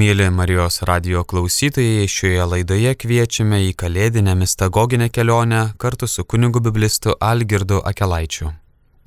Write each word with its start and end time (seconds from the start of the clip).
Mėly 0.00 0.30
Marijos 0.32 0.78
radio 0.88 1.20
klausytojai, 1.30 2.06
šioje 2.08 2.44
laidoje 2.50 2.92
kviečiame 3.02 3.58
į 3.66 3.72
kalėdinę 3.80 4.32
mistagoginę 4.42 5.08
kelionę 5.12 5.58
kartu 5.82 6.06
su 6.08 6.22
kunigu 6.32 6.60
biblistu 6.66 7.16
Algirdu 7.30 7.80
Akelaičiu. 7.90 8.46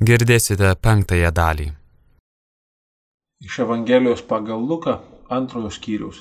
Girdėsite 0.09 0.73
penktąją 0.87 1.31
dalį. 1.39 1.65
Iš 3.47 3.55
Evangelijos 3.65 4.21
pagal 4.33 4.67
Luką 4.71 4.93
antrojo 5.37 5.71
skyriaus. 5.77 6.19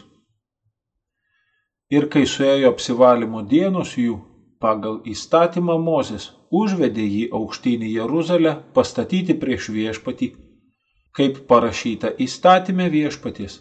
Ir 1.97 2.07
kai 2.15 2.23
suėjo 2.35 2.71
apsivalymo 2.73 3.43
dienos 3.51 3.93
jų, 4.05 4.15
pagal 4.67 5.03
įstatymą 5.17 5.77
Mozės 5.89 6.31
užvedė 6.63 7.05
jį 7.17 7.27
aukštyn 7.41 7.85
į 7.91 7.93
Jeruzalę 7.99 8.55
pastatyti 8.79 9.37
prieš 9.45 9.69
viešpatį, 9.77 10.31
kaip 11.21 11.45
parašyta 11.53 12.15
įstatymė 12.29 12.89
viešpaties 12.97 13.61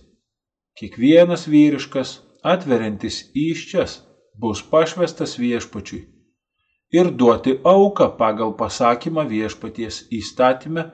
Kiekvienas 0.81 1.43
vyriškas 1.45 2.11
atveriantis 2.41 3.17
iščias 3.37 3.91
bus 4.41 4.61
pašvestas 4.69 5.35
viešpačiui 5.37 5.99
ir 6.99 7.09
duoti 7.19 7.51
auką 7.71 8.07
pagal 8.21 8.55
pasakymą 8.61 9.27
viešpaties 9.29 9.99
įstatymę 10.19 10.85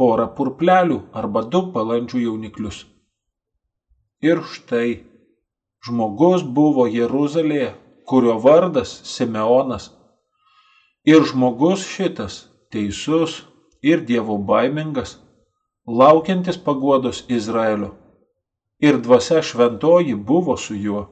porą 0.00 0.24
purplelių 0.38 0.96
arba 1.20 1.42
du 1.54 1.60
balandžių 1.74 2.22
jauniklius. 2.22 2.78
Ir 4.24 4.40
štai 4.54 4.88
žmogus 5.84 6.46
buvo 6.60 6.86
Jeruzalėje, 6.88 7.74
kurio 8.08 8.38
vardas 8.46 8.94
Simeonas. 9.10 9.90
Ir 11.04 11.28
žmogus 11.28 11.84
šitas 11.90 12.38
teisus 12.72 13.36
ir 13.84 14.00
dievo 14.08 14.38
baimingas, 14.52 15.18
laukiantis 16.00 16.56
paguodos 16.56 17.22
Izraelio 17.28 17.92
ir 18.78 18.98
dvasia 18.98 19.42
šventoji 19.42 20.14
buvo 20.14 20.56
su 20.56 20.74
juo. 20.74 21.04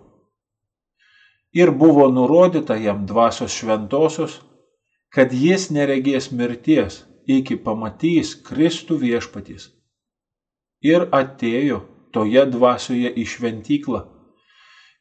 Ir 1.53 1.71
buvo 1.71 2.09
nurodyta 2.11 2.75
jam 2.75 3.07
dvasios 3.07 3.53
šventosios, 3.53 4.41
kad 5.13 5.33
jis 5.33 5.69
neregės 5.71 6.31
mirties, 6.33 7.03
iki 7.29 7.57
pamatys 7.57 8.35
Kristų 8.47 8.97
viešpatys. 9.03 9.69
Ir 10.83 11.07
atėjo 11.13 11.83
toje 12.13 12.45
dvasioje 12.49 13.13
į 13.13 13.27
šventyklą. 13.29 14.01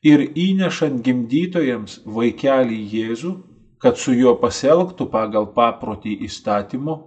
Ir 0.04 0.26
įnešant 0.36 1.02
gimdytojams 1.06 2.02
vaikelį 2.06 2.78
Jėzų, 2.94 3.34
kad 3.82 3.98
su 3.98 4.14
juo 4.14 4.36
pasielgtų 4.42 5.08
pagal 5.10 5.48
paprotį 5.56 6.18
įstatymo, 6.28 6.98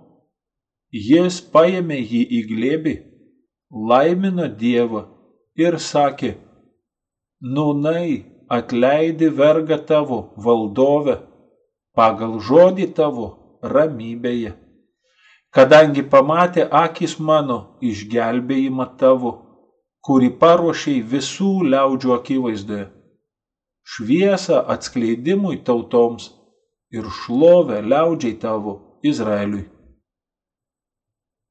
jis 0.91 1.41
paėmė 1.55 1.99
jį 2.01 2.23
į 2.39 2.41
glėbį, 2.51 2.95
laimino 3.71 4.49
Dievą 4.49 5.14
ir 5.57 5.79
sakė, 5.79 6.35
nūnai 7.41 8.25
atleidi 8.51 9.29
vergą 9.31 9.79
tavo 9.87 10.19
valdovę 10.37 11.17
pagal 11.95 12.41
žodį 12.43 12.89
tavo 12.99 13.27
ramybėje, 13.63 14.55
kadangi 15.55 16.03
pamatė 16.15 16.67
akis 16.83 17.19
mano 17.19 17.79
išgelbėjimą 17.81 18.89
tavo, 18.99 19.33
kurį 20.05 20.33
paruošiai 20.41 21.05
visų 21.13 21.53
liaudžių 21.71 22.17
akivaizdoje, 22.19 22.89
šviesą 23.85 24.59
atskleidimui 24.75 25.63
tautoms 25.65 26.33
ir 26.93 27.07
šlovę 27.23 27.81
liaudžiai 27.83 28.35
tavo 28.43 28.75
Izraeliui. 29.07 29.65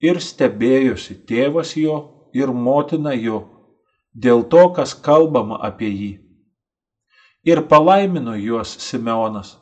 Ir 0.03 0.19
stebėjosi 0.19 1.15
tėvas 1.29 1.77
jo 1.79 1.95
ir 2.35 2.51
motina 2.51 3.13
jo 3.15 3.39
dėl 4.13 4.43
to, 4.49 4.69
kas 4.77 4.93
kalbama 4.93 5.57
apie 5.61 5.89
jį. 5.89 6.11
Ir 7.43 7.65
palaimino 7.67 8.35
juos 8.39 8.77
Simeonas 8.79 9.57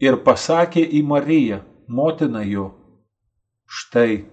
ir 0.00 0.16
pasakė 0.24 0.84
į 0.98 1.02
Mariją, 1.04 1.60
motiną 1.88 2.40
jo, 2.48 2.70
štai, 3.66 4.24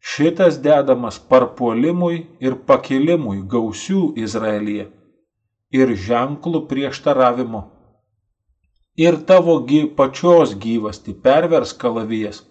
šitas 0.00 0.60
dedamas 0.60 1.18
parpuolimui 1.18 2.26
ir 2.44 2.58
pakilimui 2.68 3.40
gausių 3.54 4.12
Izraelyje 4.20 4.90
ir 5.72 5.96
ženklų 6.08 6.66
prieštaravimo. 6.68 7.64
Ir 8.98 9.20
tavo 9.24 9.60
gy, 9.62 9.84
pačios 9.98 10.54
gyvasti 10.58 11.14
pervers 11.14 11.72
kalavijas, 11.72 12.42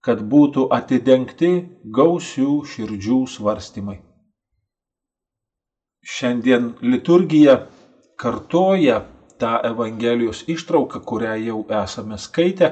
kad 0.00 0.20
būtų 0.22 0.68
atidengti 0.72 1.50
gausių 1.84 2.52
širdžių 2.72 3.24
svarstymai. 3.26 3.98
Šiandien 6.08 6.72
liturgija 6.82 7.58
kartoja 8.16 9.02
tą 9.38 9.58
Evangelijos 9.64 10.44
ištrauką, 10.48 11.02
kurią 11.04 11.34
jau 11.44 11.58
esame 11.82 12.16
skaitę 12.18 12.70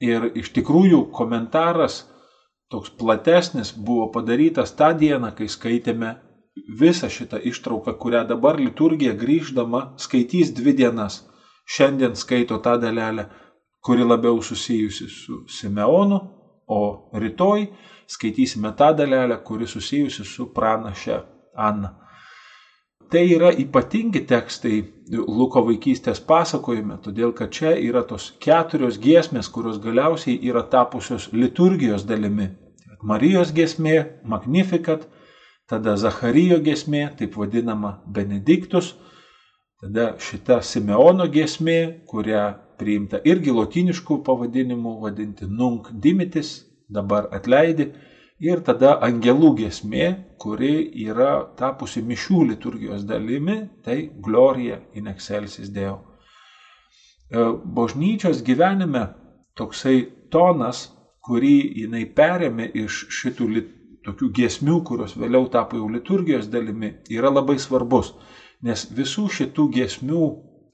ir 0.00 0.30
iš 0.34 0.50
tikrųjų 0.56 1.04
komentaras 1.14 2.02
toks 2.72 2.94
platesnis 2.98 3.74
buvo 3.76 4.08
padarytas 4.14 4.72
tą 4.78 4.90
dieną, 4.96 5.34
kai 5.36 5.48
skaitėme 5.52 6.14
visą 6.80 7.10
šitą 7.12 7.42
ištrauką, 7.52 7.94
kurią 8.02 8.24
dabar 8.32 8.58
liturgija 8.60 9.12
grįždama 9.20 9.82
skaitys 10.00 10.52
dvi 10.56 10.72
dienas. 10.80 11.20
Šiandien 11.68 12.16
skaito 12.16 12.58
tą 12.64 12.78
dalelę, 12.80 13.28
kuri 13.84 14.04
labiau 14.04 14.40
susijusi 14.42 15.08
su 15.08 15.42
Simeonu, 15.48 16.18
o 16.66 16.80
rytoj 17.12 17.68
skaitysime 18.08 18.72
tą 18.78 18.94
dalelę, 18.96 19.36
kuri 19.44 19.66
susijusi 19.66 20.24
su 20.24 20.52
pranaše 20.54 21.20
Anna. 21.54 21.98
Tai 23.12 23.26
yra 23.28 23.50
ypatingi 23.52 24.22
tekstai 24.24 24.78
Luko 25.12 25.60
vaikystės 25.66 26.22
pasakojime, 26.24 26.94
todėl 27.04 27.34
kad 27.36 27.50
čia 27.52 27.74
yra 27.76 28.00
tos 28.08 28.30
keturios 28.40 28.96
giesmės, 28.96 29.50
kurios 29.52 29.76
galiausiai 29.82 30.38
yra 30.48 30.62
tapusios 30.64 31.26
liturgijos 31.36 32.06
dalimi. 32.08 32.46
Marijos 33.04 33.52
giesmė, 33.52 33.98
Magnificat, 34.24 35.04
tada 35.68 35.92
Zacharijo 36.00 36.56
giesmė, 36.64 37.02
taip 37.18 37.36
vadinama 37.36 37.98
Benediktus, 38.06 38.94
tada 39.82 40.14
šita 40.16 40.62
Simeono 40.64 41.26
giesmė, 41.28 42.06
kurią 42.08 42.46
priimta 42.80 43.20
irgi 43.28 43.52
lotiniškų 43.52 44.22
pavadinimų 44.24 44.94
vadinti 45.04 45.50
Nunc 45.50 45.92
Dimitis, 45.92 46.62
dabar 46.88 47.28
atleidi 47.28 47.90
ir 48.42 48.62
tada 48.66 48.96
angelų 49.06 49.52
giesmė, 49.60 50.06
kuri 50.42 50.90
yra 51.06 51.44
tapusi 51.58 52.02
mišių 52.02 52.46
liturgijos 52.50 53.04
dalimi, 53.06 53.58
tai 53.84 54.10
Gloria 54.18 54.80
in 54.98 55.06
excelsis 55.12 55.70
Deo. 55.70 56.00
E, 57.30 57.44
bažnyčios 57.78 58.42
gyvenime 58.42 59.06
toksai 59.54 60.02
tonas, 60.34 60.88
kurį 61.22 61.54
jinai 61.84 62.02
perėmė 62.16 62.66
iš 62.82 63.04
šitų 63.14 63.48
tokių 64.02 64.32
giesmių, 64.34 64.80
kurios 64.82 65.14
vėliau 65.14 65.46
tapo 65.46 65.78
jau 65.78 65.86
liturgijos 65.86 66.50
dalimi, 66.50 66.96
yra 67.14 67.30
labai 67.30 67.60
svarbus, 67.62 68.10
nes 68.66 68.88
visų 68.90 69.28
šitų 69.30 69.68
giesmių 69.76 70.24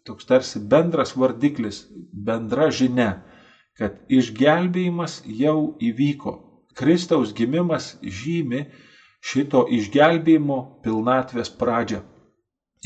toks 0.08 0.24
tarsi 0.24 0.62
bendras 0.64 1.12
vardiklis, 1.12 1.82
bendra 2.12 2.70
žinia, 2.72 3.18
kad 3.76 4.00
išgelbėjimas 4.08 5.20
jau 5.28 5.76
įvyko, 5.84 6.47
Kristaus 6.78 7.34
gimimas 7.34 7.96
žymi 8.02 8.64
šito 9.24 9.64
išgelbėjimo 9.74 10.58
pilnatvės 10.84 11.50
pradžią. 11.60 12.04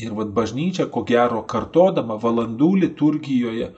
Ir 0.01 0.13
vad 0.17 0.31
bažnyčia, 0.33 0.87
ko 0.89 1.03
gero, 1.05 1.43
kartodama 1.45 2.17
valandų 2.17 2.71
liturgijoje 2.83 3.69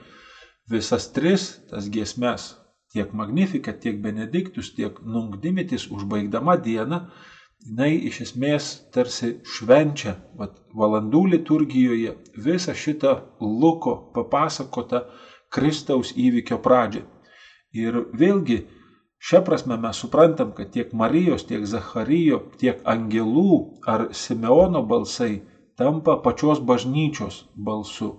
visas 0.72 1.10
tris 1.12 1.50
tas 1.70 1.90
giesmes, 1.92 2.54
tiek 2.92 3.12
Magnificat, 3.12 3.82
tiek 3.82 3.98
Benediktus, 4.00 4.72
tiek 4.74 4.96
Nungdimitis 5.04 5.84
užbaigdama 5.92 6.56
dieną, 6.64 7.02
jinai 7.66 7.92
iš 8.08 8.22
esmės 8.24 8.70
tarsi 8.94 9.34
švenčia 9.44 10.16
vat, 10.40 10.56
valandų 10.72 11.26
liturgijoje 11.34 12.16
visą 12.46 12.72
šitą 12.72 13.12
Luko 13.40 13.98
papasakotą 14.16 15.04
Kristaus 15.52 16.14
įvykio 16.16 16.58
pradžią. 16.64 17.04
Ir 17.76 18.00
vėlgi 18.16 18.62
Šia 19.18 19.40
prasme 19.40 19.76
mes 19.80 19.96
suprantam, 19.96 20.52
kad 20.52 20.70
tiek 20.70 20.92
Marijos, 20.92 21.46
tiek 21.48 21.64
Zacharijo, 21.66 22.42
tiek 22.60 22.82
angelų 22.84 23.58
ar 23.88 24.08
Simeono 24.12 24.82
balsai 24.86 25.40
tampa 25.76 26.16
pačios 26.22 26.60
bažnyčios 26.60 27.44
balsu. 27.54 28.12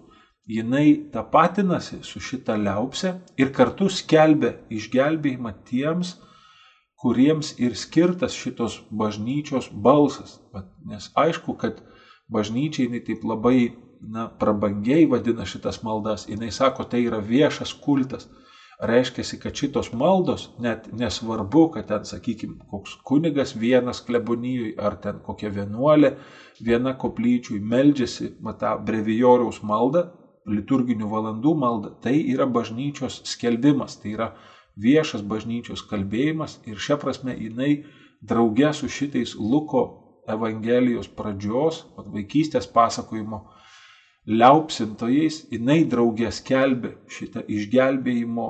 Jinai 0.47 1.09
tapatinasi 1.11 1.99
su 2.07 2.21
šita 2.23 2.55
liaupse 2.55 3.11
ir 3.37 3.51
kartu 3.53 3.89
skelbia 3.91 4.53
išgelbėjimą 4.71 5.51
tiems, 5.67 6.15
kuriems 6.97 7.53
ir 7.61 7.75
skirtas 7.75 8.33
šitos 8.33 8.79
bažnyčios 8.89 9.67
balsas. 9.71 10.39
Nes 10.87 11.11
aišku, 11.13 11.57
kad 11.61 11.83
bažnyčiai 12.31 12.87
jinai 12.87 13.03
taip 13.05 13.27
labai 13.27 13.59
na, 14.01 14.27
prabangiai 14.39 15.05
vadina 15.11 15.45
šitas 15.45 15.83
maldas, 15.83 16.25
jinai 16.31 16.49
sako, 16.51 16.87
tai 16.89 17.03
yra 17.05 17.19
viešas 17.19 17.75
kultas 17.83 18.29
Reiškia, 18.77 19.23
kad 19.41 19.55
šitos 19.57 19.87
maldos, 19.91 20.51
net 20.61 20.85
nesvarbu, 20.93 21.63
kad 21.73 21.87
ten, 21.89 22.03
sakykime, 22.05 22.59
koks 22.69 22.93
kunigas 23.03 23.55
vienas 23.57 24.03
klebonijui, 24.05 24.75
ar 24.77 24.99
ten 25.01 25.17
kokia 25.25 25.49
vienuolė, 25.49 26.11
viena 26.61 26.93
koplyčiui 26.93 27.57
meldžiasi, 27.57 28.35
matą 28.45 28.75
brevijoriaus 28.85 29.63
maldą, 29.65 30.03
liturginių 30.45 31.09
valandų 31.09 31.53
maldą, 31.57 31.95
tai 32.05 32.19
yra 32.21 32.45
bažnyčios 32.45 33.23
skelbimas, 33.25 33.97
tai 33.97 34.13
yra 34.13 34.29
viešas 34.77 35.25
bažnyčios 35.25 35.81
kalbėjimas 35.89 36.59
ir 36.69 36.77
šia 36.77 36.99
prasme 37.01 37.33
jinai 37.33 37.79
draugė 38.21 38.69
su 38.77 38.85
šitais 38.87 39.33
Luko 39.35 39.87
Evangelijos 40.29 41.09
pradžios, 41.17 41.81
vaikystės 41.97 42.69
pasakojimo 42.69 43.41
liaupsintojais, 44.27 45.47
jinai 45.49 45.81
draugė 45.87 46.29
skelbė 46.35 46.93
šitą 47.09 47.41
išgelbėjimo 47.47 48.47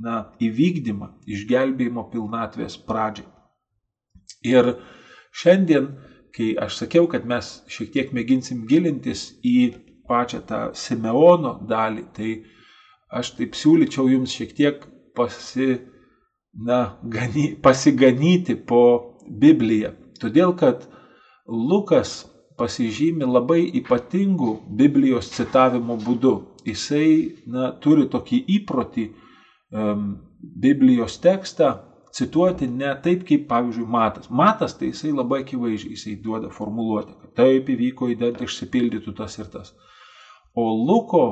na, 0.00 0.30
įvykdymą, 0.42 1.10
išgelbėjimo 1.28 2.06
pilnatvės 2.12 2.78
pradžią. 2.88 3.26
Ir 4.46 4.74
šiandien, 5.36 5.90
kai 6.36 6.54
aš 6.64 6.80
sakiau, 6.82 7.08
kad 7.10 7.26
mes 7.28 7.60
šiek 7.68 7.92
tiek 7.94 8.14
mėginsim 8.16 8.64
gilintis 8.70 9.30
į 9.44 9.58
pačią 10.08 10.40
tą 10.46 10.60
Simeono 10.74 11.58
dalį, 11.68 12.06
tai 12.16 12.30
aš 13.10 13.34
taip 13.38 13.58
siūlyčiau 13.58 14.08
jums 14.10 14.34
šiek 14.34 14.54
tiek 14.56 14.86
pasi, 15.16 15.80
na, 16.54 16.96
gany, 17.02 17.54
pasiganyti 17.62 18.56
po 18.56 18.82
Bibliją. 19.28 19.92
Todėl, 20.20 20.54
kad 20.58 20.86
Lukas 21.46 22.24
pasižymi 22.60 23.24
labai 23.24 23.62
ypatingų 23.80 24.52
Biblijos 24.76 25.30
citavimo 25.34 25.96
būdu. 26.00 26.34
Jisai 26.66 27.40
na, 27.48 27.70
turi 27.80 28.04
tokį 28.12 28.42
įprotį 28.58 29.06
Biblijos 29.70 31.18
tekstą 31.22 31.74
cituoti 32.12 32.66
ne 32.66 32.94
taip, 33.02 33.22
kaip 33.28 33.46
pavyzdžiui 33.48 33.86
Matas. 33.86 34.30
Matas 34.30 34.74
tai 34.74 34.90
jisai 34.90 35.12
labai 35.14 35.44
akivaizdžiai, 35.44 35.94
jisai 35.94 36.16
duoda 36.24 36.50
formuluotę, 36.50 37.14
kad 37.20 37.36
taip 37.38 37.70
įvyko, 37.70 38.10
įdant 38.14 38.42
išsipildytų 38.42 39.14
tas 39.18 39.38
ir 39.38 39.50
tas. 39.52 39.74
O 40.58 40.66
Luko 40.74 41.24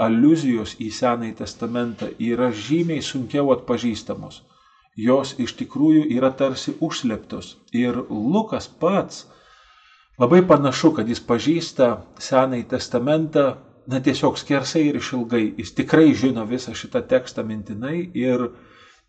aluzijos 0.00 0.74
į 0.80 0.90
Senąjį 0.90 1.36
testamentą 1.42 2.08
yra 2.18 2.50
žymiai 2.50 3.04
sunkiau 3.04 3.52
atpažįstamos. 3.54 4.42
Jos 4.96 5.34
iš 5.38 5.52
tikrųjų 5.60 6.06
yra 6.16 6.30
tarsi 6.32 6.72
užsleptos. 6.80 7.56
Ir 7.76 7.98
Lukas 8.08 8.66
pats 8.68 9.26
labai 10.18 10.40
panašu, 10.48 10.94
kad 10.96 11.08
jis 11.08 11.20
pažįsta 11.20 11.90
Senąjį 12.16 12.64
testamentą, 12.72 13.46
na 13.86 14.00
tiesiog 14.02 14.38
skersai 14.38 14.86
ir 14.88 14.98
išilgai. 15.00 15.44
Jis 15.58 15.74
tikrai 15.78 16.14
žino 16.14 16.44
visą 16.48 16.74
šitą 16.74 17.02
tekstą 17.08 17.44
mintinai 17.46 18.10
ir 18.14 18.48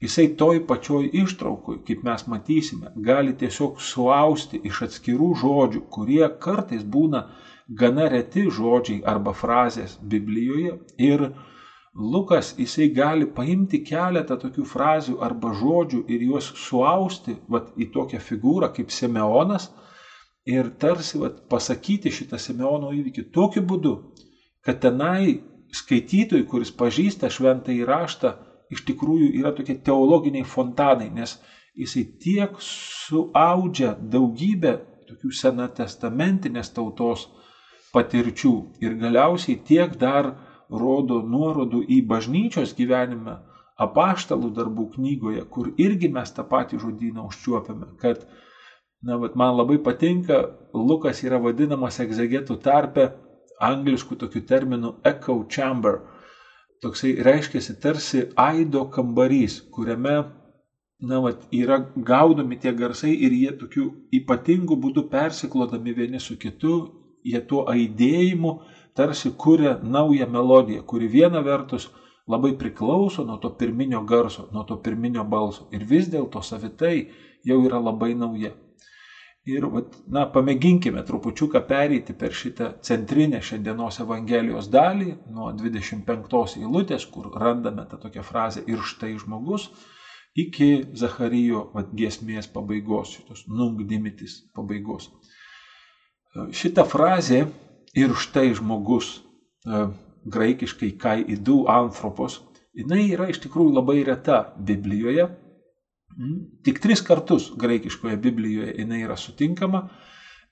jisai 0.02 0.28
toj 0.38 0.62
pačioj 0.70 1.10
ištraukui, 1.24 1.82
kaip 1.88 2.04
mes 2.06 2.28
matysime, 2.30 2.94
gali 3.10 3.34
tiesiog 3.38 3.82
suausti 3.82 4.62
iš 4.70 4.84
atskirų 4.88 5.34
žodžių, 5.42 5.84
kurie 5.90 6.26
kartais 6.40 6.84
būna 6.84 7.26
gana 7.68 8.08
reti 8.14 8.46
žodžiai 8.60 9.02
arba 9.06 9.34
frazės 9.34 9.98
Biblijoje 10.02 10.78
ir 10.98 11.30
Lukas 11.98 12.54
jisai 12.60 12.92
gali 12.94 13.26
paimti 13.26 13.80
keletą 13.82 14.36
tokių 14.38 14.64
frazių 14.70 15.16
arba 15.28 15.50
žodžių 15.58 16.04
ir 16.14 16.26
juos 16.28 16.52
suausti 16.68 17.34
vat, 17.50 17.72
į 17.74 17.90
tokią 17.96 18.20
figūrą 18.22 18.70
kaip 18.76 18.94
Simeonas 18.94 19.72
ir 20.46 20.70
tarsi 20.78 21.18
vat, 21.18 21.42
pasakyti 21.50 22.14
šitą 22.14 22.38
Simeono 22.38 22.92
įvykį 22.94 23.24
tokiu 23.34 23.66
būdu, 23.66 23.96
kad 24.68 24.82
tenai 24.84 25.40
skaitytojui, 25.72 26.44
kuris 26.48 26.74
pažįsta 26.76 27.30
šventą 27.32 27.72
įraštą, 27.72 28.34
iš 28.72 28.84
tikrųjų 28.88 29.30
yra 29.40 29.54
tokie 29.56 29.78
teologiniai 29.80 30.44
fontanai, 30.44 31.08
nes 31.14 31.38
jisai 31.78 32.04
tiek 32.20 32.58
suaudžia 32.60 33.94
daugybę 33.96 34.74
tokių 35.08 35.32
senatestamentinės 35.40 36.74
tautos 36.76 37.30
patirčių 37.96 38.54
ir 38.84 38.98
galiausiai 39.00 39.56
tiek 39.70 39.96
dar 40.02 40.34
rodo 40.68 41.22
nuorodų 41.24 41.86
į 41.88 42.02
bažnyčios 42.10 42.74
gyvenimą 42.76 43.38
apaštalų 43.80 44.50
darbų 44.58 44.90
knygoje, 44.98 45.46
kur 45.54 45.70
irgi 45.80 46.10
mes 46.12 46.34
tą 46.36 46.44
patį 46.50 46.82
žodyną 46.82 47.28
užčiuopiame, 47.30 47.94
kad, 48.02 48.26
na, 49.06 49.16
man 49.16 49.56
labai 49.56 49.78
patinka, 49.80 50.42
Lukas 50.74 51.24
yra 51.24 51.40
vadinamas 51.40 52.02
egzegetų 52.04 52.58
tarpe 52.66 53.08
angliškų 53.64 54.18
tokių 54.24 54.42
terminų 54.48 54.94
echo 55.06 55.38
chamber. 55.50 56.02
Toksai 56.82 57.16
reiškia 57.26 57.62
tarsi 57.82 58.28
aido 58.38 58.84
kambarys, 58.86 59.62
kuriame 59.74 60.26
na, 61.00 61.20
vat, 61.22 61.44
yra 61.54 61.80
gaudomi 61.96 62.58
tie 62.58 62.74
garsai 62.74 63.14
ir 63.14 63.32
jie 63.34 63.52
tokiu 63.58 63.90
ypatingu 64.14 64.78
būdu 64.78 65.08
persiklodami 65.10 65.94
vieni 65.94 66.20
su 66.20 66.38
kitu 66.38 66.88
jie 67.26 67.40
tuo 67.48 67.64
aidėjimu 67.70 68.54
tarsi 68.98 69.32
kuria 69.38 69.78
naują 69.82 70.28
melodiją, 70.28 70.84
kuri 70.86 71.08
viena 71.08 71.42
vertus 71.46 71.88
labai 72.28 72.54
priklauso 72.58 73.24
nuo 73.24 73.38
to 73.38 73.50
pirminio 73.50 74.02
garso, 74.02 74.48
nuo 74.52 74.64
to 74.64 74.78
pirminio 74.78 75.24
balso 75.24 75.68
ir 75.72 75.86
vis 75.86 76.10
dėlto 76.10 76.42
savitai 76.44 77.08
jau 77.46 77.60
yra 77.66 77.80
labai 77.80 78.14
nauja. 78.14 78.54
Ir, 79.48 79.64
na, 80.12 80.26
pamėginkime 80.28 81.00
trupučiuką 81.08 81.62
pereiti 81.70 82.12
per 82.20 82.34
šitą 82.36 82.74
centrinę 82.84 83.40
šiandienos 83.40 84.02
Evangelijos 84.04 84.68
dalį, 84.74 85.14
nuo 85.32 85.54
25 85.56 86.58
eilutės, 86.60 87.06
kur 87.08 87.30
randame 87.32 87.86
tą 87.88 88.00
tokią 88.02 88.26
frazę 88.28 88.66
ir 88.68 88.84
štai 88.84 89.14
žmogus, 89.22 89.70
iki 90.38 90.70
Zacharyjo 91.00 91.64
vat, 91.74 91.94
giesmės 91.96 92.50
pabaigos, 92.52 93.16
šitos 93.16 93.46
nungdimitis 93.48 94.42
pabaigos. 94.58 95.08
Šita 96.52 96.84
frazė 96.86 97.46
ir 97.98 98.14
štai 98.20 98.52
žmogus, 98.60 99.16
e, 99.66 99.88
graikiškai 100.28 100.92
kai 101.00 101.22
idu 101.24 101.64
antropos, 101.72 102.42
jinai 102.76 103.08
yra 103.16 103.30
iš 103.32 103.40
tikrųjų 103.48 103.74
labai 103.80 104.02
reta 104.06 104.44
Biblijoje. 104.60 105.30
Mm, 106.18 106.38
tik 106.66 106.80
tris 106.82 107.02
kartus 107.06 107.52
graikiškoje 107.62 108.18
Biblijoje 108.18 108.74
jinai 108.80 109.04
yra 109.06 109.18
sutinkama 109.22 109.84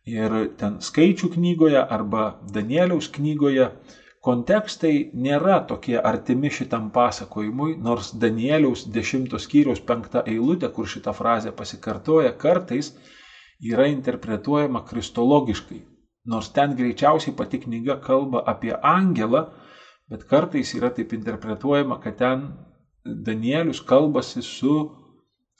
ir 0.06 0.34
ten 0.60 0.76
skaičių 0.88 1.32
knygoje 1.34 1.80
arba 1.82 2.26
Danieliaus 2.54 3.08
knygoje 3.16 3.72
kontekstai 4.26 4.94
nėra 5.14 5.60
tokie 5.70 5.96
artimi 5.98 6.50
šitam 6.54 6.92
pasakojimui, 6.94 7.76
nors 7.88 8.12
Danieliaus 8.22 8.86
10 8.94 9.34
skyriaus 9.42 9.82
5 9.90 10.22
eilutė, 10.26 10.70
kur 10.74 10.90
šita 10.90 11.14
frazė 11.18 11.54
pasikartoja, 11.58 12.32
kartais 12.44 12.92
yra 13.72 13.86
interpretuojama 13.90 14.82
kristologiškai. 14.90 15.80
Nors 16.30 16.50
ten 16.54 16.74
greičiausiai 16.78 17.36
pati 17.38 17.60
knyga 17.62 18.00
kalba 18.06 18.42
apie 18.54 18.74
angelą, 18.74 19.48
bet 20.10 20.26
kartais 20.30 20.74
yra 20.78 20.90
taip 20.94 21.14
interpretuojama, 21.14 22.00
kad 22.02 22.18
ten 22.22 22.46
Danielius 23.06 23.82
kalbasi 23.86 24.42
su 24.42 24.76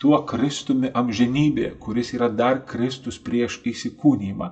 tuo 0.02 0.20
Kristumi 0.28 0.92
amžinybėje, 0.94 1.76
kuris 1.80 2.14
yra 2.18 2.30
dar 2.30 2.64
Kristus 2.68 3.20
prieš 3.22 3.62
įsikūnymą. 3.66 4.50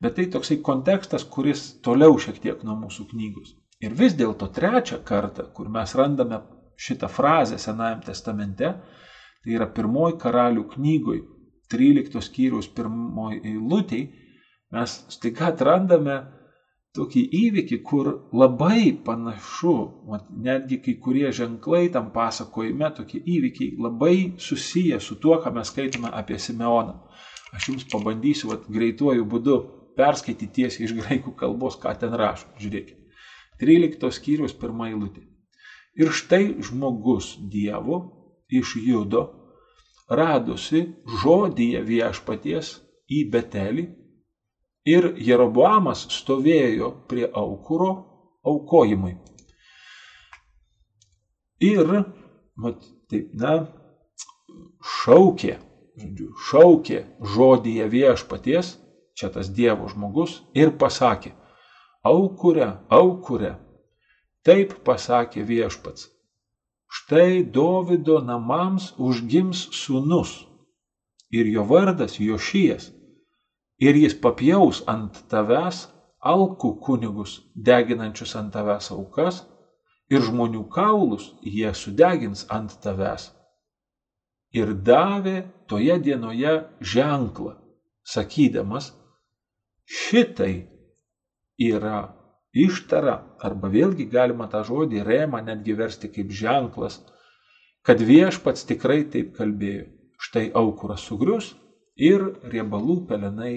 Bet 0.00 0.16
tai 0.16 0.26
toksai 0.32 0.60
kontekstas, 0.64 1.26
kuris 1.28 1.66
toliau 1.84 2.16
šiek 2.18 2.40
tiek 2.40 2.62
nuo 2.64 2.78
mūsų 2.86 3.10
knygos. 3.10 3.52
Ir 3.84 3.92
vis 3.96 4.16
dėlto 4.16 4.48
trečią 4.52 5.02
kartą, 5.04 5.46
kur 5.56 5.68
mes 5.72 5.92
randame 5.96 6.40
šitą 6.80 7.08
frazę 7.12 7.58
Senajame 7.60 8.06
testamente, 8.06 8.72
tai 9.44 9.54
yra 9.56 9.68
pirmoji 9.68 10.16
karalių 10.20 10.64
knygoj, 10.74 11.20
13 11.70 12.24
skyriaus 12.24 12.68
pirmoji 12.74 13.42
eilutė, 13.52 14.00
mes 14.74 14.96
staiga 15.12 15.50
atrandame 15.52 16.16
tokį 16.96 17.22
įvykį, 17.38 17.78
kur 17.86 18.08
labai 18.34 18.90
panašu, 19.06 19.74
netgi 20.46 20.80
kai 20.84 20.94
kurie 21.04 21.30
ženklai 21.34 21.88
tam 21.94 22.10
pasakojime, 22.14 22.90
tokie 22.96 23.20
įvykiai 23.20 23.76
labai 23.78 24.34
susiję 24.38 25.00
su 25.00 25.18
tuo, 25.22 25.38
ką 25.38 25.52
mes 25.54 25.70
skaitome 25.70 26.10
apie 26.10 26.38
Simeoną. 26.38 26.96
Aš 27.54 27.68
jums 27.70 27.86
pabandysiu 27.90 28.50
vat, 28.50 28.66
greituoju 28.70 29.26
būdu 29.26 29.58
perskaityti 29.98 30.52
tiesiai 30.60 30.86
iš 30.86 30.94
graikų 30.98 31.34
kalbos, 31.38 31.78
ką 31.78 31.94
ten 31.98 32.14
rašo. 32.14 32.50
Žiūrėkite. 32.62 32.98
13 33.60 34.10
skyrius 34.16 34.54
pirmą 34.56 34.88
eilutę. 34.90 35.26
Ir 35.98 36.10
štai 36.14 36.56
žmogus 36.64 37.34
Dievo 37.52 38.00
iš 38.48 38.76
Judo 38.80 39.26
radosi 40.10 40.86
žodyje 41.22 41.82
viešpaties 41.86 42.78
į 43.10 43.24
Betelį 43.30 43.86
ir 44.88 45.12
Jeroboamas 45.16 46.06
stovėjo 46.12 46.92
prie 47.08 47.26
aukuro 47.26 47.90
aukojimui. 48.46 49.16
Ir, 51.60 51.90
mat, 52.56 52.80
taip, 53.12 53.34
na, 53.36 53.66
šaukė, 54.80 55.58
žodžiu, 56.00 56.28
šaukė 56.48 57.00
žodyje 57.34 57.88
viešpaties, 57.92 58.78
čia 59.12 59.28
tas 59.28 59.50
Dievo 59.52 59.90
žmogus, 59.92 60.40
ir 60.56 60.72
pasakė, 60.80 61.34
aukure, 62.06 62.70
aukure, 62.88 63.58
taip 64.46 64.72
pasakė 64.86 65.44
viešpats, 65.44 66.08
štai 66.88 67.42
Dovido 67.44 68.22
namams 68.24 68.94
užgims 68.96 69.66
sūnus 69.76 70.38
ir 71.30 71.46
jo 71.46 71.66
vardas 71.68 72.16
Jošijas 72.18 72.88
ir 73.80 73.96
jis 73.96 74.14
papjaus 74.20 74.82
ant 74.92 75.22
tavęs 75.32 75.86
alkų 76.20 76.74
kunigus, 76.84 77.38
deginančius 77.56 78.36
ant 78.36 78.52
tavęs 78.52 78.90
aukas, 78.92 79.40
ir 80.12 80.24
žmonių 80.26 80.66
kaulus 80.74 81.30
jie 81.40 81.70
sudegins 81.74 82.44
ant 82.52 82.76
tavęs. 82.84 83.30
Ir 84.52 84.74
davė 84.74 85.44
toje 85.70 85.96
dienoje 86.02 86.56
ženklą, 86.82 87.54
sakydamas, 88.04 88.90
šitai 89.86 90.66
yra 91.62 92.02
ištara, 92.52 93.16
arba 93.40 93.70
vėlgi 93.70 94.08
galima 94.10 94.48
tą 94.50 94.64
žodį 94.66 95.04
rėmą 95.06 95.40
netgi 95.46 95.76
versti 95.78 96.10
kaip 96.10 96.34
ženklas, 96.34 96.98
kad 97.86 98.02
viešpats 98.02 98.66
tikrai 98.68 99.04
taip 99.08 99.32
kalbėjo. 99.38 99.86
Štai 100.20 100.50
aukuras 100.52 101.06
sugrius 101.08 101.54
ir 102.00 102.24
riebalų 102.52 103.04
pelenai 103.10 103.54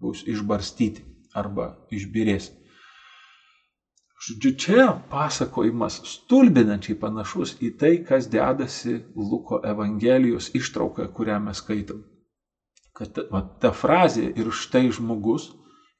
bus 0.00 0.24
išbarstyti 0.28 1.04
arba 1.38 1.72
išbirės. 1.92 2.50
Žodžiu, 4.22 4.50
čia 4.62 4.82
pasakojimas 5.10 5.96
stulbinančiai 6.06 6.94
panašus 6.98 7.56
į 7.58 7.72
tai, 7.78 7.96
kas 8.06 8.28
dedasi 8.30 9.00
Luko 9.18 9.58
Evangelijos 9.66 10.52
ištraukoje, 10.54 11.08
kurią 11.16 11.40
mes 11.42 11.58
skaitom. 11.58 12.04
Kad 12.94 13.18
va, 13.32 13.40
ta 13.58 13.72
frazė 13.74 14.28
ir 14.38 14.52
štai 14.54 14.84
žmogus, 14.94 15.48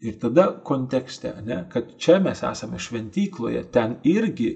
ir 0.03 0.21
tada 0.23 0.47
kontekste, 0.65 1.35
ne, 1.47 1.65
kad 1.73 1.97
čia 1.99 2.21
mes 2.23 2.43
esame 2.47 2.79
šventykloje, 2.79 3.65
ten 3.75 3.97
irgi 4.07 4.53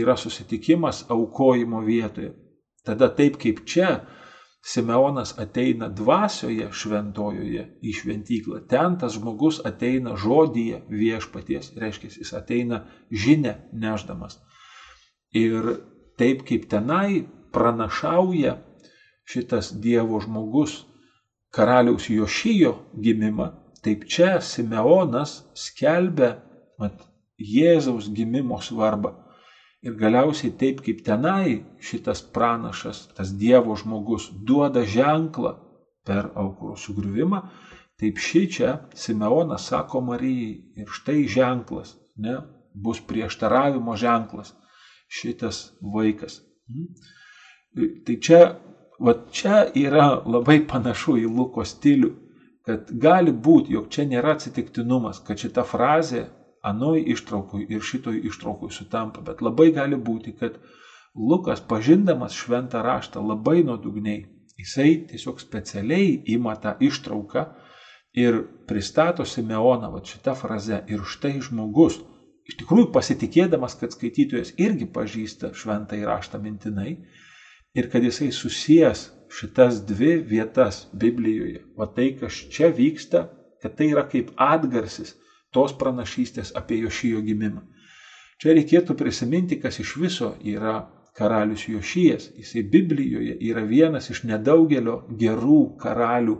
yra 0.00 0.16
susitikimas 0.16 1.04
aukojimo 1.10 1.84
vietoje. 1.86 2.32
Tada 2.86 3.10
taip 3.14 3.38
kaip 3.42 3.64
čia, 3.66 4.00
Simeonas 4.62 5.32
ateina 5.40 5.88
dvasioje 5.88 6.68
šventojoje 6.72 7.62
į 7.80 7.94
šventyklą. 7.96 8.60
Ten 8.68 8.98
tas 9.00 9.16
žmogus 9.16 9.60
ateina 9.64 10.16
žodyje 10.20 10.82
viešpaties, 10.92 11.72
reiškia, 11.80 12.10
jis 12.20 12.32
ateina 12.36 12.82
žinę 13.10 13.56
neždamas. 13.72 14.36
Ir 15.32 15.80
taip 16.20 16.44
kaip 16.44 16.68
tenai 16.68 17.24
pranašauja 17.54 18.58
šitas 19.24 19.72
Dievo 19.72 20.20
žmogus 20.20 20.82
karaliaus 21.54 22.10
Jošijo 22.10 22.74
gimimą, 22.94 23.48
taip 23.82 24.04
čia 24.04 24.40
Simeonas 24.44 25.40
skelbia 25.56 26.34
mat, 26.78 27.00
Jėzaus 27.40 28.10
gimimo 28.12 28.60
svarbą. 28.60 29.14
Ir 29.80 29.96
galiausiai 29.96 30.52
taip 30.60 30.82
kaip 30.84 31.00
tenai 31.04 31.62
šitas 31.80 32.20
pranašas, 32.34 33.06
tas 33.16 33.32
Dievo 33.40 33.76
žmogus 33.80 34.28
duoda 34.46 34.82
ženklą 34.84 35.54
per 36.04 36.28
aukuro 36.42 36.76
sugriuvimą, 36.76 37.40
taip 38.00 38.20
šį 38.20 38.42
čia 38.56 38.74
Simeonas 38.96 39.70
sako 39.72 40.02
Marijai 40.04 40.82
ir 40.82 40.92
štai 40.98 41.24
ženklas, 41.28 41.94
ne, 42.16 42.36
bus 42.74 43.00
prieštaravimo 43.00 43.96
ženklas 43.96 44.52
šitas 45.08 45.62
vaikas. 45.80 46.40
Mhm. 46.68 46.86
Tai 48.06 48.16
čia, 48.20 48.40
va 49.00 49.14
čia 49.32 49.62
yra 49.74 50.10
labai 50.26 50.58
panašu 50.66 51.16
į 51.22 51.28
Luko 51.38 51.64
stilių, 51.64 52.10
kad 52.66 52.92
gali 53.00 53.32
būti, 53.32 53.72
jog 53.78 53.88
čia 53.88 54.04
nėra 54.10 54.36
atsitiktinumas, 54.36 55.22
kad 55.24 55.40
šita 55.40 55.64
frazė 55.64 56.26
anoj 56.62 57.02
ištraukui 57.14 57.66
ir 57.68 57.82
šitoj 57.82 58.20
ištraukui 58.30 58.70
sutampa, 58.72 59.22
bet 59.24 59.40
labai 59.42 59.70
gali 59.72 59.96
būti, 59.96 60.34
kad 60.36 60.58
Lukas, 61.14 61.60
pažindamas 61.60 62.36
šventą 62.36 62.82
raštą 62.86 63.22
labai 63.26 63.64
nuodugniai, 63.66 64.22
jisai 64.60 65.06
tiesiog 65.10 65.40
specialiai 65.40 66.20
ima 66.30 66.54
tą 66.54 66.76
ištrauką 66.78 67.46
ir 68.14 68.42
pristato 68.68 69.24
Simeoną 69.24 69.90
va 69.90 70.02
šitą 70.06 70.36
frazę 70.38 70.82
ir 70.86 71.02
štai 71.06 71.40
žmogus, 71.42 71.98
iš 72.46 72.58
tikrųjų 72.62 72.90
pasitikėdamas, 72.94 73.74
kad 73.80 73.94
skaitytojas 73.94 74.54
irgi 74.58 74.86
pažįsta 74.86 75.52
šventą 75.56 75.98
įraštą 75.98 76.38
mintinai 76.42 76.92
ir 77.74 77.90
kad 77.90 78.04
jisai 78.06 78.30
susijęs 78.34 79.08
šitas 79.30 79.80
dvi 79.86 80.16
vietas 80.26 80.84
Biblijoje, 80.92 81.64
va 81.78 81.86
tai, 81.86 82.10
kas 82.18 82.34
čia 82.50 82.70
vyksta, 82.74 83.28
kad 83.62 83.76
tai 83.78 83.90
yra 83.92 84.02
kaip 84.10 84.32
atgarsis 84.36 85.14
tos 85.54 85.74
pranašystės 85.78 86.54
apie 86.56 86.80
Jošijo 86.84 87.20
gimimą. 87.26 87.66
Čia 88.40 88.54
reikėtų 88.56 88.96
prisiminti, 88.96 89.58
kas 89.60 89.80
iš 89.82 89.96
viso 90.00 90.34
yra 90.40 90.78
karalius 91.16 91.66
Jošijas. 91.68 92.30
Jisai 92.38 92.62
Biblijoje 92.62 93.36
yra 93.50 93.64
vienas 93.68 94.10
iš 94.10 94.22
nedaugelio 94.24 95.02
gerų 95.20 95.62
karalių 95.82 96.36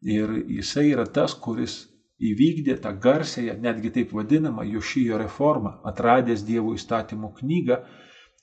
ir 0.00 0.36
jisai 0.48 0.86
yra 0.94 1.04
tas, 1.06 1.34
kuris 1.34 1.82
įvykdė 2.20 2.76
tą 2.84 2.92
garsėją, 3.00 3.56
netgi 3.60 3.90
taip 3.96 4.14
vadinamą 4.16 4.64
Jošijo 4.68 5.18
reformą, 5.20 5.78
atradęs 5.88 6.44
Dievo 6.44 6.74
įstatymų 6.76 7.32
knygą, 7.40 7.80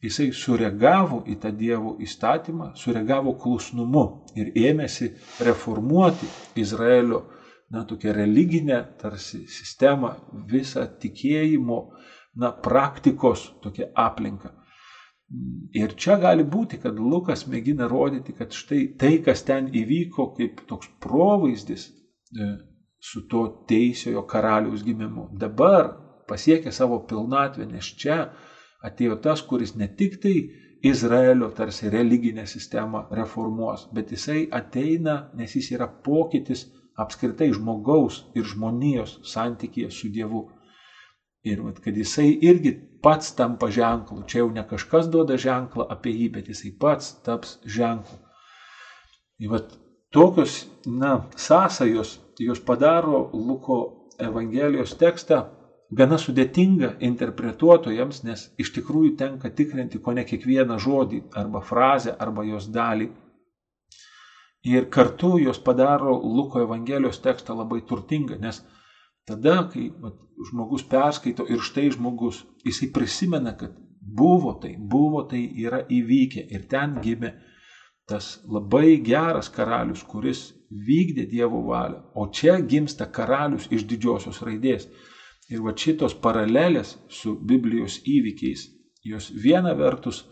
jisai 0.01 0.31
sureagavo 0.33 1.23
į 1.29 1.37
tą 1.41 1.51
Dievo 1.53 1.95
įstatymą, 2.01 2.71
sureagavo 2.77 3.33
klusnumu 3.41 4.05
ir 4.37 4.53
ėmėsi 4.53 5.11
reformuoti 5.45 6.29
Izraelio 6.61 7.23
na, 7.69 7.83
tokią 7.83 8.13
religinę 8.13 8.83
tarsi 9.01 9.43
sistemą, 9.47 10.13
visą 10.51 10.85
tikėjimo, 11.01 11.81
na, 12.35 12.51
praktikos 12.51 13.49
tokią 13.63 13.91
aplinką. 13.95 14.53
Ir 15.75 15.91
čia 15.99 16.15
gali 16.21 16.45
būti, 16.47 16.77
kad 16.79 16.99
Lukas 16.99 17.43
mėgina 17.51 17.89
rodyti, 17.91 18.31
kad 18.33 18.55
štai 18.55 18.93
tai, 18.99 19.17
kas 19.23 19.43
ten 19.43 19.67
įvyko, 19.75 20.29
kaip 20.37 20.61
toks 20.69 20.87
provaizdis 21.03 21.89
e, 21.89 22.53
su 22.99 23.25
to 23.27 23.43
teisiojo 23.67 24.23
karaliaus 24.23 24.85
gimimu, 24.87 25.27
dabar 25.35 25.91
pasiekė 26.29 26.71
savo 26.71 27.01
pilnatvę, 27.09 27.67
nes 27.67 27.91
čia 27.99 28.21
atėjo 28.87 29.19
tas, 29.23 29.43
kuris 29.43 29.75
ne 29.75 29.89
tik 29.99 30.15
tai 30.23 30.37
Izraelio 30.87 31.49
tarsi 31.57 31.89
religinę 31.89 32.45
sistemą 32.47 33.07
reformuos, 33.11 33.87
bet 33.91 34.11
jisai 34.13 34.45
ateina, 34.53 35.25
nes 35.35 35.55
jis 35.57 35.71
yra 35.75 35.87
pokytis 35.89 36.67
apskritai 36.97 37.51
žmogaus 37.53 38.23
ir 38.35 38.45
žmonijos 38.47 39.17
santykėje 39.27 39.91
su 39.93 40.09
Dievu. 40.13 40.47
Ir 41.47 41.61
vat, 41.63 41.79
kad 41.79 41.95
jisai 41.95 42.31
irgi 42.43 42.73
pats 43.03 43.35
tampa 43.37 43.69
ženklu. 43.71 44.23
Čia 44.27 44.41
jau 44.41 44.49
ne 44.51 44.63
kažkas 44.67 45.07
duoda 45.13 45.37
ženklą 45.39 45.85
apie 45.93 46.11
jį, 46.15 46.31
bet 46.39 46.49
jisai 46.51 46.73
pats 46.79 47.13
taps 47.23 47.57
ženklu. 47.63 48.17
Ir 49.39 49.53
vat, 49.53 49.77
tokios 50.11 50.65
na, 50.85 51.27
sąsajos, 51.37 52.17
jos 52.39 52.59
padaro 52.59 53.29
Luko 53.33 54.09
Evangelijos 54.19 54.95
tekstą 54.97 55.43
gana 55.93 56.17
sudėtinga 56.19 56.95
interpretuotojams, 57.05 58.23
nes 58.27 58.47
iš 58.59 58.73
tikrųjų 58.75 59.13
tenka 59.19 59.53
tikrinti 59.53 60.01
ko 60.03 60.17
ne 60.17 60.25
kiekvieną 60.27 60.79
žodį 60.81 61.21
arba 61.37 61.61
frazę 61.63 62.15
arba 62.19 62.43
jos 62.43 62.67
dalį 62.73 63.11
Ir 64.65 64.89
kartu 64.89 65.37
jos 65.39 65.59
padaro 65.59 66.17
Luko 66.17 66.61
Evangelijos 66.61 67.21
tekstą 67.21 67.55
labai 67.57 67.81
turtingą, 67.85 68.39
nes 68.41 68.63
tada, 69.27 69.69
kai 69.71 69.89
vat, 70.01 70.15
žmogus 70.49 70.83
perskaito 70.87 71.45
ir 71.49 71.61
štai 71.61 71.91
žmogus, 71.93 72.43
jisai 72.65 72.89
prisimena, 72.93 73.53
kad 73.57 73.75
buvo 74.01 74.53
tai, 74.61 74.75
buvo 74.77 75.23
tai 75.29 75.43
yra 75.65 75.83
įvykę 75.89 76.47
ir 76.53 76.67
ten 76.71 76.97
gimė 77.03 77.33
tas 78.07 78.37
labai 78.47 78.97
geras 79.03 79.49
karalius, 79.51 80.03
kuris 80.03 80.53
vykdė 80.71 81.27
Dievo 81.27 81.61
valią, 81.67 82.01
o 82.15 82.27
čia 82.31 82.57
gimsta 82.59 83.07
karalius 83.11 83.67
iš 83.71 83.83
didžiosios 83.87 84.39
raidės. 84.47 84.87
Ir 85.51 85.61
va 85.63 85.71
šitos 85.75 86.15
paralelės 86.23 86.97
su 87.11 87.35
Biblijos 87.49 88.01
įvykiais, 88.03 88.65
jos 89.03 89.29
viena 89.31 89.73
vertus, 89.79 90.25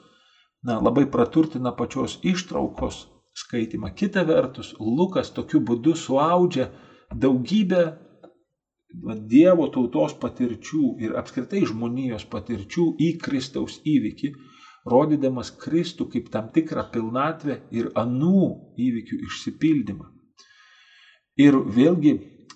na, 0.63 0.79
labai 0.79 1.05
praturtina 1.11 1.71
pačios 1.71 2.17
ištraukos 2.23 3.05
skaitimą. 3.35 3.91
Kita 3.95 4.23
vertus, 4.27 4.73
Lukas 4.79 5.31
tokiu 5.35 5.61
būdu 5.61 5.95
suaudžia 5.99 6.69
daugybę 7.11 7.85
Dievo 9.29 9.65
tautos 9.73 10.13
patirčių 10.21 10.95
ir 11.03 11.15
apskritai 11.19 11.65
žmonijos 11.67 12.23
patirčių 12.31 12.85
į 13.03 13.09
Kristaus 13.19 13.81
įvykį, 13.83 14.29
rodydamas 14.87 15.49
Kristų 15.51 16.07
kaip 16.13 16.29
tam 16.31 16.47
tikrą 16.55 16.85
pilnatvę 16.93 17.57
ir 17.75 17.89
anų 17.99 18.45
įvykių 18.85 19.19
išsipildymą. 19.27 20.07
Ir 21.43 21.57
vėlgi, 21.77 22.13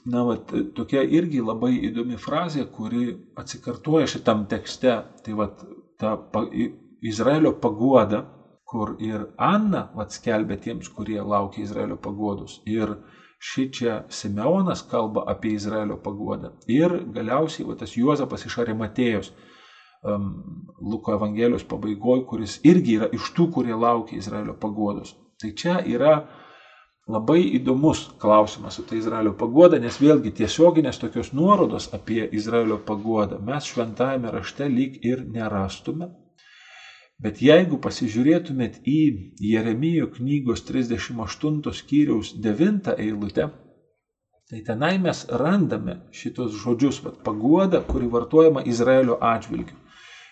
na, 0.07 0.23
vat, 0.29 0.53
tokia 0.77 1.03
irgi 1.03 1.41
labai 1.43 1.73
įdomi 1.89 2.15
frazė, 2.15 2.63
kuri 2.71 3.09
atsikartoja 3.35 4.07
šitam 4.07 4.45
tekste, 4.47 4.95
tai 5.25 5.35
vat, 5.35 5.65
ta 5.99 6.15
pa, 6.15 6.45
Izraelio 7.03 7.51
paguoda, 7.59 8.23
kur 8.69 8.95
ir 9.01 9.25
Anna 9.37 9.87
atskelbė 10.03 10.59
tiems, 10.61 10.89
kurie 10.93 11.19
laukia 11.21 11.63
Izraelio 11.63 11.97
paguodos. 11.97 12.59
Ir 12.69 12.95
ši 13.39 13.69
čia 13.73 13.95
Simeonas 14.13 14.83
kalba 14.91 15.23
apie 15.33 15.55
Izraelio 15.57 15.97
paguodą. 16.03 16.53
Ir 16.67 16.99
galiausiai 17.15 17.67
va, 17.67 17.77
tas 17.79 17.95
Juozapas 17.97 18.45
iš 18.45 18.59
Arimatėjos 18.63 19.31
Luko 20.91 21.13
Evangelijos 21.13 21.65
pabaigoje, 21.67 22.25
kuris 22.27 22.59
irgi 22.63 22.99
yra 22.99 23.09
iš 23.15 23.33
tų, 23.35 23.49
kurie 23.57 23.75
laukia 23.75 24.19
Izraelio 24.19 24.55
pagodos. 24.59 25.15
Tai 25.41 25.51
čia 25.55 25.79
yra 25.83 26.13
labai 27.09 27.41
įdomus 27.57 28.05
klausimas 28.21 28.77
su 28.77 28.85
ta 28.87 28.95
Izraelio 28.95 29.33
pagoda, 29.37 29.79
nes 29.81 29.97
vėlgi 29.99 30.31
tiesioginės 30.39 31.01
tokios 31.01 31.33
nuorodos 31.33 31.89
apie 31.95 32.27
Izraelio 32.37 32.77
pagodą 32.85 33.39
mes 33.43 33.67
šventajame 33.73 34.31
rašte 34.31 34.69
lyg 34.69 34.99
ir 35.03 35.25
nerastume. 35.27 36.11
Bet 37.19 37.41
jeigu 37.43 37.75
pasižiūrėtumėt 37.83 38.77
į 38.87 38.99
Jeremijo 39.43 40.07
knygos 40.13 40.61
38 40.63 41.73
skyriaus 41.75 42.31
9 42.39 42.93
eilutę, 42.95 43.49
tai 44.47 44.61
tenai 44.69 44.93
mes 45.03 45.25
randame 45.41 45.97
šitos 46.15 46.55
žodžius, 46.61 47.01
vat, 47.03 47.19
pagoda, 47.25 47.83
kuri 47.83 48.07
vartojama 48.07 48.63
Izraelio 48.63 49.19
atžvilgiu. 49.19 49.75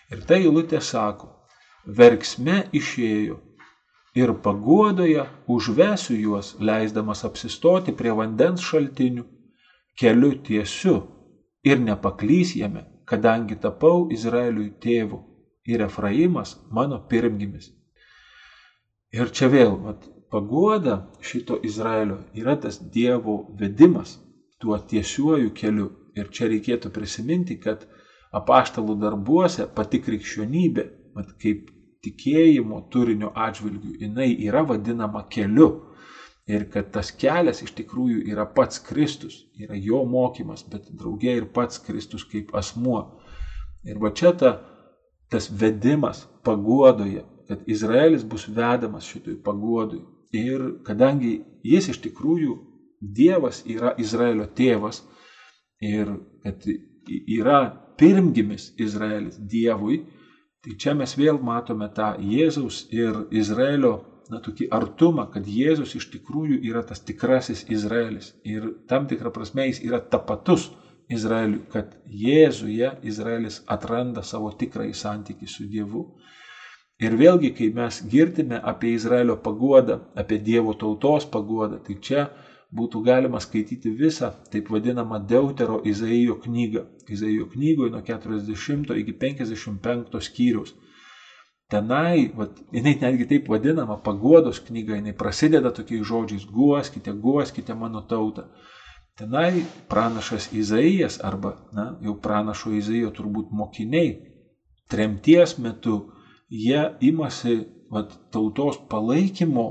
Ir 0.08 0.24
ta 0.24 0.40
eilutė 0.40 0.80
sako, 0.80 1.28
verksme 1.84 2.64
išėjo 2.72 3.36
ir 4.16 4.32
paguodoje 4.40 5.28
užvesiu 5.44 6.16
juos, 6.16 6.54
leisdamas 6.58 7.20
apsistoti 7.28 7.92
prie 7.92 8.16
vandens 8.16 8.64
šaltinių, 8.64 9.28
keliu 10.00 10.32
tiesiu 10.40 11.02
ir 11.68 11.84
nepaklys 11.84 12.56
jame, 12.56 12.88
kadangi 13.04 13.60
tapau 13.60 14.06
Izraeliui 14.08 14.72
tėvu 14.80 15.27
ir 15.68 15.84
Efraimas 15.84 16.56
mano 16.72 16.98
pirmgimis. 17.10 17.70
Ir 19.12 19.30
čia 19.32 19.48
vėl, 19.52 19.76
mat, 19.80 20.04
paguoda 20.32 20.98
šito 21.24 21.58
Izraelio 21.64 22.22
yra 22.36 22.56
tas 22.60 22.80
Dievo 22.92 23.38
vedimas 23.60 24.18
tuo 24.60 24.78
tiesiuoju 24.78 25.54
keliu. 25.54 25.90
Ir 26.18 26.32
čia 26.34 26.48
reikėtų 26.50 26.90
prisiminti, 26.90 27.56
kad 27.62 27.84
apaštalų 28.34 28.96
darbuose 28.98 29.68
pati 29.74 30.00
krikščionybė, 30.02 30.84
mat, 31.14 31.30
kaip 31.42 31.68
tikėjimo 32.04 32.80
turinio 32.92 33.30
atžvilgių, 33.34 33.92
jinai 34.02 34.32
yra 34.48 34.64
vadinama 34.66 35.24
keliu. 35.30 35.68
Ir 36.48 36.64
kad 36.72 36.88
tas 36.94 37.10
kelias 37.12 37.60
iš 37.62 37.74
tikrųjų 37.76 38.22
yra 38.32 38.46
pats 38.56 38.80
Kristus, 38.80 39.42
yra 39.60 39.76
jo 39.76 40.00
mokymas, 40.08 40.64
bet 40.64 40.88
draugė 40.96 41.36
ir 41.36 41.46
pats 41.52 41.78
Kristus 41.84 42.24
kaip 42.24 42.54
asmuo. 42.56 43.02
Ir 43.84 44.00
va 44.00 44.10
čia 44.16 44.32
ta, 44.32 44.54
tas 45.28 45.48
vedimas 45.50 46.26
paguodoje, 46.44 47.24
kad 47.48 47.62
Izraelis 47.66 48.24
bus 48.24 48.48
vedamas 48.48 49.06
šitoj 49.08 49.38
paguodui. 49.44 50.02
Ir 50.32 50.80
kadangi 50.84 51.38
jis 51.64 51.88
iš 51.94 52.02
tikrųjų 52.04 52.56
Dievas 53.00 53.62
yra 53.64 53.92
Izraelio 53.96 54.48
tėvas 54.58 55.04
ir 55.80 56.10
kad 56.42 56.64
yra 57.08 57.60
pirmgimis 57.98 58.72
Izraelis 58.76 59.38
Dievui, 59.38 60.00
Tai 60.64 60.74
čia 60.74 60.92
mes 60.98 61.12
vėl 61.14 61.38
matome 61.40 61.86
tą 61.94 62.10
Jėzaus 62.18 62.82
ir 62.90 63.22
Izraelio, 63.30 63.92
na, 64.28 64.40
tokį 64.42 64.66
artumą, 64.74 65.28
kad 65.32 65.46
Jėzus 65.48 65.94
iš 65.96 66.08
tikrųjų 66.12 66.58
yra 66.68 66.82
tas 66.84 67.00
tikrasis 67.00 67.62
Izraelis. 67.70 68.32
Ir 68.44 68.66
tam 68.90 69.06
tikrą 69.08 69.30
prasme 69.32 69.68
jis 69.68 69.78
yra 69.86 70.00
tapatus 70.02 70.66
Izraeliui, 71.08 71.62
kad 71.72 71.94
Jėzuje 72.22 72.90
Izraelis 73.10 73.62
atranda 73.66 74.22
savo 74.22 74.50
tikrąjį 74.60 74.96
santykį 75.02 75.48
su 75.48 75.64
Dievu. 75.72 76.04
Ir 76.98 77.14
vėlgi, 77.14 77.52
kai 77.54 77.68
mes 77.74 78.00
girdime 78.12 78.58
apie 78.72 78.92
Izraelio 78.96 79.36
paguodą, 79.42 80.00
apie 80.18 80.38
Dievo 80.48 80.74
tautos 80.74 81.28
paguodą, 81.36 81.78
tai 81.86 81.96
čia 82.08 82.24
būtų 82.74 83.00
galima 83.06 83.40
skaityti 83.40 83.92
visą 84.00 84.32
taip 84.52 84.68
vadinamą 84.74 85.20
Deutero 85.30 85.78
Izaijo 85.92 86.36
knygą. 86.42 86.84
Izaijo 87.08 87.46
knygoje 87.54 87.94
nuo 87.94 88.02
40 88.04 88.98
iki 89.02 89.14
55 89.22 90.20
skyrius. 90.28 90.74
Tenai, 91.68 92.30
vat, 92.36 92.58
jinai 92.72 92.94
netgi 93.00 93.28
taip 93.28 93.48
vadinama 93.52 93.98
paguodos 94.04 94.60
knyga, 94.66 94.96
jinai 94.98 95.14
prasideda 95.16 95.72
tokiais 95.76 96.04
žodžiais- 96.10 96.46
guoskite, 96.56 97.12
guoskite 97.12 97.74
mano 97.74 98.02
tautą. 98.02 98.48
Tenai 99.18 99.64
pranašas 99.88 100.52
Izaijas 100.52 101.18
arba, 101.24 101.56
na, 101.72 101.88
jau 102.06 102.12
pranašo 102.22 102.70
Izaijo 102.78 103.08
turbūt 103.16 103.48
mokiniai, 103.50 104.12
tremties 104.86 105.56
metu 105.58 105.94
jie 106.48 106.84
imasi 107.08 107.56
vat, 107.90 108.14
tautos 108.30 108.78
palaikymo, 108.92 109.64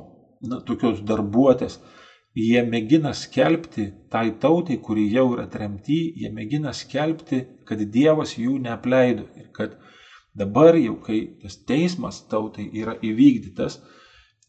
na, 0.51 0.59
tokios 0.67 0.99
darbuotės, 0.99 1.77
jie 2.35 2.59
mėgina 2.67 3.13
skelbti 3.15 3.87
tai 4.11 4.25
tautai, 4.41 4.81
kuri 4.83 5.07
jau 5.13 5.29
yra 5.37 5.47
tremty, 5.53 6.01
jie 6.19 6.33
mėgina 6.33 6.75
skelbti, 6.75 7.45
kad 7.63 7.85
Dievas 7.95 8.35
jų 8.35 8.57
neapleido 8.67 9.29
ir 9.39 9.47
kad 9.55 9.79
dabar 10.35 10.75
jau, 10.75 10.97
kai 11.07 11.21
tas 11.39 11.55
teismas 11.63 12.19
tautai 12.27 12.67
yra 12.83 12.99
įvykdytas, 12.99 13.79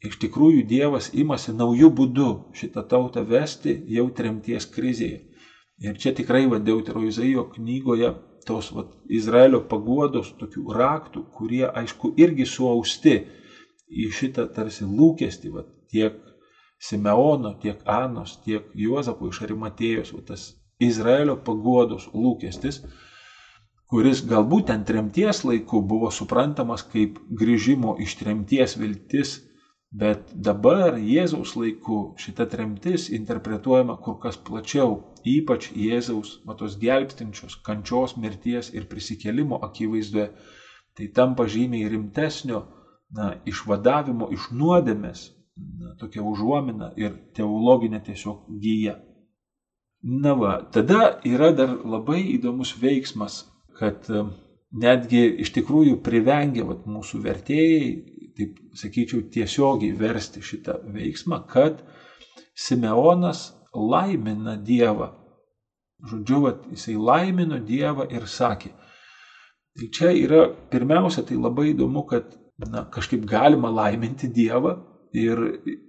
iš 0.04 0.18
tikrųjų 0.22 0.64
Dievas 0.68 1.10
imasi 1.12 1.54
naujų 1.56 1.90
būdų 2.00 2.28
šitą 2.58 2.84
tautą 2.90 3.24
vesti 3.26 3.74
jau 3.90 4.08
tremties 4.14 4.68
krizėje. 4.70 5.24
Ir 5.78 5.98
čia 5.98 6.12
tikrai 6.14 6.46
vadėjau 6.50 7.04
Izaijo 7.06 7.44
knygoje 7.54 8.12
tos 8.46 8.70
vat, 8.72 8.94
Izraelio 9.08 9.60
paguodos 9.70 10.32
tokių 10.40 10.64
raktų, 10.74 11.24
kurie 11.34 11.66
aišku 11.68 12.14
irgi 12.18 12.46
suausti 12.46 13.18
į 13.88 14.08
šitą 14.14 14.48
tarsi 14.54 14.86
lūkestį, 14.88 15.52
vat, 15.54 15.68
tiek 15.92 16.16
Simeono, 16.78 17.56
tiek 17.62 17.82
Anos, 17.90 18.36
tiek 18.44 18.66
Juozapo 18.74 19.28
iš 19.28 19.42
Arimatėjos, 19.46 20.12
tas 20.26 20.52
Izraelio 20.78 21.34
paguodos 21.42 22.06
lūkestis, 22.14 22.84
kuris 23.90 24.22
galbūt 24.22 24.68
ten 24.70 24.84
tremties 24.86 25.42
laiku 25.44 25.80
buvo 25.82 26.10
suprantamas 26.14 26.84
kaip 26.86 27.18
grįžimo 27.40 27.96
iš 28.04 28.14
tremties 28.20 28.76
viltis, 28.78 29.38
bet 29.90 30.32
dabar 30.34 30.98
Jėzaus 31.00 31.54
laiku 31.56 32.14
šita 32.20 32.46
tremtis 32.52 33.08
interpretuojama 33.08 33.96
kur 34.04 34.18
kas 34.20 34.36
plačiau, 34.36 35.14
ypač 35.24 35.70
Jėzaus 35.72 36.38
matos 36.44 36.76
gelbstinčios 36.80 37.56
kančios, 37.64 38.16
mirties 38.16 38.72
ir 38.74 38.88
prisikelimo 38.90 39.60
akivaizdoje. 39.64 40.30
Tai 40.98 41.06
tampa 41.14 41.46
žymiai 41.46 41.88
rimtesnio 41.88 42.64
na, 43.14 43.32
išvadavimo 43.46 44.28
iš 44.34 44.50
nuodėmės, 44.52 45.28
na, 45.56 45.94
tokia 46.00 46.24
užuomina 46.26 46.90
ir 46.96 47.14
teologinė 47.36 48.02
tiesiog 48.04 48.48
gyja. 48.60 48.98
Na 50.02 50.34
va, 50.38 50.58
tada 50.72 51.18
yra 51.26 51.50
dar 51.54 51.72
labai 51.82 52.20
įdomus 52.34 52.74
veiksmas, 52.78 53.40
kad 53.78 54.06
e, 54.10 54.22
netgi 54.70 55.24
iš 55.42 55.50
tikrųjų 55.56 55.96
privengia 56.04 56.66
vat, 56.68 56.84
mūsų 56.86 57.22
vertėjai, 57.24 57.88
taip 58.38 58.58
sakyčiau, 58.78 59.24
tiesiogiai 59.34 59.96
versti 59.98 60.42
šitą 60.44 60.78
veiksmą, 60.94 61.42
kad 61.50 61.82
Simeonas 62.58 63.48
laimina 63.74 64.56
Dievą. 64.56 65.12
Žodžiu, 66.08 66.42
vat, 66.44 66.66
jisai 66.70 66.94
laimino 66.94 67.58
Dievą 67.58 68.06
ir 68.14 68.28
sakė. 68.30 68.70
Tai 69.78 69.88
čia 69.94 70.12
yra 70.14 70.44
pirmiausia, 70.70 71.24
tai 71.26 71.38
labai 71.38 71.72
įdomu, 71.72 72.04
kad 72.06 72.36
na, 72.70 72.84
kažkaip 72.94 73.26
galima 73.26 73.70
laiminti 73.70 74.30
Dievą, 74.30 74.76
ir 75.16 75.40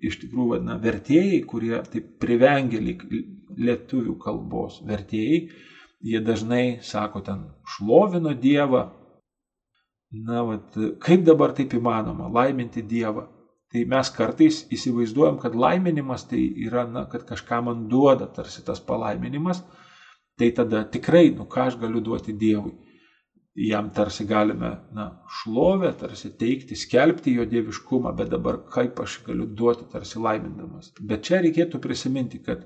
iš 0.05 0.19
tikrųjų 0.21 0.53
vadina 0.53 0.77
vertėjai, 0.81 1.41
kurie 1.47 1.75
taip 1.91 2.15
privengia 2.21 2.79
lietuvių 2.79 4.15
kalbos 4.21 4.79
vertėjai, 4.87 5.41
jie 5.99 6.21
dažnai 6.23 6.79
sako 6.85 7.21
ten 7.25 7.43
šlovino 7.75 8.33
Dievą. 8.33 8.87
Na, 10.11 10.41
vat, 10.43 10.73
kaip 11.05 11.25
dabar 11.27 11.53
taip 11.53 11.75
įmanoma 11.77 12.31
laiminti 12.33 12.81
Dievą? 12.81 13.27
Tai 13.69 13.83
mes 13.85 14.09
kartais 14.09 14.63
įsivaizduojam, 14.73 15.37
kad 15.37 15.53
laiminimas 15.53 16.23
tai 16.25 16.41
yra, 16.65 16.87
na, 16.89 17.03
kad 17.11 17.27
kažką 17.29 17.59
man 17.67 17.83
duoda, 17.91 18.25
tarsi 18.33 18.63
tas 18.65 18.81
palaiminimas. 18.81 19.61
Tai 20.39 20.49
tada 20.57 20.81
tikrai, 20.89 21.27
nu 21.35 21.45
ką 21.45 21.67
aš 21.69 21.77
galiu 21.77 22.01
duoti 22.01 22.33
Dievui 22.33 22.73
jam 23.59 23.89
tarsi 23.93 24.25
galime 24.25 24.69
na, 24.91 25.09
šlovę, 25.27 25.91
tarsi 25.99 26.31
teikti, 26.37 26.75
skelbti 26.75 27.33
jo 27.33 27.45
dieviškumą, 27.45 28.13
bet 28.15 28.31
dabar 28.31 28.61
kaip 28.71 28.99
aš 29.03 29.19
galiu 29.25 29.45
duoti 29.45 29.87
tarsi 29.91 30.19
laimindamas. 30.19 30.93
Bet 31.01 31.25
čia 31.27 31.41
reikėtų 31.43 31.81
prisiminti, 31.83 32.39
kad 32.45 32.63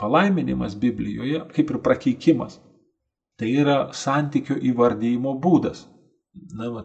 palaiminimas 0.00 0.74
Biblijoje, 0.80 1.44
kaip 1.54 1.70
ir 1.70 1.80
prakeikimas, 1.84 2.58
tai 3.38 3.52
yra 3.62 3.78
santykio 3.94 4.58
įvardyjimo 4.72 5.36
būdas. 5.42 5.86
Na, 6.56 6.68
va, 6.72 6.84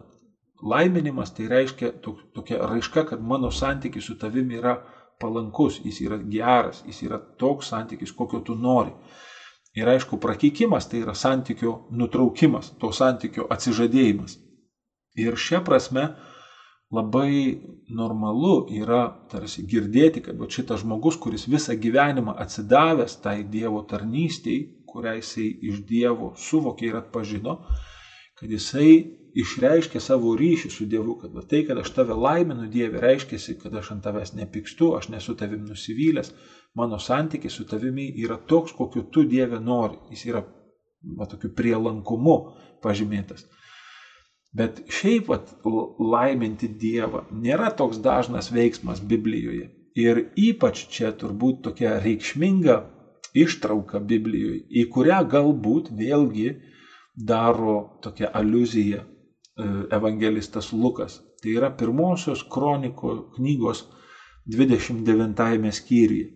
laiminimas 0.62 1.32
tai 1.34 1.48
reiškia 1.48 1.92
tokia 2.02 2.58
raiška, 2.66 3.04
kad 3.12 3.20
mano 3.22 3.50
santykis 3.50 4.06
su 4.06 4.18
tavimi 4.18 4.58
yra 4.60 4.76
palankus, 5.20 5.80
jis 5.84 6.00
yra 6.06 6.18
geras, 6.18 6.82
jis 6.86 7.02
yra 7.06 7.18
toks 7.38 7.72
santykis, 7.72 8.12
kokio 8.12 8.40
tu 8.40 8.54
nori. 8.54 8.92
Ir 9.78 9.88
aišku, 9.88 10.18
prakeikimas 10.18 10.88
tai 10.90 11.02
yra 11.04 11.14
santykio 11.14 11.74
nutraukimas, 11.90 12.72
to 12.80 12.90
santykio 12.92 13.46
atsižadėjimas. 13.54 14.38
Ir 15.18 15.36
šia 15.36 15.60
prasme 15.64 16.08
labai 16.94 17.58
normalu 17.90 18.66
yra 18.72 19.02
tarsi 19.30 19.64
girdėti, 19.68 20.22
kad 20.24 20.40
šitas 20.50 20.82
žmogus, 20.82 21.18
kuris 21.20 21.46
visą 21.50 21.76
gyvenimą 21.76 22.34
atsidavęs 22.44 23.18
tai 23.22 23.42
Dievo 23.44 23.82
tarnystėjai, 23.90 24.64
kurią 24.88 25.18
jisai 25.18 25.48
iš 25.70 25.82
Dievo 25.88 26.32
suvokė 26.48 26.88
ir 26.88 27.00
atpažino, 27.02 27.58
kad 28.40 28.50
jisai 28.50 28.92
išreiškia 29.38 30.00
savo 30.02 30.34
ryšį 30.38 30.70
su 30.72 30.86
Dievu, 30.90 31.16
kad 31.20 31.34
va, 31.34 31.42
tai, 31.46 31.62
kad 31.66 31.78
aš 31.78 31.90
tave 31.94 32.16
laiminu 32.16 32.66
Dieve, 32.70 33.00
reiškia, 33.02 33.38
kad 33.62 33.74
aš 33.80 33.92
ant 33.94 34.04
tavęs 34.06 34.34
nepykstu, 34.38 34.92
aš 34.98 35.10
nesu 35.14 35.34
tavim 35.38 35.66
nusivylęs, 35.68 36.32
mano 36.78 36.98
santykis 37.02 37.58
su 37.58 37.66
tavimi 37.68 38.08
yra 38.24 38.38
toks, 38.50 38.74
kokiu 38.78 39.04
tu 39.12 39.24
Dieve 39.28 39.60
nori. 39.60 39.98
Jis 40.10 40.24
yra 40.30 40.42
va, 41.18 41.26
tokiu 41.30 41.52
prielankumu 41.54 42.38
pažymėtas. 42.82 43.46
Bet 44.58 44.80
šiaip 44.90 45.28
vat, 45.28 45.50
laiminti 46.00 46.70
Dievą 46.80 47.26
nėra 47.30 47.68
toks 47.76 48.00
dažnas 48.02 48.48
veiksmas 48.54 49.02
Biblijoje. 49.04 49.68
Ir 49.98 50.22
ypač 50.38 50.86
čia 50.94 51.10
turbūt 51.12 51.60
tokia 51.66 51.98
reikšminga 52.00 52.78
ištrauka 53.38 54.00
Biblijoje, 54.00 54.62
į 54.70 54.84
kurią 54.94 55.20
galbūt 55.28 55.90
vėlgi 55.98 56.52
daro 57.26 57.98
tokią 58.02 58.30
aluziją 58.32 59.04
E, 59.58 59.64
evangelistas 59.96 60.72
Lukas. 60.72 61.18
Tai 61.42 61.50
yra 61.58 61.70
pirmosios 61.70 62.44
kroniko 62.44 63.30
knygos 63.34 63.84
29 64.46 65.72
skyriuje. 65.72 66.28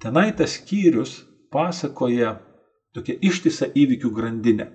Tenai 0.00 0.32
tas 0.36 0.58
skyrius 0.58 1.12
pasakoja 1.52 2.34
tokia 2.92 3.16
ištisa 3.28 3.70
įvykių 3.72 4.10
grandinė. 4.18 4.68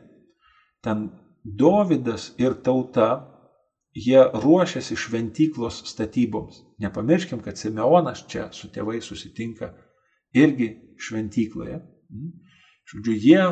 Ten 0.82 1.10
Dovydas 1.44 2.34
ir 2.42 2.58
tauta, 2.65 3.08
jie 3.96 4.20
ruošiasi 4.44 4.98
šventyklos 4.98 5.84
statyboms. 5.92 6.60
Nepamirškim, 6.82 7.39
kad 7.46 7.58
Simeonas 7.58 8.26
čia 8.28 8.50
su 8.52 8.68
tėvai 8.74 9.00
susitinka 9.02 9.72
irgi 10.34 10.74
šventykloje. 10.98 11.80
Mm. 12.10 12.34
Žodžiu, 12.92 13.15
jie 13.24 13.46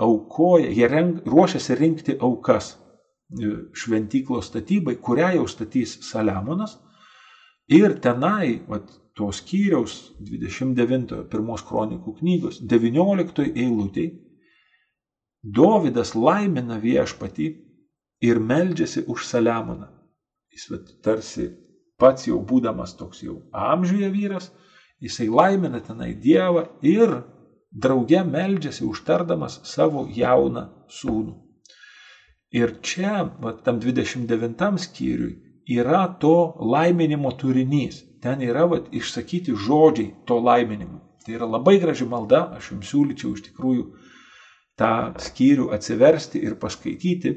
aukoja, 0.00 0.70
jie 0.72 0.88
renk, 0.88 1.24
ruošiasi 1.28 1.76
rinkti 1.78 2.16
aukas 2.20 2.74
šventyklos 3.76 4.48
statybai, 4.50 4.96
kurią 4.98 5.34
jau 5.36 5.46
statys 5.48 5.98
Saliamonas. 6.02 6.78
Ir 7.70 7.94
tenai, 8.02 8.64
vat, 8.68 8.88
tos 9.14 9.38
skyriaus 9.42 10.16
29 10.18 11.24
pirmos 11.30 11.62
kronikų 11.66 12.16
knygos 12.18 12.60
19 12.66 13.52
eilutėj, 13.54 14.10
Dovydas 15.40 16.10
laimina 16.12 16.76
viešpatį 16.76 17.46
ir 18.28 18.40
meldžiasi 18.44 19.06
už 19.08 19.24
Saliamoną. 19.24 19.86
Jis 20.52 20.66
vat, 20.68 20.90
tarsi 21.00 21.46
pats 21.96 22.26
jau 22.28 22.36
būdamas 22.44 22.92
toks 22.98 23.22
jau 23.24 23.38
amžiuje 23.56 24.10
vyras, 24.12 24.50
jisai 25.00 25.30
laimina 25.32 25.80
tenai 25.80 26.12
Dievą 26.12 26.66
ir 26.84 27.22
drauge 27.70 28.24
meldžiasi 28.24 28.84
užtardamas 28.84 29.60
savo 29.64 30.06
jauną 30.14 30.66
sūnų. 30.90 31.36
Ir 32.50 32.80
čia, 32.82 33.22
va, 33.42 33.52
tam 33.64 33.78
29 33.78 34.78
skyriui, 34.82 35.36
yra 35.70 36.06
to 36.20 36.54
laiminimo 36.58 37.30
turinys. 37.38 38.02
Ten 38.20 38.42
yra 38.42 38.66
va, 38.66 38.80
išsakyti 38.92 39.54
žodžiai 39.54 40.10
to 40.26 40.40
laiminimo. 40.42 40.98
Tai 41.24 41.36
yra 41.36 41.46
labai 41.46 41.78
graži 41.78 42.08
malda, 42.08 42.48
aš 42.56 42.72
jums 42.72 42.90
siūlyčiau 42.90 43.36
iš 43.36 43.44
tikrųjų 43.46 43.84
tą 44.80 44.90
skyrių 45.20 45.70
atsiversti 45.76 46.42
ir 46.42 46.58
paskaityti. 46.60 47.36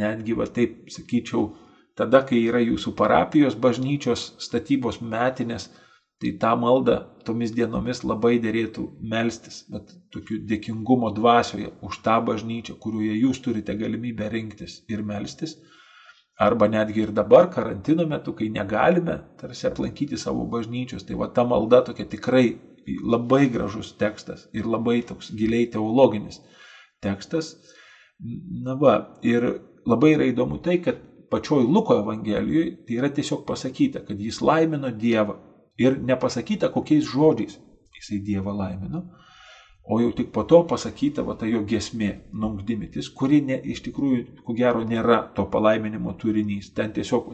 Netgi 0.00 0.36
va 0.36 0.46
taip 0.48 0.88
sakyčiau, 0.92 1.50
tada, 1.96 2.22
kai 2.24 2.40
yra 2.48 2.60
jūsų 2.62 2.94
parapijos 2.96 3.56
bažnyčios 3.56 4.34
statybos 4.40 5.00
metinės, 5.04 5.68
Tai 6.20 6.30
tą 6.40 6.52
maldą 6.60 6.96
tomis 7.24 7.52
dienomis 7.56 8.02
labai 8.04 8.34
dėrėtų 8.42 8.86
melstis, 9.12 9.62
bet 9.72 9.92
tokiu 10.12 10.40
dėkingumo 10.50 11.08
dvasioje 11.16 11.70
už 11.86 12.00
tą 12.04 12.18
bažnyčią, 12.26 12.76
kurioje 12.80 13.16
jūs 13.22 13.40
turite 13.44 13.76
galimybę 13.76 14.28
rinktis 14.32 14.80
ir 14.92 15.04
melstis. 15.06 15.56
Arba 16.40 16.68
netgi 16.72 17.02
ir 17.04 17.12
dabar 17.12 17.50
karantino 17.52 18.06
metu, 18.08 18.32
kai 18.36 18.48
negalime 18.52 19.18
tarsi 19.40 19.66
aplankyti 19.68 20.16
savo 20.20 20.46
bažnyčios, 20.48 21.04
tai 21.08 21.16
va 21.20 21.28
ta 21.28 21.44
malda 21.44 21.82
tokia 21.88 22.08
tikrai 22.08 22.46
labai 23.04 23.46
gražus 23.52 23.92
tekstas 24.00 24.46
ir 24.56 24.68
labai 24.68 25.00
toks 25.04 25.32
giliai 25.36 25.68
teologinis 25.72 26.40
tekstas. 27.04 27.54
Na 28.64 28.76
va, 28.76 28.96
ir 29.24 29.46
labai 29.88 30.14
yra 30.16 30.28
įdomu 30.28 30.60
tai, 30.64 30.78
kad 30.84 31.00
pačioj 31.32 31.64
Luko 31.64 31.96
Evangelijoje 32.00 32.72
tai 32.88 32.98
yra 33.00 33.12
tiesiog 33.12 33.46
pasakyta, 33.48 34.02
kad 34.04 34.20
jis 34.20 34.40
laimino 34.44 34.90
Dievą 34.92 35.38
ir 35.80 35.98
nepasakyta 36.04 36.68
kokiais 36.74 37.08
žodžiais 37.08 37.58
jisai 38.00 38.20
Dievą 38.24 38.54
laimino, 38.56 39.02
o 39.84 40.00
jau 40.00 40.12
tik 40.16 40.32
po 40.32 40.44
to 40.44 40.62
pasakyta 40.68 41.24
va 41.26 41.34
ta 41.34 41.48
jo 41.48 41.62
gesmė, 41.66 42.10
nungdimitis, 42.32 43.10
kuri 43.16 43.40
ne, 43.44 43.58
iš 43.74 43.82
tikrųjų, 43.86 44.44
ko 44.46 44.56
gero, 44.56 44.84
nėra 44.86 45.22
to 45.36 45.46
palaiminimo 45.52 46.14
turinys. 46.20 46.70
Ten 46.76 46.92
tiesiog 46.96 47.32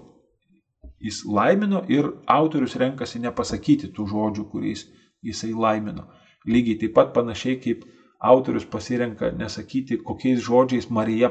jis 1.02 1.24
laimino 1.28 1.82
ir 1.92 2.08
autorius 2.26 2.76
renkasi 2.80 3.20
nepasakyti 3.24 3.92
tų 3.94 4.08
žodžių, 4.12 4.46
kuriais 4.52 4.86
jisai 5.26 5.52
laimino. 5.52 6.06
Lygiai 6.46 6.78
taip 6.80 6.94
pat 6.96 7.12
panašiai 7.14 7.60
kaip 7.60 7.84
autorius 8.22 8.64
pasirenka 8.64 9.30
nesakyti, 9.36 9.98
kokiais 10.06 10.40
žodžiais 10.46 10.88
Marija 10.90 11.30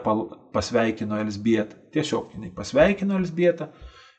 pasveikino 0.53 1.17
Elsbietą. 1.23 1.79
Tiesiog 1.95 2.35
jinai 2.35 2.51
pasveikino 2.55 3.17
Elsbietą, 3.17 3.71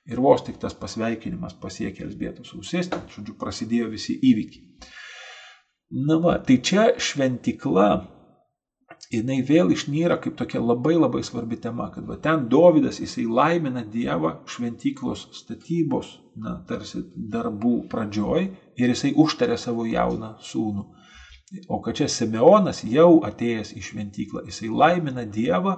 Ir 0.07 0.21
vos 0.23 0.45
tik 0.47 0.61
tas 0.63 0.75
pasveikinimas 0.79 1.57
pasiekė 1.59 2.05
Elsbietos 2.07 2.53
ausis, 2.55 2.91
tai, 2.91 3.01
žodžiu, 3.11 3.35
prasidėjo 3.41 3.89
visi 3.91 4.15
įvykiai. 4.15 4.93
Na 6.07 6.19
va, 6.23 6.37
tai 6.43 6.59
čia 6.63 6.93
šventikla, 6.99 7.89
jinai 9.11 9.41
vėl 9.47 9.71
išnyra 9.75 10.19
kaip 10.23 10.37
tokia 10.39 10.63
labai 10.63 10.95
labai 10.97 11.23
svarbi 11.27 11.59
tema, 11.63 11.89
kad 11.95 12.07
va 12.07 12.17
ten 12.23 12.47
Dovydas 12.51 13.01
jisai 13.03 13.27
laimina 13.27 13.85
Dievą 13.87 14.33
šventiklos 14.51 15.27
statybos, 15.41 16.17
na, 16.39 16.57
tarsi 16.69 17.03
darbų 17.15 17.77
pradžioj 17.91 18.49
ir 18.79 18.95
jisai 18.95 19.13
užtarė 19.15 19.59
savo 19.59 19.87
jauną 19.87 20.37
sūnų. 20.43 20.87
O 21.71 21.79
kad 21.83 21.99
čia 21.99 22.09
Simeonas 22.11 22.83
jau 22.87 23.21
atėjęs 23.27 23.75
į 23.79 23.83
šventyklą, 23.91 24.47
jisai 24.51 24.71
laimina 24.71 25.23
Dievą 25.23 25.77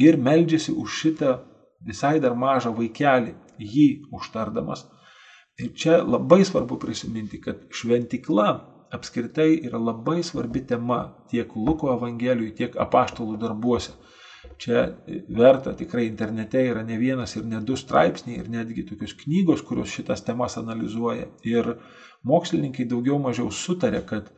ir 0.00 0.16
meldžiasi 0.16 0.72
už 0.72 1.00
šitą 1.02 1.36
visai 1.84 2.16
dar 2.20 2.34
mažą 2.34 2.72
vaikelį, 2.76 3.34
jį 3.58 3.88
užtardamas. 4.14 4.86
Ir 5.58 5.72
čia 5.72 6.02
labai 6.04 6.44
svarbu 6.44 6.76
prisiminti, 6.78 7.40
kad 7.40 7.62
šventikla 7.72 8.48
apskritai 8.92 9.56
yra 9.66 9.78
labai 9.80 10.22
svarbi 10.22 10.60
tema 10.66 10.98
tiek 11.30 11.54
Luko 11.56 11.94
Evangelijoje, 11.94 12.54
tiek 12.60 12.76
apaštalų 12.76 13.38
darbuose. 13.40 13.96
Čia 14.62 14.84
verta 15.36 15.72
tikrai 15.76 16.06
internete 16.06 16.60
yra 16.70 16.84
ne 16.86 16.96
vienas 17.00 17.34
ir 17.36 17.44
ne 17.44 17.60
du 17.60 17.76
straipsniai 17.76 18.38
ir 18.40 18.50
netgi 18.52 18.86
tokios 18.88 19.16
knygos, 19.24 19.64
kurios 19.66 19.90
šitas 19.92 20.22
temas 20.24 20.56
analizuoja. 20.60 21.26
Ir 21.44 21.72
mokslininkai 22.24 22.86
daugiau 22.88 23.18
mažiau 23.22 23.50
sutarė, 23.50 24.04
kad 24.06 24.30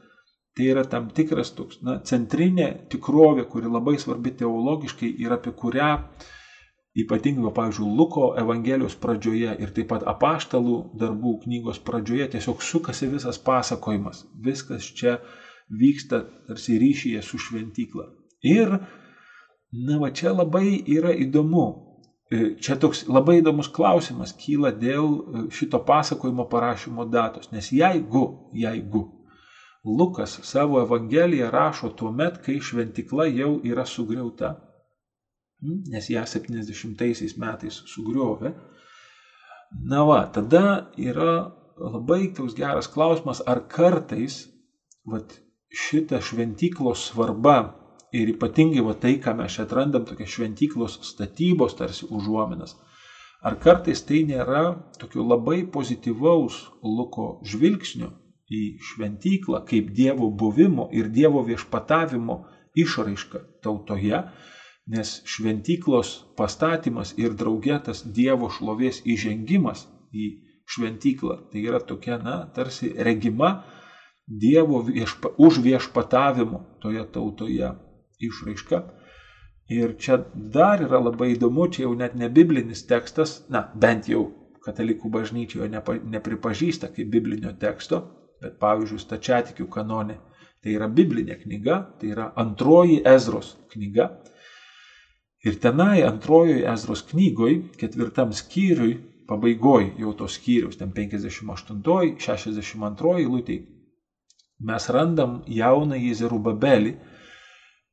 tai 0.57 0.71
yra 0.73 0.83
tam 0.91 1.11
tikras 1.15 1.53
toks, 1.55 1.83
na, 1.87 1.99
centrinė 2.03 2.73
tikrovė, 2.91 3.45
kuri 3.51 3.71
labai 3.71 3.99
svarbi 4.03 4.33
teologiškai 4.41 5.13
ir 5.23 5.35
apie 5.37 5.53
kurią 5.55 5.93
ypatingai, 6.99 7.53
pavyzdžiui, 7.55 7.89
Luko 7.99 8.33
Evangelijos 8.41 8.97
pradžioje 8.99 9.55
ir 9.63 9.73
taip 9.75 9.91
pat 9.93 10.07
apaštalų 10.13 10.79
darbų 10.99 11.35
knygos 11.45 11.79
pradžioje 11.87 12.31
tiesiog 12.35 12.63
sukasi 12.65 13.11
visas 13.13 13.39
pasakojimas. 13.39 14.25
Viskas 14.45 14.89
čia 14.99 15.19
vyksta 15.71 16.25
tarsi 16.49 16.79
ryšyje 16.83 17.23
su 17.23 17.39
šventykla. 17.39 18.09
Ir, 18.43 18.79
na, 19.73 19.99
va 20.03 20.11
čia 20.11 20.33
labai 20.33 20.79
yra 20.87 21.13
įdomu. 21.15 21.67
E, 22.29 22.55
čia 22.61 22.77
toks 22.77 23.07
labai 23.09 23.39
įdomus 23.41 23.71
klausimas 23.73 24.35
kyla 24.37 24.73
dėl 24.77 25.07
e, 25.09 25.45
šito 25.55 25.81
pasakojimo 25.85 26.49
parašymo 26.51 27.07
datos. 27.09 27.53
Nes 27.53 27.71
jeigu, 27.73 28.25
jeigu 28.53 29.07
Lukas 29.85 30.41
savo 30.45 30.81
Evangeliją 30.83 31.51
rašo 31.51 31.89
tuo 31.97 32.11
met, 32.13 32.43
kai 32.45 32.59
šventikla 32.61 33.29
jau 33.31 33.55
yra 33.65 33.87
sugriauta? 33.87 34.57
Nes 35.63 36.11
ją 36.11 36.25
70 36.27 37.39
metais 37.39 37.83
sugriovė. 37.91 38.55
Na 39.91 40.05
va, 40.09 40.23
tada 40.33 40.91
yra 40.97 41.53
labai 41.79 42.31
toks 42.35 42.57
geras 42.57 42.89
klausimas, 42.91 43.43
ar 43.47 43.65
kartais 43.69 44.47
vat, 45.09 45.35
šita 45.69 46.23
šventyklos 46.25 47.09
svarba 47.11 47.59
ir 48.17 48.31
ypatingai 48.33 48.85
va, 48.87 48.95
tai, 48.97 49.19
ką 49.21 49.35
mes 49.37 49.57
čia 49.57 49.67
atrandam, 49.67 50.07
tokia 50.09 50.29
šventyklos 50.29 50.99
statybos 51.11 51.77
tarsi 51.77 52.09
užuominas, 52.09 52.77
ar 53.45 53.59
kartais 53.61 54.01
tai 54.09 54.23
nėra 54.29 54.63
tokio 55.01 55.27
labai 55.27 55.61
pozityvaus 55.75 56.63
Luko 56.83 57.39
žvilgsnio 57.45 58.15
į 58.49 58.63
šventyklą 58.81 59.61
kaip 59.69 59.93
Dievo 59.93 60.31
buvimo 60.33 60.89
ir 60.97 61.11
Dievo 61.13 61.43
viešpatavimo 61.45 62.41
išraiška 62.79 63.43
tautoje, 63.65 64.23
nes 64.89 65.19
šventyklos 65.29 66.13
pastatymas 66.39 67.13
ir 67.21 67.35
draugėtas 67.37 68.05
Dievo 68.05 68.49
šlovės 68.53 69.03
įžengimas 69.05 69.85
į 70.13 70.29
šventyklą, 70.69 71.37
tai 71.53 71.65
yra 71.65 71.81
tokia, 71.81 72.19
na, 72.23 72.39
tarsi 72.55 72.91
regima 72.97 73.63
Dievo 74.29 74.83
viešpa, 74.85 75.35
už 75.41 75.61
viešpatavimo 75.65 76.65
toje 76.83 77.05
tautoje 77.13 77.73
išraiška. 78.21 78.83
Ir 79.73 79.95
čia 80.01 80.19
dar 80.35 80.81
yra 80.85 81.01
labai 81.01 81.35
įdomu, 81.35 81.69
čia 81.73 81.85
jau 81.85 81.95
net 81.97 82.15
ne 82.17 82.29
biblinis 82.33 82.87
tekstas, 82.89 83.43
na, 83.53 83.67
bent 83.77 84.09
jau 84.09 84.27
katalikų 84.65 85.11
bažnyčioje 85.13 85.69
nepa, 85.73 85.97
nepripažįsta 86.17 86.91
kaip 86.93 87.09
biblinio 87.13 87.53
teksto, 87.61 88.01
bet 88.41 88.57
pavyzdžiui, 88.61 89.01
stačiatikių 89.01 89.69
kanonė 89.73 90.19
tai 90.63 90.75
yra 90.77 90.89
biblinė 90.91 91.39
knyga, 91.43 91.79
tai 92.01 92.13
yra 92.15 92.33
antroji 92.37 93.01
Ezros 93.07 93.55
knyga. 93.73 94.11
Ir 95.47 95.59
tenai 95.63 96.03
antrojoje 96.03 96.65
Ezros 96.67 97.05
knygoj, 97.07 97.55
ketvirtam 97.79 98.33
skyriui, 98.35 98.97
pabaigoj 99.29 99.93
jau 100.01 100.15
tos 100.19 100.35
skyrius, 100.39 100.79
ten 100.81 100.91
58, 100.95 102.17
62 102.19 103.13
eilutėj, 103.23 103.61
mes 104.67 104.89
randam 104.91 105.39
jaunąjį 105.47 106.15
Zerubabelį, 106.19 106.95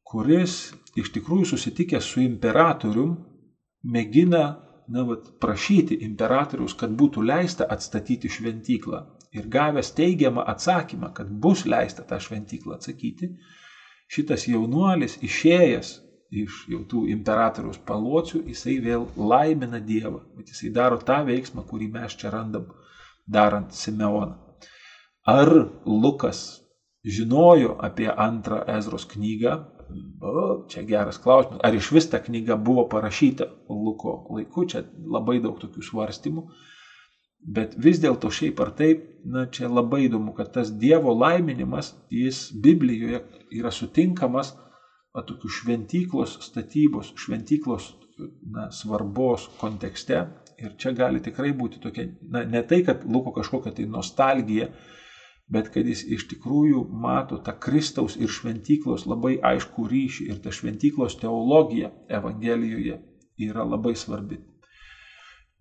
kuris 0.10 0.56
iš 0.98 1.12
tikrųjų 1.14 1.52
susitikęs 1.52 2.08
su 2.14 2.24
imperatorium 2.24 3.14
mėgina 3.94 4.46
na, 4.88 5.04
vat, 5.06 5.28
prašyti 5.42 6.00
imperatoriaus, 6.06 6.74
kad 6.78 6.94
būtų 6.98 7.26
leista 7.26 7.68
atstatyti 7.70 8.30
šventyklą. 8.32 9.04
Ir 9.36 9.50
gavęs 9.52 9.92
teigiamą 9.98 10.46
atsakymą, 10.48 11.12
kad 11.14 11.30
bus 11.30 11.66
leista 11.68 12.06
tą 12.08 12.18
šventyklą 12.22 12.78
atsakyti, 12.78 13.34
šitas 14.08 14.48
jaunuolis 14.48 15.18
išėjęs 15.26 15.92
iš 16.32 16.66
jau 16.72 16.82
tų 16.90 17.06
imperatoriaus 17.14 17.78
palocių, 17.86 18.42
jisai 18.50 18.80
vėl 18.84 19.08
laimina 19.16 19.80
Dievą, 19.80 20.24
bet 20.38 20.50
jisai 20.54 20.72
daro 20.74 20.98
tą 20.98 21.22
veiksmą, 21.28 21.66
kurį 21.70 21.92
mes 21.94 22.16
čia 22.18 22.34
randam 22.34 22.72
darant 23.28 23.74
Simeoną. 23.74 24.36
Ar 25.26 25.52
Lukas 25.86 26.62
žinojo 27.06 27.78
apie 27.82 28.10
antrą 28.10 28.64
Ezros 28.78 29.06
knygą, 29.10 29.58
O, 30.22 30.66
čia 30.68 30.82
geras 30.82 31.18
klausimas. 31.22 31.60
Ar 31.64 31.76
iš 31.76 31.92
vis 31.94 32.08
ta 32.10 32.20
knyga 32.20 32.56
buvo 32.56 32.88
parašyta 32.90 33.46
Luko 33.70 34.16
laiku, 34.34 34.66
čia 34.66 34.82
labai 34.98 35.38
daug 35.44 35.60
tokių 35.62 35.84
svarstymų. 35.86 36.46
Bet 37.56 37.76
vis 37.78 38.00
dėlto 38.02 38.32
šiaip 38.34 38.60
ar 38.64 38.72
taip, 38.74 39.04
na 39.30 39.46
čia 39.46 39.70
labai 39.70 40.08
įdomu, 40.08 40.34
kad 40.34 40.50
tas 40.56 40.72
Dievo 40.74 41.14
laiminimas, 41.14 41.94
jis 42.10 42.48
Biblijoje 42.62 43.22
yra 43.54 43.72
sutinkamas 43.72 44.56
va, 45.16 45.24
tokių 45.24 45.52
šventyklos 45.60 46.40
statybos, 46.44 47.14
šventyklos 47.20 47.94
na, 48.52 48.70
svarbos 48.72 49.48
kontekste. 49.60 50.26
Ir 50.56 50.76
čia 50.80 50.94
gali 50.96 51.20
tikrai 51.24 51.52
būti 51.56 51.82
tokia, 51.84 52.08
na, 52.32 52.46
ne 52.48 52.62
tai, 52.68 52.82
kad 52.88 53.04
Luko 53.04 53.34
kažkokia 53.36 53.74
tai 53.76 53.88
nostalgija, 53.92 54.70
bet 55.52 55.68
kad 55.74 55.88
jis 55.88 56.06
iš 56.16 56.28
tikrųjų 56.32 56.86
mato 56.90 57.38
tą 57.44 57.54
Kristaus 57.60 58.16
ir 58.16 58.32
šventyklos 58.32 59.06
labai 59.06 59.36
aišku 59.52 59.88
ryšį 59.92 60.30
ir 60.32 60.40
ta 60.44 60.54
šventyklos 60.56 61.20
teologija 61.22 61.92
Evangelijoje 62.10 63.02
yra 63.50 63.68
labai 63.68 63.94
svarbi. 64.00 64.40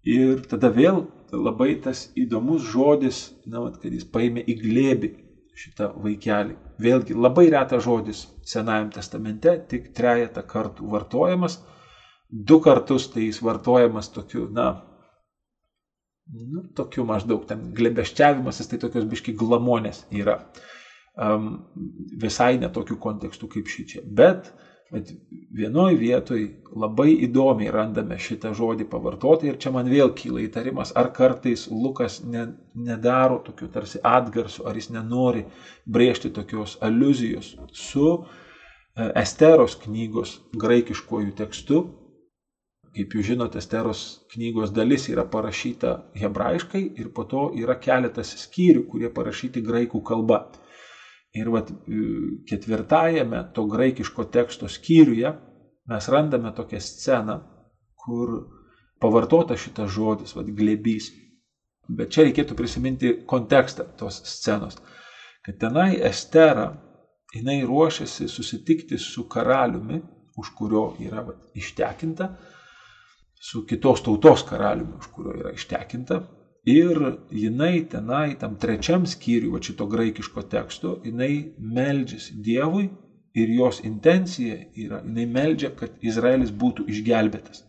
Ir 0.04 0.44
tada 0.48 0.70
vėl 0.70 1.02
labai 1.32 1.74
tas 1.82 2.06
įdomus 2.14 2.62
žodis, 2.70 3.30
na, 3.50 3.64
kad 3.74 3.90
jis 3.90 4.06
paėmė 4.06 4.44
į 4.46 4.56
glėbį 4.62 5.10
šitą 5.58 5.90
vaikelį. 6.04 6.56
Vėlgi 6.82 7.16
labai 7.16 7.46
retas 7.54 7.84
žodis 7.86 8.24
Senajame 8.44 8.92
testamente, 8.94 9.54
tik 9.70 9.92
trejata 9.96 10.42
kartų 10.46 10.88
vartojamas. 10.92 11.60
Du 12.28 12.58
kartus 12.64 13.06
tai 13.12 13.28
jis 13.28 13.38
vartojamas 13.44 14.10
tokiu, 14.12 14.48
na, 14.52 14.66
nu, 16.32 16.64
tokių 16.76 17.06
maždaug 17.08 17.44
ten 17.48 17.68
glebeščiavimasis, 17.76 18.68
tai 18.70 18.80
tokios 18.82 19.06
biški 19.08 19.36
glamonės 19.38 20.04
yra. 20.12 20.40
Um, 21.14 21.50
visai 22.18 22.56
netokių 22.58 22.98
kontekstų 23.00 23.48
kaip 23.52 23.70
šį 23.70 23.84
čia. 23.92 24.02
Bet, 24.02 24.50
bet 24.92 25.10
vienoje 25.54 25.96
vietoje 25.98 26.48
labai 26.76 27.10
įdomiai 27.26 27.72
randame 27.72 28.18
šitą 28.20 28.52
žodį 28.56 28.86
pavartoti 28.90 29.48
ir 29.48 29.58
čia 29.60 29.72
man 29.74 29.88
vėl 29.90 30.12
kyla 30.16 30.44
įtarimas, 30.44 30.92
ar 30.94 31.10
kartais 31.16 31.66
Lukas 31.70 32.20
ne, 32.24 32.46
nedaro 32.74 33.40
tokių 33.46 33.70
tarsi 33.74 34.02
atgarsių, 34.04 34.66
ar 34.68 34.78
jis 34.78 34.90
nenori 34.94 35.44
brėžti 35.86 36.30
tokios 36.34 36.76
aluzijos 36.84 37.54
su 37.72 38.08
e, 38.14 39.10
Esteros 39.24 39.78
knygos 39.84 40.38
graikiškojų 40.60 41.36
tekstu, 41.40 41.84
Kaip 42.94 43.14
jūs 43.16 43.26
žinote, 43.26 43.58
Esteros 43.58 44.00
knygos 44.30 44.70
dalis 44.70 45.08
yra 45.10 45.24
parašyta 45.26 45.96
hebrajiškai 46.14 46.82
ir 47.02 47.08
po 47.16 47.24
to 47.26 47.48
yra 47.58 47.74
keletas 47.74 48.30
skyrių, 48.44 48.84
kurie 48.92 49.10
parašyti 49.16 49.62
graikų 49.66 49.98
kalba. 50.06 50.44
Ir 51.34 51.50
vat, 51.50 51.70
ketvirtajame 52.46 53.40
to 53.54 53.64
graikiško 53.66 54.28
teksto 54.30 54.68
skyriuje 54.70 55.32
mes 55.86 56.08
randame 56.08 56.52
tokią 56.52 56.80
sceną, 56.80 57.40
kur 58.04 58.30
pavartota 59.00 59.56
šitas 59.56 59.90
žodis, 59.92 60.34
vad 60.36 60.48
glebys. 60.56 61.10
Bet 61.88 62.14
čia 62.14 62.24
reikėtų 62.24 62.56
prisiminti 62.56 63.10
kontekstą 63.28 63.84
tos 64.00 64.22
scenos. 64.24 64.78
Kad 65.44 65.58
tenai 65.60 65.98
Estera, 66.00 66.70
jinai 67.34 67.58
ruošiasi 67.68 68.28
susitikti 68.32 68.96
su 68.98 69.26
karaliumi, 69.28 70.00
už 70.40 70.50
kurio 70.56 70.86
yra 71.04 71.26
vat, 71.26 71.42
ištekinta, 71.54 72.30
su 73.36 73.66
kitos 73.68 74.00
tautos 74.06 74.46
karaliumi, 74.48 74.96
už 74.96 75.10
kurio 75.12 75.36
yra 75.42 75.52
ištekinta. 75.52 76.22
Ir 76.64 76.96
jinai 77.28 77.84
tenai, 77.92 78.36
tam 78.40 78.56
trečiam 78.56 79.04
skyriui, 79.04 79.52
va 79.52 79.60
šito 79.60 79.84
graikiško 79.86 80.46
teksto, 80.48 80.94
jinai 81.04 81.52
meldžiasi 81.58 82.38
Dievui 82.40 82.86
ir 83.36 83.50
jos 83.52 83.82
intencija 83.84 84.56
yra, 84.72 85.02
jinai 85.04 85.26
meldžia, 85.28 85.74
kad 85.76 85.98
Izraelis 86.00 86.54
būtų 86.54 86.86
išgelbėtas. 86.88 87.66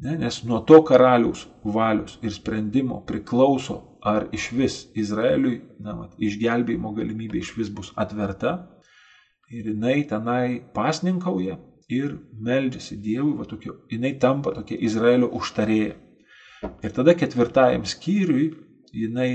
Ne, 0.00 0.16
nes 0.16 0.40
nuo 0.48 0.58
to 0.64 0.80
karaliaus 0.88 1.44
valios 1.62 2.16
ir 2.24 2.32
sprendimo 2.32 3.02
priklauso, 3.06 3.78
ar 4.02 4.26
iš 4.32 4.50
vis 4.56 4.76
Izraeliui 4.96 5.60
na, 5.78 5.94
mat, 5.94 6.14
išgelbėjimo 6.18 6.94
galimybė 6.96 7.42
iš 7.44 7.52
vis 7.58 7.68
bus 7.68 7.92
atverta. 8.00 8.54
Ir 9.50 9.66
jinai 9.70 10.00
tenai 10.08 10.62
pasninkauja 10.74 11.58
ir 11.90 12.14
meldžiasi 12.32 12.96
Dievui, 13.02 13.34
va 13.38 13.46
tokio, 13.50 13.76
jinai 13.90 14.14
tampa 14.22 14.54
tokia 14.56 14.78
Izraelio 14.80 15.28
užtarėja. 15.36 15.98
Ir 16.60 16.92
tada 16.92 17.14
ketvirtajam 17.16 17.86
skyriui 17.88 18.50
jinai 18.92 19.30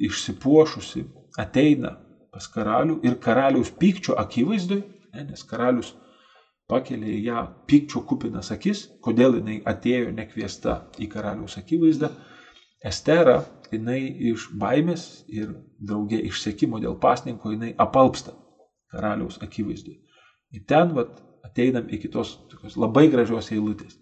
išsipuošusi 0.00 1.04
ateina 1.40 1.96
pas 2.30 2.46
karalių 2.48 3.00
ir 3.04 3.18
karaliaus 3.20 3.72
pykčio 3.80 4.14
akivaizdui, 4.20 4.80
ne, 5.14 5.24
nes 5.32 5.42
karalius 5.44 5.92
pakelia 6.70 7.18
ją 7.26 7.40
pykčio 7.68 8.04
kupinas 8.06 8.52
akis, 8.54 8.84
kodėl 9.02 9.40
jinai 9.40 9.58
atėjo 9.66 10.12
nekviesta 10.14 10.76
į 11.02 11.08
karaliaus 11.10 11.58
akivaizdą. 11.60 12.12
Estera, 12.86 13.40
jinai 13.72 14.00
iš 14.30 14.46
baimės 14.56 15.24
ir 15.28 15.50
draugė 15.76 16.22
išsekimo 16.30 16.80
dėl 16.80 16.96
pasninko, 17.02 17.52
jinai 17.52 17.74
apalpsta 17.76 18.32
karaliaus 18.94 19.40
akivaizdui. 19.44 19.98
Ir 20.54 20.64
ten, 20.70 20.94
vat, 20.96 21.18
ateinam 21.44 21.90
iki 21.92 22.08
tos 22.08 22.38
tokios 22.50 22.78
labai 22.80 23.08
gražios 23.12 23.50
eilutės. 23.52 23.99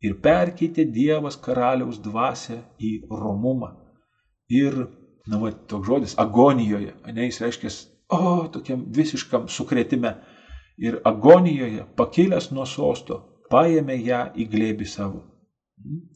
Ir 0.00 0.16
perkeitė 0.24 0.86
Dievas 0.88 1.36
karaliaus 1.36 1.98
dvasę 2.00 2.62
į 2.80 2.92
romumą. 3.10 3.74
Ir, 4.50 4.76
na, 5.28 5.40
va, 5.42 5.50
toks 5.52 5.86
žodis 5.86 6.14
agonijoje, 6.18 6.94
ne, 7.12 7.26
jis 7.28 7.40
reiškia, 7.44 7.72
o, 8.16 8.46
tokiam 8.52 8.86
visiškam 8.96 9.48
sukretime. 9.52 10.14
Ir 10.80 10.96
agonijoje, 11.04 11.84
pakilęs 11.98 12.48
nuo 12.56 12.64
sosto, 12.64 13.18
paėmė 13.52 13.98
ją 14.00 14.22
į 14.32 14.46
glėbį 14.48 14.88
savo. 14.88 15.20
Hmm? 15.82 16.06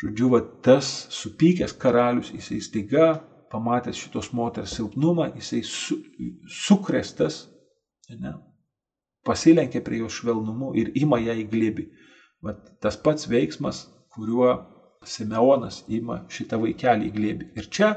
Žodžiu, 0.00 0.28
va, 0.34 0.42
tas 0.64 0.90
supykęs 1.16 1.72
karalius, 1.80 2.30
jisai 2.36 2.60
staiga, 2.64 3.08
pamatęs 3.50 3.98
šitos 3.98 4.30
moters 4.36 4.76
silpnumą, 4.76 5.30
jisai 5.36 5.62
su, 5.66 5.98
sukrestas, 6.60 7.42
ne, 8.20 8.36
pasilenkia 9.26 9.82
prie 9.84 10.00
jos 10.04 10.20
švelnumu 10.20 10.72
ir 10.78 10.92
ima 11.00 11.18
ją 11.20 11.34
į 11.40 11.48
glėbį. 11.50 11.88
Vat 12.44 12.60
tas 12.80 12.96
pats 12.96 13.28
veiksmas, 13.28 13.84
kuriuo 14.14 14.52
Simeonas 15.04 15.82
ima 15.88 16.22
šitą 16.32 16.58
vaikelį 16.60 17.08
į 17.08 17.12
glėbį. 17.14 17.48
Ir 17.60 17.68
čia, 17.72 17.90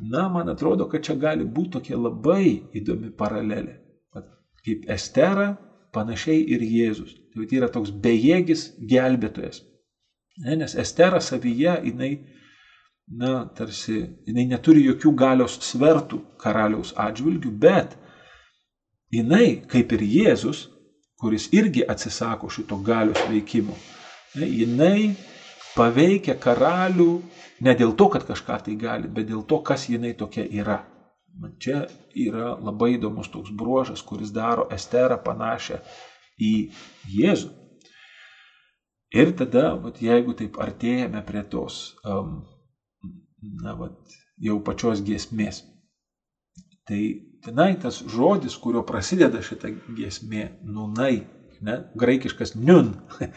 na, 0.00 0.28
man 0.32 0.52
atrodo, 0.52 0.86
kad 0.88 1.04
čia 1.04 1.16
gali 1.20 1.44
būti 1.44 1.78
tokia 1.78 2.00
labai 2.00 2.70
įdomi 2.76 3.12
paralelė. 3.16 3.76
Vat, 4.16 4.28
kaip 4.64 4.88
Estera, 4.92 5.54
panašiai 5.92 6.42
ir 6.54 6.64
Jėzus. 6.64 7.16
Tai 7.36 7.56
yra 7.56 7.70
toks 7.72 7.92
bejėgis 8.04 8.66
gelbėtojas. 8.90 9.62
Ne, 10.44 10.56
nes 10.62 10.74
Estera 10.78 11.20
savyje, 11.20 11.76
jinai, 11.88 12.10
na, 13.20 13.44
tarsi, 13.56 14.02
jinai 14.28 14.46
neturi 14.50 14.84
jokių 14.86 15.14
galios 15.18 15.58
svertų 15.66 16.20
karaliaus 16.40 16.94
atžvilgių, 16.96 17.52
bet 17.64 17.96
jinai, 19.12 19.60
kaip 19.68 19.92
ir 19.96 20.04
Jėzus, 20.06 20.68
kuris 21.20 21.48
irgi 21.52 21.84
atsisako 21.88 22.48
šito 22.50 22.78
galios 22.84 23.20
veikimo, 23.28 23.76
jinai 24.34 25.14
paveikia 25.74 26.34
karalių 26.40 27.10
ne 27.64 27.74
dėl 27.76 27.92
to, 27.96 28.08
kad 28.14 28.24
kažką 28.28 28.58
tai 28.66 28.76
gali, 28.80 29.08
bet 29.08 29.28
dėl 29.28 29.44
to, 29.46 29.60
kas 29.64 29.88
jinai 29.90 30.14
tokia 30.16 30.46
yra. 30.62 30.80
Man 31.40 31.54
čia 31.62 31.84
yra 32.16 32.56
labai 32.58 32.94
įdomus 32.96 33.30
toks 33.30 33.52
bruožas, 33.54 34.02
kuris 34.02 34.32
daro 34.34 34.66
Esterą 34.74 35.20
panašią 35.22 35.78
į 36.40 36.52
Jėzų. 37.14 37.52
Ir 39.20 39.32
tada, 39.38 39.74
vat, 39.82 39.98
jeigu 40.02 40.34
taip 40.38 40.58
artėjame 40.62 41.22
prie 41.26 41.42
tos, 41.50 41.78
um, 42.06 42.44
na, 43.62 43.74
vat, 43.78 43.96
jau 44.38 44.58
pačios 44.62 45.02
giesmės, 45.02 45.64
tai 46.90 47.02
tenai 47.44 47.76
tas 47.80 48.00
žodis, 48.10 48.56
kurio 48.58 48.82
prasideda 48.86 49.40
šita 49.44 49.70
giesmė, 49.96 50.50
nunai, 50.66 51.22
ne, 51.64 51.76
graikiškas 52.00 52.56
niun, 52.58 52.96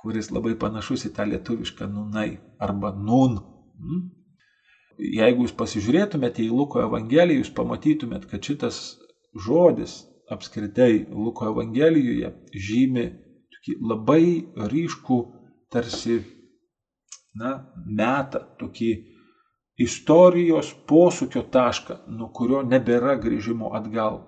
kuris 0.00 0.32
labai 0.34 0.56
panašus 0.58 1.06
į 1.08 1.12
tą 1.16 1.26
lietuvišką 1.30 1.88
nunai 1.92 2.30
arba 2.58 2.90
nun. 2.96 3.38
Hmm? 3.78 4.08
Jeigu 4.98 5.46
jūs 5.46 5.54
pasižiūrėtumėte 5.54 6.42
į 6.42 6.50
Luko 6.50 6.82
Evangeliją, 6.82 7.44
jūs 7.44 7.54
pamatytumėt, 7.54 8.26
kad 8.26 8.42
šitas 8.42 8.80
žodis 9.46 10.00
apskritai 10.34 11.06
Luko 11.14 11.46
Evangelijoje 11.52 12.32
žymi 12.66 13.06
labai 13.78 14.48
ryškų 14.72 15.18
tarsi 15.70 16.18
na, 17.38 17.52
metą, 17.76 18.42
tokį 18.58 18.90
istorijos 19.78 20.72
posūkio 20.90 21.44
tašką, 21.54 22.02
nuo 22.18 22.28
kurio 22.34 22.64
nebėra 22.66 23.14
grįžimo 23.22 23.70
atgal. 23.78 24.24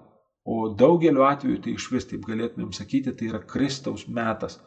O 0.47 0.71
daugeliu 0.73 1.27
atveju 1.27 1.61
tai 1.65 1.75
iš 1.77 1.91
vis 1.93 2.07
taip 2.09 2.25
galėtumėm 2.27 2.73
sakyti, 2.73 3.13
tai 3.13 3.29
yra 3.33 3.43
Kristaus 3.45 4.07
metas. 4.09 4.59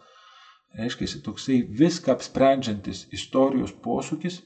Reiškia, 0.77 1.07
toksai 1.25 1.61
viską 1.79 2.13
apsprendžiantis 2.15 3.05
istorijos 3.13 3.73
posūkis, 3.83 4.41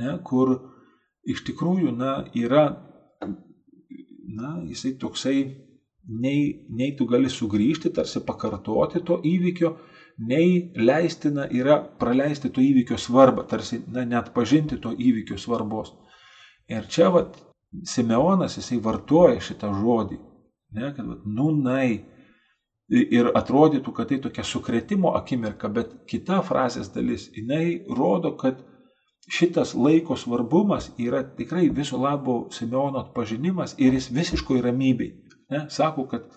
ne, 0.00 0.16
kur 0.24 0.54
iš 1.28 1.44
tikrųjų 1.44 1.92
na, 1.96 2.14
yra 2.36 2.64
na, 4.34 4.54
jisai 4.64 4.94
toksai, 5.00 5.38
nei, 6.08 6.66
nei 6.68 6.94
tu 6.96 7.06
gali 7.08 7.30
sugrįžti, 7.32 7.92
tarsi 7.94 8.22
pakartoti 8.24 9.02
to 9.04 9.20
įvykio, 9.24 9.74
nei 10.18 10.72
leistina 10.76 11.46
yra 11.50 11.78
praleisti 11.98 12.50
to 12.50 12.62
įvykio 12.62 12.98
svarbą, 12.98 13.44
tarsi 13.50 13.80
na, 13.90 14.04
net 14.04 14.30
pažinti 14.34 14.78
to 14.80 14.92
įvykio 14.94 15.38
svarbos. 15.38 15.92
Ir 16.70 16.86
čia 16.88 17.10
vat, 17.14 17.36
Simeonas 17.84 18.54
jisai 18.56 18.78
vartoja 18.78 19.40
šitą 19.42 19.72
žodį, 19.74 20.18
ne, 20.78 20.92
kad 20.94 21.06
vat, 21.06 21.24
nunai. 21.26 22.10
Ir 22.94 23.30
atrodytų, 23.32 23.94
kad 23.96 24.10
tai 24.10 24.18
tokia 24.20 24.42
sukretimo 24.44 25.14
akimirka, 25.16 25.70
bet 25.72 25.94
kita 26.06 26.42
frazės 26.44 26.90
dalis, 26.92 27.30
jinai 27.32 27.80
rodo, 27.88 28.34
kad 28.36 28.58
šitas 29.32 29.72
laiko 29.74 30.18
svarbumas 30.20 30.90
yra 31.00 31.22
tikrai 31.24 31.70
viso 31.72 31.96
labo 31.96 32.50
Simeono 32.52 33.00
atpažinimas 33.00 33.72
ir 33.80 33.96
jis 33.96 34.10
visiškoj 34.12 34.60
ramybei. 34.68 35.14
Ne? 35.50 35.64
Sako, 35.72 36.04
kad 36.12 36.28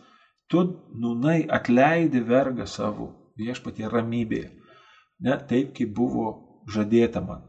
tu 0.47 0.63
nunai 0.95 1.41
atleidi 1.51 2.23
vergą 2.23 2.65
savo 2.65 3.11
viešpatie 3.37 3.89
ramybėje. 3.91 4.49
Ne? 5.25 5.37
Taip, 5.49 5.73
kaip 5.77 5.93
buvo 5.97 6.27
žadėta 6.73 7.21
man. 7.23 7.45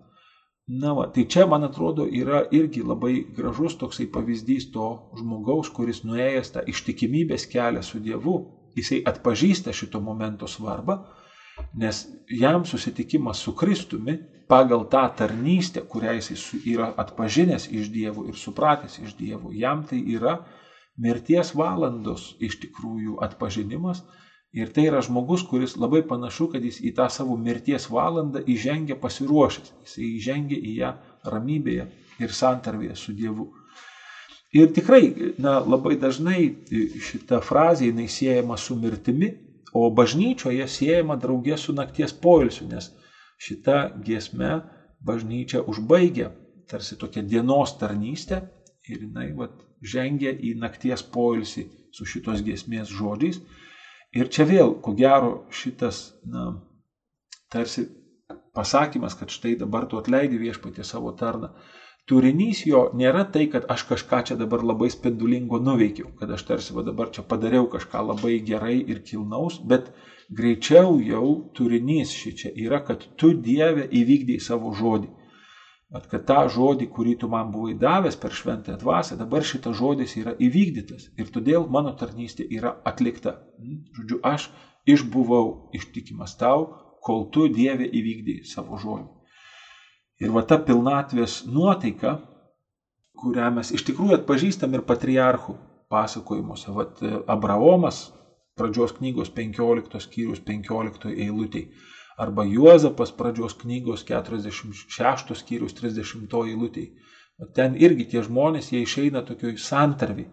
Na, 0.68 0.92
va, 0.92 1.06
tai 1.08 1.24
čia, 1.24 1.46
man 1.48 1.64
atrodo, 1.64 2.04
yra 2.04 2.42
irgi 2.52 2.82
labai 2.84 3.22
gražus 3.36 3.78
toksai 3.80 4.04
pavyzdys 4.12 4.68
to 4.72 4.88
žmogaus, 5.16 5.70
kuris 5.72 6.02
nuėjęs 6.04 6.52
tą 6.52 6.64
ištikimybės 6.68 7.48
kelią 7.48 7.80
su 7.84 8.02
Dievu, 8.04 8.36
jisai 8.76 9.00
atpažįsta 9.08 9.72
šito 9.72 10.00
momento 10.04 10.46
svarbą 10.46 10.98
Nes 11.72 12.06
jam 12.28 12.64
susitikimas 12.64 13.38
su 13.38 13.52
Kristumi 13.52 14.18
pagal 14.48 14.84
tą 14.88 15.04
tarnystę, 15.16 15.82
kurią 15.82 16.14
jis 16.18 16.44
yra 16.64 16.92
atpažinęs 17.02 17.68
iš 17.68 17.90
dievų 17.92 18.28
ir 18.30 18.38
supratęs 18.38 18.98
iš 19.04 19.16
dievų, 19.18 19.52
jam 19.62 19.82
tai 19.84 19.98
yra 20.16 20.38
mirties 20.96 21.52
valandos 21.54 22.32
iš 22.40 22.58
tikrųjų 22.62 23.18
atpažinimas. 23.26 24.02
Ir 24.56 24.70
tai 24.72 24.86
yra 24.88 25.02
žmogus, 25.04 25.42
kuris 25.44 25.76
labai 25.76 26.00
panašu, 26.08 26.48
kad 26.54 26.64
jis 26.64 26.80
į 26.80 26.94
tą 26.96 27.08
savo 27.12 27.36
mirties 27.36 27.90
valandą 27.92 28.40
įžengia 28.48 28.96
pasiruošęs. 29.00 29.74
Jis 29.84 29.98
įžengia 30.06 30.56
į 30.56 30.76
ją 30.78 30.92
ramybėje 31.28 31.88
ir 32.24 32.32
santarvėje 32.32 32.96
su 32.96 33.12
Dievu. 33.12 33.50
Ir 34.56 34.70
tikrai, 34.72 35.34
na, 35.36 35.58
labai 35.60 35.98
dažnai 36.00 36.40
šita 37.10 37.42
frazė 37.44 37.90
jinai 37.90 38.08
siejama 38.08 38.56
su 38.56 38.78
mirtimi, 38.80 39.34
O 39.72 39.88
bažnyčioje 39.92 40.66
siejama 40.68 41.16
draugė 41.20 41.56
su 41.60 41.74
nakties 41.76 42.14
poilsiu, 42.24 42.66
nes 42.68 42.88
šita 43.44 43.78
giesme 44.04 44.62
bažnyčia 45.04 45.60
užbaigia 45.68 46.30
tarsi 46.68 46.96
tokia 47.00 47.22
dienos 47.22 47.74
tarnystė 47.80 48.42
ir 48.88 49.04
jinai 49.04 49.30
vat, 49.36 49.52
žengia 49.82 50.32
į 50.32 50.54
nakties 50.58 51.04
poilsį 51.14 51.66
su 51.92 52.04
šitos 52.08 52.40
giesmės 52.44 52.88
žodžiais. 52.90 53.38
Ir 54.16 54.30
čia 54.32 54.46
vėl, 54.48 54.78
ko 54.80 54.94
gero, 54.96 55.32
šitas, 55.52 56.14
na, 56.24 56.50
tarsi 57.52 57.84
pasakymas, 58.56 59.16
kad 59.18 59.32
štai 59.32 59.56
dabar 59.60 59.84
tu 59.90 59.98
atleidi 60.00 60.40
viešpatį 60.40 60.84
savo 60.86 61.12
tarną, 61.18 61.50
turinys 62.08 62.62
jo 62.66 62.86
nėra 62.96 63.26
tai, 63.34 63.44
kad 63.52 63.66
aš 63.68 63.84
kažką 63.90 64.22
čia 64.30 64.36
dabar 64.40 64.64
labai 64.64 64.88
spindulingo 64.92 65.60
nuveikiau, 65.60 66.08
kad 66.20 66.32
aš 66.32 66.46
tarsi 66.48 66.76
va 66.76 66.84
dabar 66.86 67.12
čia 67.12 67.24
padariau 67.32 67.68
kažką 67.68 68.06
labai 68.12 68.38
gerai 68.48 68.78
ir 68.80 69.02
kilnaus, 69.04 69.60
bet 69.60 69.92
greičiau 70.32 70.96
jau 71.04 71.26
turinys 71.56 72.14
ši 72.16 72.34
čia 72.40 72.52
yra, 72.64 72.80
kad 72.84 73.04
tu 73.20 73.34
Dieve 73.36 73.84
įvykdėjai 74.00 74.46
savo 74.48 74.72
žodį. 74.80 75.12
Bet 75.88 76.04
kad 76.10 76.26
tą 76.28 76.42
žodį, 76.52 76.90
kurį 76.92 77.14
tu 77.22 77.30
man 77.32 77.48
buvai 77.52 77.72
davęs 77.80 78.18
per 78.20 78.34
šventąją 78.36 78.76
dvasę, 78.82 79.16
dabar 79.16 79.44
šitas 79.50 79.76
žodis 79.78 80.18
yra 80.20 80.34
įvykdytas 80.36 81.06
ir 81.16 81.30
todėl 81.32 81.64
mano 81.72 81.94
tarnystė 81.96 82.44
yra 82.58 82.74
atlikta. 82.90 83.38
Hm? 83.56 83.78
Žodžiu, 83.96 84.18
aš 84.20 84.50
išbuvau 84.88 85.70
ištikimas 85.78 86.36
tau, 86.40 86.66
kol 87.04 87.24
tu 87.32 87.46
Dieve 87.48 87.88
įvykdėjai 87.88 88.44
savo 88.44 88.76
žodį. 88.80 89.08
Ir 90.20 90.34
va 90.34 90.42
ta 90.42 90.58
pilnatvės 90.60 91.44
nuotaika, 91.48 92.18
kurią 93.18 93.48
mes 93.54 93.72
iš 93.72 93.86
tikrųjų 93.88 94.18
atpažįstam 94.18 94.74
ir 94.76 94.84
patriarchų 94.86 95.54
pasakojimuose. 95.88 96.74
Vat 96.74 97.00
Abraomas 97.30 98.08
pradžios 98.58 98.92
knygos 98.98 99.30
15 99.34 100.02
skyrius 100.04 100.42
15 100.44 101.14
eilutėje. 101.14 101.70
Arba 102.18 102.44
Juozapas 102.44 103.12
pradžios 103.14 103.54
knygos 103.60 104.02
46 104.08 105.36
skyrius 105.38 105.76
30 105.78 106.34
eilutėje. 106.50 106.90
Ten 107.54 107.76
irgi 107.78 108.08
tie 108.10 108.24
žmonės, 108.26 108.72
jie 108.72 108.82
išeina 108.82 109.22
tokioj 109.22 109.54
santarvi, 109.62 110.24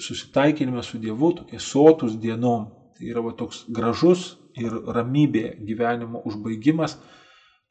susitaikinime 0.00 0.82
su 0.84 1.00
Dievu, 1.00 1.32
tokie 1.38 1.60
sotus 1.60 2.18
dienom. 2.20 2.68
Tai 2.92 3.08
yra 3.08 3.22
va, 3.24 3.32
toks 3.32 3.64
gražus 3.72 4.34
ir 4.60 4.74
ramybė 4.96 5.56
gyvenimo 5.64 6.20
užbaigimas, 6.28 6.98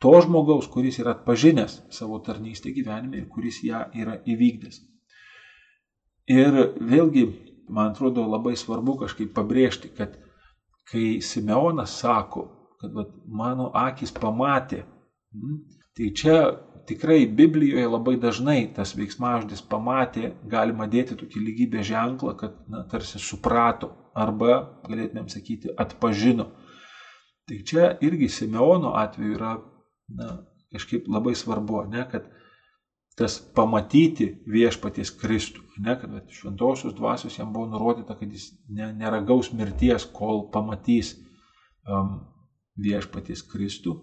to 0.02 0.16
žmogaus, 0.26 0.66
kuris 0.74 0.98
yra 0.98 1.14
atpažinęs 1.14 1.78
savo 1.94 2.18
tarnystę 2.26 2.74
gyvenime 2.74 3.20
ir 3.20 3.28
kuris 3.30 3.62
ją 3.64 3.84
yra 3.94 4.18
įvykdęs. 4.26 4.82
Ir 6.32 6.58
vėlgi, 6.82 7.28
man 7.70 7.92
atrodo, 7.94 8.26
labai 8.26 8.56
svarbu 8.58 8.98
kažkaip 9.04 9.36
pabrėžti, 9.38 9.94
kad 9.94 10.18
kai 10.90 11.22
Simeonas 11.22 11.94
sako, 12.02 12.48
kad 12.82 12.94
vat, 12.98 13.14
mano 13.28 13.70
akis 13.78 14.14
pamatė, 14.16 14.84
hm, 15.36 15.62
tai 15.98 16.12
čia 16.18 16.38
tikrai 16.90 17.26
Biblijoje 17.26 17.88
labai 17.88 18.16
dažnai 18.20 18.60
tas 18.76 18.96
veiksmažodis 18.98 19.62
pamatė, 19.72 20.34
galima 20.50 20.88
dėti 20.90 21.18
tokį 21.20 21.44
lygybę 21.48 21.84
ženklą, 21.86 22.36
kad 22.40 22.58
na, 22.72 22.84
tarsi 22.92 23.22
suprato 23.22 23.92
arba, 24.18 24.82
galėtumėm 24.88 25.30
sakyti, 25.32 25.72
atpažino. 25.78 26.50
Tai 27.48 27.58
čia 27.68 27.92
irgi 28.04 28.30
Simeono 28.32 28.96
atveju 29.00 29.36
yra 29.38 29.56
na, 30.16 30.32
kažkaip 30.72 31.08
labai 31.12 31.36
svarbu, 31.36 31.86
ne, 31.92 32.06
kad 32.12 32.30
tas 33.20 33.38
pamatyti 33.56 34.30
viešpaties 34.50 35.12
Kristų, 35.20 35.64
ne, 35.84 35.96
kad 36.00 36.14
bet, 36.16 36.32
šventosios 36.34 36.96
dvasios 36.98 37.38
jam 37.38 37.52
buvo 37.54 37.68
nurodyta, 37.74 38.16
kad 38.18 38.32
jis 38.32 38.50
ne, 38.70 38.92
neragaus 38.98 39.52
mirties, 39.54 40.08
kol 40.16 40.48
pamatys 40.54 41.14
um, 41.86 42.31
viešpaties 42.80 43.44
Kristų. 43.52 43.98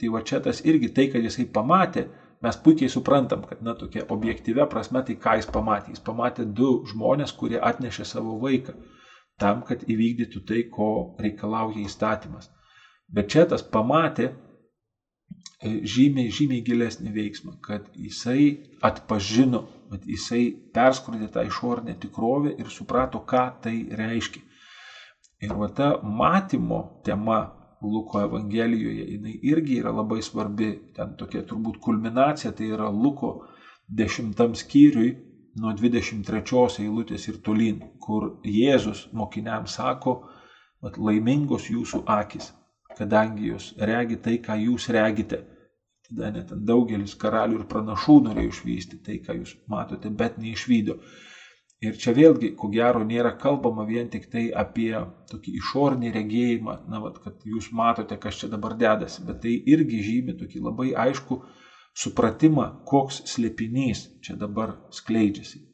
Tai 0.00 0.10
va 0.14 0.22
čia 0.26 0.40
tas 0.42 0.62
irgi 0.66 0.90
tai, 0.94 1.08
kad 1.12 1.22
jisai 1.22 1.46
pamatė, 1.46 2.06
mes 2.42 2.58
puikiai 2.64 2.90
suprantam, 2.90 3.44
kad, 3.46 3.62
na, 3.62 3.74
tokia 3.78 4.06
objektyvia 4.10 4.66
prasme, 4.70 5.02
tai 5.06 5.18
ką 5.20 5.36
jis 5.38 5.50
pamatė. 5.54 5.94
Jis 5.94 6.04
pamatė 6.06 6.46
du 6.46 6.72
žmonės, 6.90 7.34
kurie 7.38 7.60
atnešė 7.62 8.06
savo 8.08 8.38
vaiką 8.42 8.74
tam, 9.40 9.62
kad 9.66 9.84
įvykdytų 9.90 10.42
tai, 10.46 10.64
ko 10.70 10.88
reikalauja 11.22 11.84
įstatymas. 11.86 12.50
Bet 13.12 13.30
čia 13.32 13.46
tas 13.48 13.62
pamatė 13.62 14.32
E, 15.62 15.70
žymiai, 15.86 16.30
žymiai 16.34 16.62
gilesnį 16.66 17.12
veiksmą, 17.14 17.52
kad 17.62 17.84
jisai 17.94 18.46
atpažino, 18.82 19.60
kad 19.92 20.06
jisai 20.10 20.48
perskrodė 20.74 21.28
tą 21.36 21.44
išorinę 21.46 21.94
tikrovę 22.02 22.56
ir 22.58 22.70
suprato, 22.76 23.20
ką 23.32 23.44
tai 23.62 23.76
reiškia. 24.00 24.42
Ir 25.46 25.54
va 25.60 25.68
ta 25.76 25.92
matymo 26.02 26.80
tema 27.06 27.38
Luko 27.82 28.20
Evangelijoje, 28.22 29.06
jinai 29.14 29.34
irgi 29.42 29.78
yra 29.80 29.92
labai 29.94 30.22
svarbi, 30.22 30.70
ten 30.96 31.16
tokia 31.18 31.42
turbūt 31.48 31.80
kulminacija, 31.82 32.52
tai 32.56 32.70
yra 32.76 32.88
Luko 32.90 33.32
dešimtam 33.88 34.54
skyriui 34.58 35.12
nuo 35.60 35.72
23 35.76 36.82
eilutės 36.84 37.28
ir 37.28 37.40
tolyn, 37.44 37.80
kur 38.00 38.28
Jėzus 38.44 39.06
mokiniams 39.12 39.76
sako, 39.78 40.14
vat, 40.82 40.96
laimingos 40.98 41.68
jūsų 41.70 42.04
akis, 42.08 42.52
kadangi 42.96 43.52
jos 43.52 43.72
regi 43.78 44.18
tai, 44.24 44.38
ką 44.46 44.56
jūs 44.66 44.88
regite. 44.94 45.42
Tada 46.08 46.30
net 46.34 46.54
daugelis 46.68 47.14
karalių 47.18 47.60
ir 47.60 47.68
pranašų 47.68 48.16
norėjo 48.28 48.52
išvysti 48.52 49.02
tai, 49.04 49.18
ką 49.24 49.36
jūs 49.40 49.54
matote, 49.70 50.10
bet 50.10 50.38
neišvydo. 50.40 50.98
Ir 51.82 51.96
čia 51.98 52.12
vėlgi, 52.14 52.52
ko 52.54 52.68
gero, 52.70 53.02
nėra 53.02 53.32
kalbama 53.38 53.82
vien 53.88 54.06
tik 54.10 54.28
tai 54.30 54.44
apie 54.54 54.92
tokį 55.32 55.54
išorinį 55.58 56.12
regėjimą, 56.14 56.76
na, 56.86 57.00
vat, 57.02 57.18
kad 57.24 57.42
jūs 57.42 57.72
matote, 57.74 58.18
kas 58.22 58.38
čia 58.38 58.48
dabar 58.52 58.76
dedasi, 58.78 59.24
bet 59.26 59.40
tai 59.42 59.56
irgi 59.74 59.98
žymi 60.06 60.36
tokį 60.38 60.62
labai 60.62 60.92
aišku 61.06 61.40
supratimą, 61.98 62.68
koks 62.86 63.24
slėpinys 63.32 64.04
čia 64.22 64.38
dabar 64.38 64.76
skleidžiasi. 64.94 65.64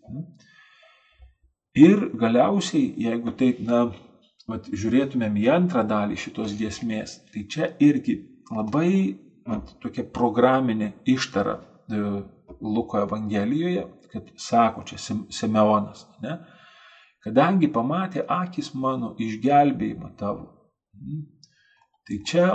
Ir 1.78 2.08
galiausiai, 2.16 2.88
jeigu 3.04 3.36
taip, 3.36 3.60
na, 3.68 3.84
vat, 4.48 4.72
žiūrėtumėm 4.72 5.36
į 5.44 5.46
antrą 5.58 5.84
dalį 5.92 6.16
šitos 6.24 6.56
giesmės, 6.56 7.18
tai 7.34 7.44
čia 7.52 7.68
irgi 7.84 8.16
labai 8.48 8.90
vat, 9.44 9.76
tokia 9.84 10.08
programinė 10.08 10.94
ištara 11.08 11.58
e, 11.60 12.02
Luko 12.64 13.04
Evangelijoje, 13.04 13.84
kad 14.12 14.30
sako 14.36 14.84
čia 14.88 14.98
Simeonas, 15.00 16.06
ne? 16.22 16.38
kadangi 17.24 17.68
pamatė 17.72 18.24
akis 18.28 18.72
mano 18.74 19.14
išgelbėjimą 19.20 20.10
tavo. 20.18 20.46
Tai 22.08 22.18
čia 22.24 22.46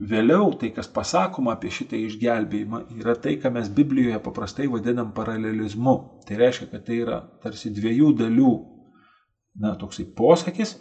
vėliau 0.00 0.52
tai, 0.58 0.72
kas 0.74 0.88
pasakoma 0.90 1.54
apie 1.54 1.70
šitą 1.70 1.98
išgelbėjimą, 2.08 2.80
yra 2.98 3.14
tai, 3.14 3.36
ką 3.38 3.52
mes 3.54 3.70
Biblijoje 3.70 4.18
paprastai 4.24 4.66
vadinam 4.70 5.12
paralelizmu. 5.14 5.96
Tai 6.26 6.38
reiškia, 6.40 6.70
kad 6.72 6.86
tai 6.88 7.00
yra 7.04 7.20
tarsi 7.44 7.70
dviejų 7.74 8.10
dalių, 8.18 8.54
na, 9.62 9.74
toksai 9.78 10.08
posakis, 10.18 10.74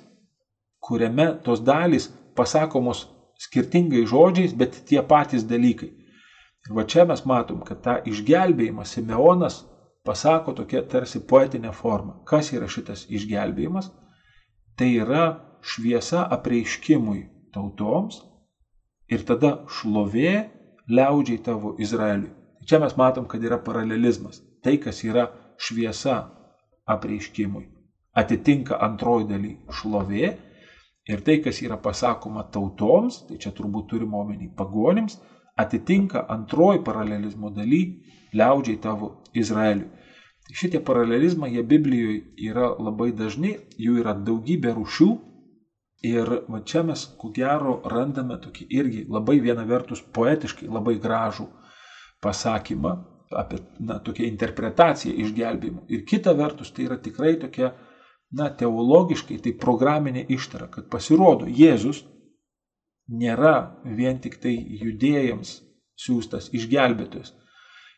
kuriame 0.83 1.29
tos 1.45 1.61
dalys 1.61 2.09
pasakomos 2.37 3.05
skirtingais 3.43 4.09
žodžiais, 4.09 4.55
bet 4.57 4.81
tie 4.89 5.01
patys 5.05 5.45
dalykai. 5.45 5.91
Ir 6.69 6.75
va 6.77 6.85
čia 6.87 7.03
mes 7.07 7.25
matom, 7.27 7.61
kad 7.67 7.81
tą 7.83 7.97
išgelbėjimą 8.07 8.85
Simeonas 8.87 9.63
pasako 10.07 10.53
tokia 10.59 10.83
tarsi 10.87 11.19
poetinė 11.19 11.73
forma. 11.75 12.21
Kas 12.27 12.53
yra 12.55 12.69
šitas 12.71 13.05
išgelbėjimas? 13.11 13.89
Tai 14.79 14.89
yra 15.03 15.25
šviesa 15.63 16.23
apreiškimui 16.35 17.19
tautoms 17.53 18.21
ir 19.11 19.25
tada 19.27 19.57
šlovė 19.67 20.33
liaudžiai 20.89 21.43
tavo 21.43 21.75
Izraeliui. 21.79 22.31
Tai 22.59 22.69
čia 22.71 22.79
mes 22.79 22.95
matom, 22.99 23.27
kad 23.27 23.43
yra 23.43 23.59
paralelizmas. 23.59 24.41
Tai, 24.63 24.77
kas 24.79 25.03
yra 25.03 25.27
šviesa 25.59 26.17
apreiškimui, 26.87 27.67
atitinka 28.15 28.79
antroji 28.87 29.27
daly 29.27 29.53
šlovė 29.71 30.31
ir 31.11 31.23
tai, 31.27 31.37
kas 31.43 31.59
yra 31.63 31.77
pasakoma 31.77 32.45
tautoms, 32.51 33.23
tai 33.27 33.39
čia 33.39 33.51
turbūt 33.55 33.89
turime 33.91 34.15
omeny 34.19 34.49
pagonims, 34.55 35.19
atitinka 35.55 36.25
antroji 36.29 36.83
paralelizmo 36.85 37.49
daly 37.49 37.83
liaudžiai 38.33 38.79
tavo 38.81 39.11
Izraeliui. 39.33 39.89
Tai 40.43 40.55
šitie 40.59 40.79
paralelizmai, 40.83 41.53
jie 41.53 41.63
Biblijoje 41.63 42.17
yra 42.49 42.73
labai 42.79 43.11
dažni, 43.15 43.53
jų 43.79 43.99
yra 44.01 44.15
daugybė 44.17 44.73
rūšių. 44.75 45.09
Ir 46.03 46.29
va 46.51 46.59
čia 46.67 46.81
mes, 46.83 47.05
ko 47.19 47.29
gero, 47.31 47.77
randame 47.87 48.35
tokį 48.43 48.65
irgi 48.75 49.05
labai 49.07 49.37
viena 49.39 49.63
vertus 49.63 50.01
poetiškai 50.03 50.67
labai 50.67 50.97
gražų 50.99 51.47
pasakymą 52.23 52.91
apie 53.33 53.61
na, 53.79 53.99
tokią 54.03 54.25
interpretaciją 54.27 55.13
išgelbėjimo. 55.23 55.85
Ir 55.95 56.03
kita 56.09 56.33
vertus 56.37 56.73
tai 56.75 56.89
yra 56.89 56.97
tikrai 57.01 57.37
tokia, 57.39 57.71
na, 58.35 58.49
teologiškai, 58.49 59.39
tai 59.45 59.53
programinė 59.63 60.25
ištara, 60.35 60.67
kad 60.73 60.89
pasirodo 60.91 61.47
Jėzus 61.47 62.03
nėra 63.09 63.83
vien 63.83 64.19
tik 64.23 64.39
tai 64.43 64.53
judėjams 64.55 65.57
siūstas 65.99 66.49
išgelbėtojas, 66.55 67.33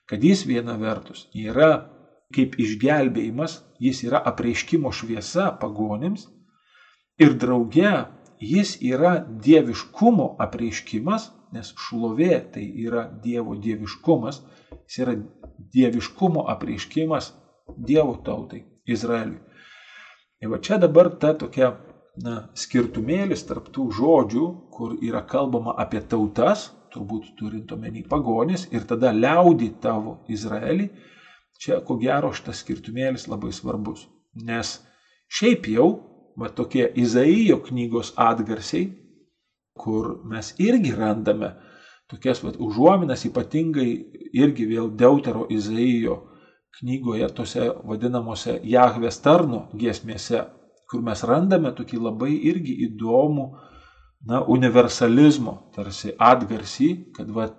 kad 0.10 0.24
jis 0.24 0.45
viena 0.45 0.76
vertus 0.78 1.28
yra 1.34 1.88
kaip 2.36 2.58
išgelbėjimas, 2.60 3.62
jis 3.80 4.03
yra 4.08 4.20
apreiškimo 4.32 4.91
šviesa 4.91 5.51
pagonims 5.62 6.28
ir 7.22 7.36
drauge 7.39 7.93
jis 8.41 8.76
yra 8.82 9.20
dieviškumo 9.28 10.36
apreiškimas, 10.43 11.30
nes 11.56 11.72
šlovė 11.80 12.39
tai 12.53 12.66
yra 12.84 13.06
Dievo 13.24 13.56
dieviškumas, 13.56 14.41
jis 14.86 14.99
yra 15.06 15.16
dieviškumo 15.74 16.45
apreiškimas 16.51 17.32
Dievo 17.78 18.18
tautai 18.26 18.66
Izraeliui. 18.86 19.39
Ir 20.43 20.51
va 20.51 20.60
čia 20.62 20.78
dabar 20.78 21.10
ta 21.22 21.32
tokia 21.34 21.72
na, 22.22 22.49
skirtumėlis 22.53 23.45
tarp 23.47 23.72
tų 23.74 23.88
žodžių, 23.95 24.45
kur 24.76 24.95
yra 25.01 25.21
kalbama 25.23 25.76
apie 25.80 26.01
tautas, 26.11 26.69
turbūt 26.93 27.32
turint 27.39 27.71
omeny 27.76 28.03
pagonis, 28.09 28.67
ir 28.71 28.84
tada 28.88 29.13
liaudį 29.15 29.69
tavo 29.84 30.17
Izraelį, 30.32 30.89
čia 31.59 31.80
ko 31.88 31.97
gero 32.01 32.34
šitas 32.36 32.61
skirtumėlis 32.63 33.30
labai 33.32 33.53
svarbus. 33.55 34.05
Nes 34.36 34.78
šiaip 35.32 35.69
jau, 35.71 35.88
va 36.36 36.51
tokie 36.51 36.89
Izaijo 36.99 37.61
knygos 37.63 38.11
atgarsiai, 38.19 38.89
kur 39.76 40.19
mes 40.28 40.53
irgi 40.59 40.91
randame 40.95 41.53
tokias 42.11 42.41
va, 42.43 42.51
užuominas, 42.59 43.26
ypatingai 43.28 43.89
irgi 44.36 44.67
vėl 44.69 44.91
Deutero 44.95 45.45
Izaijo 45.49 46.19
knygoje, 46.80 47.28
tose 47.36 47.69
vadinamose 47.88 48.59
Jahvės 48.63 49.21
tarno 49.23 49.65
giesmėse, 49.73 50.43
kur 50.91 51.01
mes 51.01 51.23
randame 51.26 51.71
tokį 51.76 52.01
labai 52.03 52.34
irgi 52.51 52.76
įdomų, 52.89 53.47
na, 54.26 54.41
universalizmo, 54.41 55.59
tarsi 55.76 56.15
atgarsį, 56.19 56.89
kad 57.15 57.32
va, 57.32 57.49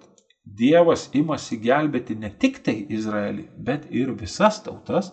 Dievas 0.46 1.08
imasi 1.18 1.56
gelbėti 1.58 2.14
ne 2.14 2.28
tik 2.30 2.60
tai 2.62 2.76
Izraelį, 2.94 3.48
bet 3.66 3.88
ir 3.90 4.12
visas 4.14 4.60
tautas, 4.62 5.08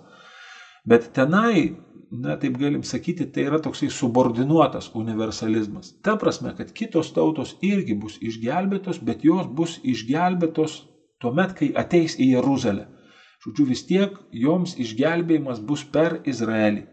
bet 0.86 1.08
tenai, 1.16 1.74
na, 2.14 2.36
taip 2.38 2.60
galim 2.62 2.84
sakyti, 2.86 3.26
tai 3.34 3.48
yra 3.48 3.58
toksai 3.58 3.90
subordinuotas 3.90 4.92
universalizmas. 4.94 5.96
Ta 6.06 6.14
prasme, 6.22 6.54
kad 6.54 6.70
kitos 6.78 7.10
tautos 7.16 7.56
irgi 7.66 7.98
bus 7.98 8.20
išgelbėtos, 8.22 9.02
bet 9.02 9.26
jos 9.26 9.50
bus 9.50 9.80
išgelbėtos 9.82 10.84
tuomet, 11.24 11.56
kai 11.58 11.72
ateis 11.82 12.14
į 12.20 12.36
Jeruzalę. 12.36 12.86
Žodžiu, 13.44 13.66
vis 13.68 13.82
tiek 13.90 14.20
joms 14.38 14.78
išgelbėjimas 14.80 15.66
bus 15.66 15.82
per 15.84 16.20
Izraelį. 16.30 16.86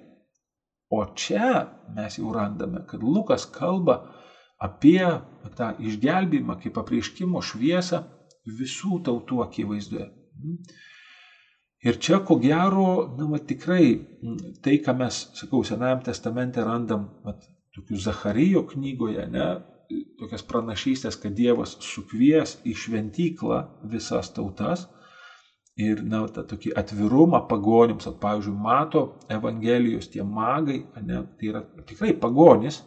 O 0.90 1.04
čia 1.14 1.68
mes 1.94 2.16
jau 2.18 2.32
randame, 2.34 2.82
kad 2.88 3.04
Lukas 3.04 3.44
kalba 3.46 4.00
apie 4.60 5.04
tą 5.56 5.72
išgelbėjimą 5.80 6.58
kaip 6.60 6.78
apreiškimo 6.82 7.40
šviesą 7.44 8.04
visų 8.60 9.00
tautų 9.06 9.40
akivaizdoje. 9.46 10.10
Ir 11.80 11.96
čia, 11.96 12.18
ko 12.20 12.36
gero, 12.40 13.08
na, 13.16 13.26
va, 13.30 13.40
tikrai 13.40 13.84
tai, 14.64 14.76
ką 14.84 14.92
mes, 15.00 15.22
sakau, 15.36 15.62
Senajame 15.64 16.04
testamente 16.04 16.60
randam, 16.64 17.06
va, 17.24 17.38
tokių 17.76 18.00
Zacharijo 18.04 18.66
knygoje, 18.68 19.24
ne, 19.32 19.46
tokias 20.20 20.44
pranašystės, 20.46 21.16
kad 21.20 21.32
Dievas 21.36 21.78
sukvies 21.80 22.58
į 22.68 22.74
šventyklą 22.76 23.62
visas 23.94 24.28
tautas, 24.36 24.84
ir 25.80 26.02
na, 26.04 26.26
tą 26.28 26.44
tokį 26.50 26.74
atvirumą 26.76 27.40
pagonims, 27.48 28.08
at, 28.10 28.18
pavyzdžiui, 28.20 28.56
mato 28.60 29.04
Evangelijos 29.32 30.10
tie 30.12 30.24
magai, 30.26 30.82
ne, 31.00 31.24
tai 31.38 31.52
yra 31.54 31.64
tikrai 31.88 32.12
pagonis, 32.20 32.82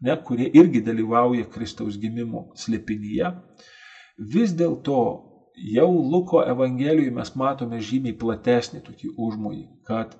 ne, 0.00 0.16
kurie 0.26 0.48
irgi 0.52 0.82
dalyvauja 0.84 1.46
Kristaus 1.50 1.98
gimimo 2.00 2.48
slėpinyje. 2.58 3.30
Vis 4.34 4.54
dėlto 4.58 5.00
jau 5.74 5.90
Luko 6.12 6.42
Evangelijoje 6.42 7.14
mes 7.14 7.34
matome 7.38 7.80
žymiai 7.80 8.16
platesnį 8.18 8.82
tokį 8.86 9.14
užmojį, 9.26 9.64
kad 9.86 10.16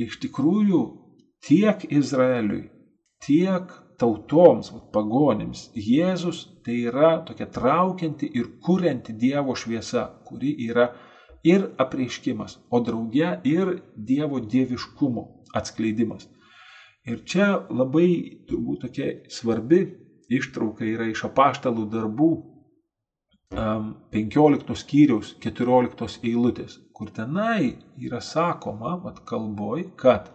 iš 0.00 0.18
tikrųjų 0.22 0.82
tiek 1.46 1.86
Izraeliui, 1.90 2.68
tiek 3.26 3.72
tautoms, 4.02 4.72
pagonims, 4.94 5.68
Jėzus 5.74 6.46
tai 6.66 6.80
yra 6.88 7.14
tokia 7.26 7.46
traukianti 7.46 8.28
ir 8.38 8.48
kurianti 8.64 9.14
Dievo 9.14 9.54
šviesa, 9.58 10.08
kuri 10.26 10.54
yra 10.68 10.88
ir 11.46 11.68
apreiškimas, 11.82 12.58
o 12.70 12.80
drauge 12.80 13.34
ir 13.46 13.76
Dievo 13.96 14.40
dieviškumo 14.40 15.26
atskleidimas. 15.58 16.28
Ir 17.02 17.24
čia 17.26 17.46
labai 17.74 18.10
turbūt 18.46 18.84
tokia 18.84 19.08
svarbi 19.30 19.80
ištrauka 20.30 20.86
yra 20.86 21.08
iš 21.10 21.24
apaštalų 21.26 21.88
darbų 21.90 22.28
15 23.52 24.76
skyriaus 24.80 25.32
14 25.42 26.22
eilutės, 26.30 26.78
kur 26.94 27.10
tenai 27.12 27.74
yra 28.00 28.20
sakoma, 28.22 28.94
mat 29.02 29.18
kalboj, 29.28 29.88
kad 29.98 30.30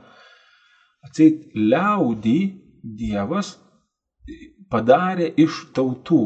atseit 1.07 1.47
liaudį 1.55 2.39
Dievas 2.99 3.55
padarė 4.71 5.31
iš 5.39 5.63
tautų. 5.75 6.21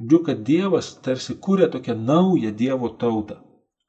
Džiu, 0.00 0.20
kad 0.24 0.44
Dievas 0.46 0.94
tarsi 1.04 1.34
kūrė 1.34 1.68
tokią 1.72 1.96
naują 1.96 2.52
Dievo 2.56 2.92
tautą 3.00 3.40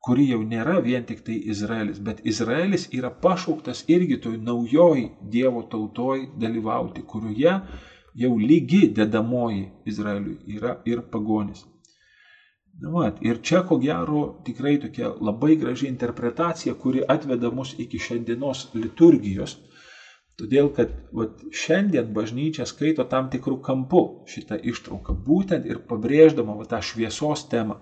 kuri 0.06 0.28
jau 0.32 0.41
nėra 0.41 0.80
vien 0.82 1.06
tik 1.06 1.22
tai 1.26 1.38
Izraelis, 1.54 1.99
bet 2.02 2.22
Izraelis 2.26 2.88
yra 2.97 3.12
pašauktas 3.24 3.84
irgi 3.95 4.18
toj 4.24 4.38
naujoj 4.41 5.04
Dievo 5.34 5.62
tautoj 5.74 6.24
dalyvauti, 6.41 7.04
kurioje 7.06 7.58
jau 8.24 8.32
lygi 8.38 8.88
dedamoji 8.95 9.68
Izraeliui 9.86 10.58
yra 10.58 10.80
ir 10.86 11.04
pagonis. 11.12 11.66
Na, 12.82 12.89
mat, 12.89 13.20
ir 13.22 13.41
čia 13.45 13.62
ko 13.68 13.78
gero 13.78 14.22
tikrai 14.45 14.78
tokia 14.82 15.12
labai 15.28 15.56
graži 15.60 15.88
interpretacija, 15.91 16.74
kuri 16.74 17.04
atveda 17.16 17.52
mus 17.54 17.76
iki 17.84 17.99
šiandienos 17.99 18.70
liturgijos. 18.74 19.58
Todėl, 20.39 20.72
kad 20.74 20.93
vat, 21.14 21.43
šiandien 21.54 22.10
bažnyčia 22.16 22.66
skaito 22.66 23.06
tam 23.12 23.28
tikrų 23.30 23.60
kampų 23.68 24.02
šitą 24.34 24.58
ištrauką, 24.72 25.14
būtent 25.28 25.68
ir 25.70 25.84
pabrėždama 25.91 26.56
vat, 26.58 26.72
tą 26.72 26.80
šviesos 26.82 27.45
temą. 27.52 27.78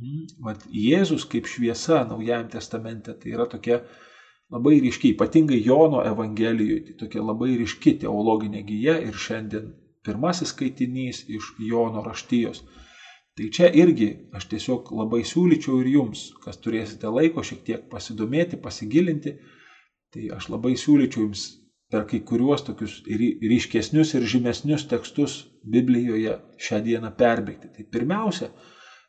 Hmm, 0.00 0.26
vat, 0.46 0.64
Jėzus 0.72 1.26
kaip 1.28 1.48
šviesa 1.50 2.04
Naujajam 2.08 2.48
testamente 2.52 3.14
tai 3.20 3.34
yra 3.34 3.46
tokia 3.50 3.82
labai 4.50 4.78
ryški, 4.80 5.12
ypatingai 5.14 5.60
Jono 5.62 6.00
Evangelijoje, 6.08 6.84
tai 6.88 6.98
tokia 7.04 7.22
labai 7.22 7.52
ryški 7.60 7.98
teologinė 8.04 8.64
gyja 8.66 8.96
ir 9.04 9.18
šiandien 9.26 9.74
pirmasis 10.06 10.54
skaitinys 10.54 11.26
iš 11.28 11.52
Jono 11.68 12.02
raštijos 12.06 12.64
Tai 13.40 13.46
čia 13.48 13.70
irgi 13.72 14.08
aš 14.36 14.48
tiesiog 14.50 14.90
labai 14.92 15.22
siūlyčiau 15.24 15.78
ir 15.80 15.86
jums, 15.94 16.26
kas 16.44 16.58
turėsite 16.60 17.08
laiko 17.08 17.40
šiek 17.46 17.62
tiek 17.64 17.86
pasidomėti, 17.88 18.58
pasigilinti, 18.60 19.36
tai 20.12 20.26
aš 20.34 20.50
labai 20.52 20.74
siūlyčiau 20.76 21.22
jums 21.22 21.46
per 21.90 22.04
kai 22.10 22.20
kuriuos 22.26 22.66
tokius 22.66 22.98
ryškesnius 23.08 24.12
ir 24.18 24.26
žymesnius 24.32 24.84
tekstus 24.90 25.38
Biblijoje 25.64 26.36
šią 26.66 26.82
dieną 26.84 27.14
perbėgti. 27.16 27.70
Tai 27.78 27.86
pirmiausia, 27.96 28.50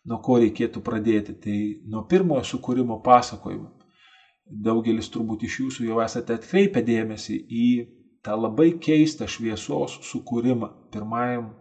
nuo 0.10 0.20
ko 0.26 0.40
reikėtų 0.42 0.82
pradėti, 0.86 1.38
tai 1.44 1.58
nuo 1.90 2.04
pirmojo 2.10 2.44
sukūrimo 2.48 3.02
pasakojimo. 3.06 3.70
Daugelis 4.52 5.10
turbūt 5.14 5.46
iš 5.48 5.60
jūsų 5.62 5.88
jau 5.88 6.02
esate 6.04 6.36
atkreipę 6.36 6.82
dėmesį 6.84 7.38
į 7.38 7.68
tą 8.26 8.36
labai 8.38 8.74
keistą 8.84 9.28
šviesos 9.30 10.00
sukūrimą 10.10 10.70
pirmajam 10.94 11.52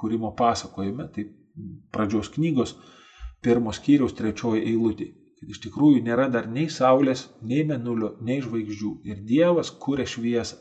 kūrimo 0.00 0.34
pasakojime. 0.36 1.08
Tai 1.14 1.26
pradžios 1.94 2.32
knygos 2.34 2.74
pirmos 3.44 3.78
skyriaus 3.80 4.16
trečioji 4.18 4.64
eilutė. 4.72 5.10
Kad 5.38 5.50
iš 5.50 5.60
tikrųjų 5.66 6.02
nėra 6.06 6.28
dar 6.32 6.48
nei 6.50 6.70
saulės, 6.72 7.28
nei 7.42 7.64
menulio, 7.68 8.14
nei 8.20 8.40
žvaigždžių. 8.42 8.92
Ir 9.10 9.24
Dievas 9.28 9.70
kūrė 9.70 10.06
šviesą. 10.08 10.60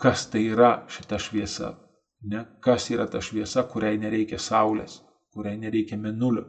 Kas 0.00 0.26
tai 0.30 0.46
yra 0.50 0.84
šita 0.90 1.18
šviesa? 1.22 1.74
Ne? 2.30 2.44
Kas 2.64 2.88
yra 2.90 3.06
ta 3.10 3.20
šviesa, 3.22 3.66
kuriai 3.70 3.98
nereikia 4.00 4.40
saulės, 4.40 5.02
kuriai 5.34 5.58
nereikia 5.60 5.98
menulio. 6.00 6.46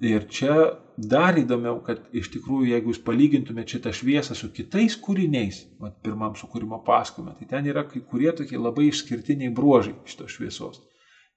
Ir 0.00 0.24
čia 0.32 0.54
dar 0.96 1.36
įdomiau, 1.36 1.82
kad 1.84 2.06
iš 2.16 2.30
tikrųjų, 2.32 2.70
jeigu 2.72 2.92
jūs 2.92 3.02
palygintumėte 3.04 3.76
šitą 3.76 3.92
šviesą 3.92 4.36
su 4.36 4.48
kitais 4.54 4.96
kūriniais, 4.96 5.58
mat, 5.80 5.98
pirmam 6.04 6.32
sukūrimo 6.38 6.78
pasakojime, 6.86 7.34
tai 7.36 7.48
ten 7.50 7.68
yra 7.68 7.84
kai 7.88 8.00
kurie 8.00 8.32
tokie 8.32 8.56
labai 8.56 8.88
išskirtiniai 8.88 9.52
bruožai 9.52 9.92
šitos 10.08 10.38
šviesos. 10.38 10.80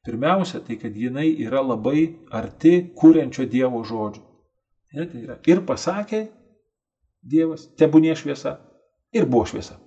Pirmiausia, 0.05 0.61
tai 0.63 0.77
kad 0.79 0.95
jinai 0.95 1.27
yra 1.43 1.63
labai 1.65 2.05
arti 2.31 2.77
kūrenčio 2.95 3.47
Dievo 3.49 3.81
žodžių. 3.83 4.23
Ne, 4.95 5.07
tai 5.11 5.23
yra 5.25 5.39
ir 5.49 5.63
pasakė 5.67 6.27
Dievas, 7.25 7.65
tebūnė 7.75 8.13
šviesa, 8.15 8.59
ir 9.11 9.25
buvo 9.25 9.47
šviesa. 9.49 9.79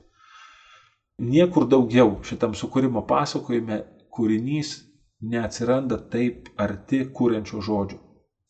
Niekur 1.22 1.68
daugiau 1.70 2.18
šitam 2.26 2.53
sukūrimo 2.59 3.05
pasakojime 3.07 3.81
kūrinys 4.14 4.74
neatsiranda 5.20 5.98
taip 6.12 6.48
arti 6.60 7.02
kūrenčio 7.14 7.62
žodžių. 7.64 7.98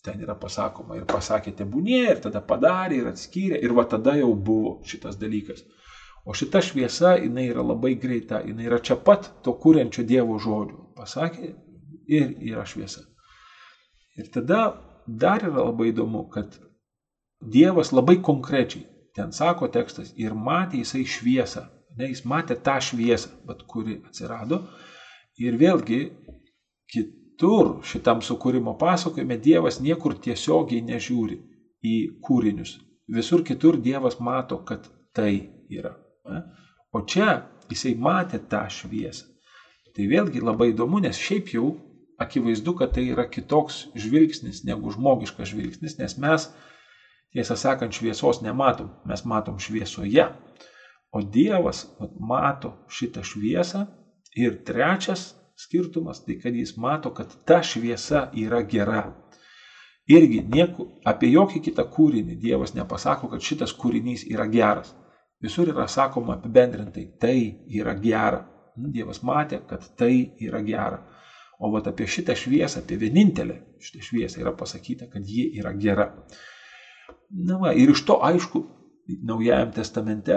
Ten 0.04 0.20
yra 0.22 0.36
pasakoma 0.38 0.96
ir 0.96 1.06
pasakė 1.08 1.52
tebūnė, 1.58 2.02
ir 2.12 2.20
tada 2.22 2.40
padarė, 2.44 3.00
ir 3.00 3.08
atskyrė, 3.10 3.58
ir 3.64 3.74
va 3.74 3.84
tada 3.88 4.14
jau 4.16 4.30
buvo 4.34 4.78
šitas 4.86 5.18
dalykas. 5.18 5.64
O 6.28 6.34
šita 6.36 6.60
šviesa, 6.62 7.16
jinai 7.18 7.48
yra 7.48 7.64
labai 7.64 7.94
greita, 7.98 8.42
jinai 8.44 8.68
yra 8.68 8.78
čia 8.84 8.98
pat 9.00 9.30
to 9.44 9.54
kūrenčio 9.58 10.04
Dievo 10.06 10.36
žodžių. 10.38 10.78
Pasakė 10.98 11.50
ir 12.08 12.34
yra 12.50 12.66
šviesa. 12.68 13.02
Ir 14.18 14.30
tada 14.34 14.60
dar 15.06 15.44
yra 15.46 15.64
labai 15.70 15.90
įdomu, 15.92 16.26
kad 16.32 16.58
Dievas 17.38 17.92
labai 17.94 18.18
konkrečiai, 18.22 18.84
ten 19.14 19.32
sako 19.32 19.68
tekstas, 19.70 20.10
ir 20.18 20.34
matė 20.34 20.82
jisai 20.82 21.04
šviesą. 21.06 21.68
Ne, 21.98 22.08
jis 22.10 22.24
matė 22.26 22.56
tą 22.62 22.76
šviesą, 22.82 23.30
bet 23.46 23.62
kuri 23.70 24.00
atsirado. 24.06 24.64
Ir 25.38 25.54
vėlgi 25.58 26.00
kitur 26.93 27.78
šitam 27.86 28.22
sukūrimo 28.24 28.74
pasakojime 28.80 29.39
Dievas 29.39 29.80
niekur 29.80 30.16
tiesiogiai 30.24 30.82
nežiūri 30.86 31.39
į 31.84 31.97
kūrinius. 32.24 32.78
Visur 33.09 33.45
kitur 33.45 33.78
Dievas 33.80 34.18
mato, 34.20 34.61
kad 34.64 34.89
tai 35.16 35.32
yra. 35.70 35.95
O 36.93 37.05
čia 37.05 37.43
jisai 37.70 37.95
matė 37.97 38.41
tą 38.51 38.64
šviesą. 38.72 39.28
Tai 39.97 40.07
vėlgi 40.07 40.43
labai 40.45 40.70
įdomu, 40.72 41.01
nes 41.03 41.18
šiaip 41.18 41.53
jau 41.55 41.72
akivaizdu, 42.18 42.74
kad 42.78 42.93
tai 42.95 43.09
yra 43.12 43.24
kitoks 43.30 43.89
žvilgsnis 43.99 44.64
negu 44.66 44.91
žmogiškas 44.95 45.53
žvilgsnis, 45.53 45.97
nes 45.99 46.16
mes, 46.18 46.49
tiesą 47.34 47.57
sakant, 47.59 47.95
šviesos 47.95 48.43
nematom, 48.43 48.91
mes 49.09 49.24
matom 49.24 49.59
šviesoje. 49.62 50.26
O 51.14 51.22
Dievas 51.22 51.86
mato 52.20 52.74
šitą 52.93 53.22
šviesą 53.24 53.86
ir 54.36 54.59
trečias 54.66 55.32
skirtumas, 55.59 56.22
tai 56.24 56.38
kad 56.40 56.54
jis 56.54 56.76
mato, 56.76 57.11
kad 57.14 57.32
ta 57.46 57.61
šviesa 57.62 58.28
yra 58.38 58.62
gera. 58.62 59.02
Irgi 60.09 60.40
nieku, 60.48 60.86
apie 61.04 61.28
jokį 61.34 61.61
kitą 61.66 61.84
kūrinį 61.92 62.38
Dievas 62.40 62.72
nepasako, 62.76 63.28
kad 63.32 63.44
šitas 63.44 63.74
kūrinys 63.76 64.24
yra 64.30 64.46
geras. 64.48 64.94
Visur 65.42 65.68
yra 65.68 65.84
sakoma 65.86 66.38
apibendrintai, 66.38 67.04
tai 67.20 67.36
yra 67.68 67.94
gera. 67.98 68.40
Dievas 68.78 69.20
matė, 69.26 69.61
kad 69.68 69.84
tai 69.98 70.14
yra 70.40 70.62
gera. 70.64 71.02
O 71.59 71.72
vat 71.74 71.90
apie 71.90 72.06
šitą 72.06 72.36
šviesą, 72.38 72.84
apie 72.84 72.96
vienintelę 72.96 73.59
šitą 73.82 74.06
šviesą 74.06 74.40
yra 74.40 74.54
pasakyta, 74.56 75.11
kad 75.11 75.26
ji 75.26 75.50
yra 75.59 75.74
gera. 75.74 76.09
Na 77.28 77.59
va, 77.61 77.74
ir 77.74 77.90
iš 77.92 78.06
to 78.06 78.20
aišku, 78.24 78.62
Naujajam 79.09 79.70
testamente 79.72 80.34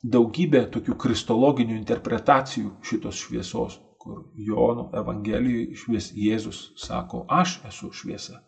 daugybė 0.00 0.62
tokių 0.72 0.94
kristologinių 1.02 1.74
interpretacijų 1.76 2.70
šitos 2.88 3.18
šviesos, 3.20 3.76
kur 4.06 4.22
Jono 4.48 4.90
Evangelijoje 4.94 5.70
iš 5.74 5.86
vis 5.90 6.12
Jėzus 6.14 6.60
sako, 6.78 7.24
aš 7.28 7.58
esu 7.66 7.90
šviesa. 7.92 8.38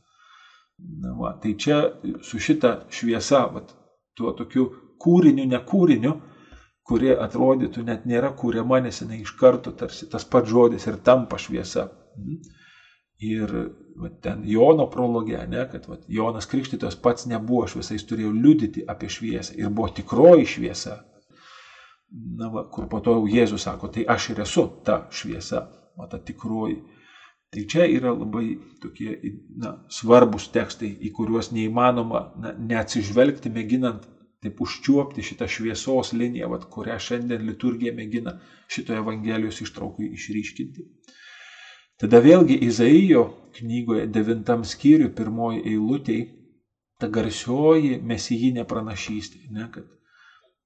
Na 1.03 1.15
va, 1.19 1.33
tai 1.43 1.57
čia 1.59 1.81
su 2.23 2.39
šita 2.39 2.75
šviesa, 2.95 3.43
vat, 3.55 3.73
tuo 4.15 4.31
tokiu 4.39 4.69
kūriniu, 5.03 5.47
nekūriniu, 5.51 6.15
kurie 6.89 7.11
atrodytų 7.27 7.83
net 7.89 8.07
nėra 8.09 8.31
kūriama, 8.39 8.79
nes 8.85 9.03
jinai 9.03 9.21
iš 9.25 9.35
karto 9.41 9.75
tarsi 9.75 10.07
tas 10.13 10.25
pats 10.25 10.49
žodis 10.51 10.87
ir 10.87 11.01
tampa 11.05 11.39
šviesa. 11.43 11.89
Mhm. 12.17 12.39
Ir 13.29 13.51
va, 13.99 14.13
ten 14.23 14.45
Jono 14.47 14.87
prologė, 14.87 15.41
ne, 15.51 15.65
kad 15.73 15.89
va, 15.91 15.99
Jonas 16.07 16.47
Krikštytojas 16.47 16.95
pats 17.03 17.27
nebuvo 17.27 17.67
šviesa, 17.67 17.97
jis 17.97 18.07
turėjo 18.07 18.31
liudyti 18.31 18.87
apie 18.87 19.11
šviesą 19.11 19.59
ir 19.59 19.75
buvo 19.75 19.91
tikroji 19.97 20.47
šviesa. 20.55 21.01
Na, 22.11 22.49
va, 22.49 22.65
kur 22.73 22.87
po 22.89 23.01
to 23.05 23.19
Jėzus 23.29 23.67
sako, 23.67 23.91
tai 23.93 24.07
aš 24.09 24.31
ir 24.33 24.41
esu 24.45 24.65
ta 24.85 25.03
šviesa, 25.13 25.67
o 25.99 26.07
ta 26.09 26.19
tikroji. 26.19 26.79
Tai 27.53 27.65
čia 27.69 27.85
yra 27.89 28.13
labai 28.13 28.59
tokie 28.81 29.17
na, 29.57 29.75
svarbus 29.93 30.49
tekstai, 30.53 30.89
į 31.05 31.11
kuriuos 31.17 31.51
neįmanoma 31.53 32.23
na, 32.41 32.55
neatsižvelgti, 32.57 33.53
mėginant 33.53 34.07
taip 34.45 34.61
užčiuopti 34.63 35.25
šitą 35.25 35.49
šviesos 35.51 36.13
liniją, 36.15 36.49
vat, 36.53 36.67
kurią 36.71 36.97
šiandien 37.03 37.45
liturgija 37.49 37.93
mėgina 37.97 38.37
šitoje 38.71 39.01
Evangelijos 39.03 39.61
ištraukui 39.65 40.13
išryškinti. 40.15 40.85
Tada 41.99 42.21
vėlgi 42.23 42.61
Izaijo 42.69 43.25
knygoje 43.59 44.07
devintam 44.15 44.63
skyriui 44.65 45.11
pirmoji 45.19 45.65
eilutė, 45.73 46.19
ta 47.01 47.09
garsioji 47.11 47.99
mesijinė 47.99 48.65
pranašystė, 48.69 49.49
ne, 49.55 49.67
kad 49.75 49.89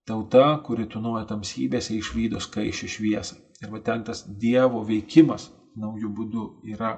tauta, 0.09 0.47
kuri 0.67 0.87
tunuoja 0.91 1.25
tamsybėse, 1.31 1.95
išvydo 1.99 2.41
skaičią 2.43 2.91
šviesą. 2.97 3.39
Ir 3.63 3.71
va 3.71 3.81
ten 3.87 4.05
tas 4.07 4.25
Dievo 4.27 4.83
veikimas 4.87 5.51
naujų 5.79 6.11
būdų 6.17 6.47
yra 6.75 6.97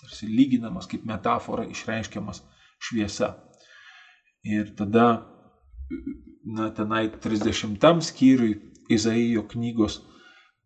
tarsi 0.00 0.28
lyginamas 0.30 0.88
kaip 0.90 1.04
metafora 1.08 1.66
išreiškiamas 1.68 2.42
šviesa. 2.80 3.34
Ir 4.46 4.70
tada 4.76 5.06
na, 6.44 6.70
tenai 6.70 7.08
30 7.10 8.06
skyriui 8.06 8.54
Izaijo 8.90 9.44
knygos, 9.50 10.00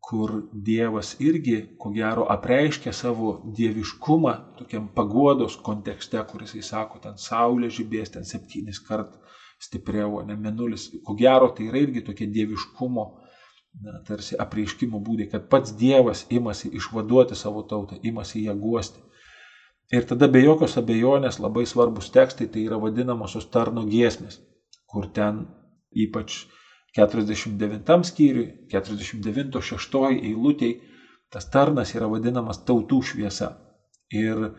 kur 0.04 0.30
Dievas 0.52 1.14
irgi, 1.20 1.56
ko 1.80 1.90
gero, 1.92 2.26
apreiškia 2.32 2.92
savo 2.92 3.34
dieviškumą 3.56 4.34
tokiam 4.58 4.88
pagodos 4.96 5.56
kontekste, 5.64 6.20
kuris 6.28 6.54
jis 6.54 6.70
sako, 6.72 7.00
ten 7.04 7.16
saulė 7.20 7.70
žibės, 7.72 8.12
ten 8.12 8.24
septynis 8.28 8.80
kart 8.84 9.16
stipriau, 9.62 10.22
ne 10.26 10.36
menulis. 10.36 10.88
Ko 11.04 11.16
gero, 11.18 11.50
tai 11.56 11.68
yra 11.70 11.82
irgi 11.82 12.04
tokie 12.06 12.26
dieviškumo, 12.30 13.04
na, 13.84 13.98
tarsi 14.06 14.38
apreiškimo 14.40 15.00
būdai, 15.02 15.28
kad 15.32 15.48
pats 15.50 15.74
Dievas 15.78 16.24
imasi 16.30 16.70
išvaduoti 16.78 17.36
savo 17.38 17.64
tautą, 17.70 17.98
imasi 18.02 18.44
ją 18.44 18.54
guosti. 18.58 19.02
Ir 19.92 20.06
tada 20.08 20.28
be 20.32 20.40
jokios 20.40 20.78
abejonės 20.80 21.38
labai 21.42 21.66
svarbus 21.68 22.10
tekstai 22.14 22.48
tai 22.50 22.64
yra 22.68 22.78
vadinamosios 22.80 23.46
tarno 23.52 23.84
giesmės, 23.86 24.40
kur 24.90 25.10
ten 25.12 25.44
ypač 25.94 26.44
49 26.96 28.06
skyriui, 28.08 28.46
49-6 28.72 30.04
eilutėj 30.14 30.78
tas 31.34 31.48
tarnas 31.50 31.90
yra 31.96 32.06
vadinamas 32.06 32.60
tautų 32.62 33.00
šviesa. 33.10 33.50
Ir 34.14 34.52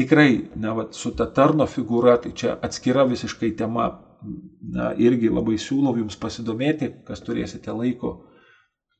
tikrai, 0.00 0.30
na, 0.56 0.72
va, 0.76 0.86
su 0.96 1.12
ta 1.16 1.26
tarno 1.36 1.66
figūra, 1.68 2.16
tai 2.22 2.32
čia 2.36 2.56
atskira 2.64 3.04
visiškai 3.08 3.52
tema, 3.58 3.90
na, 4.74 4.90
irgi 4.96 5.30
labai 5.32 5.58
siūlau 5.60 5.94
jums 6.00 6.18
pasidomėti, 6.20 6.90
kas 7.08 7.22
turėsite 7.26 7.74
laiko. 7.76 8.16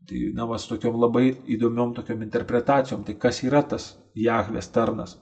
Tai, 0.09 0.21
na, 0.37 0.47
va, 0.49 0.59
su 0.61 0.71
tokiom 0.75 1.01
labai 1.01 1.27
įdomiom 1.57 1.95
tokiom 1.97 2.23
interpretacijom, 2.27 3.05
tai 3.07 3.17
kas 3.21 3.43
yra 3.47 3.65
tas 3.73 3.95
Jahvės 4.17 4.71
tarnas. 4.75 5.17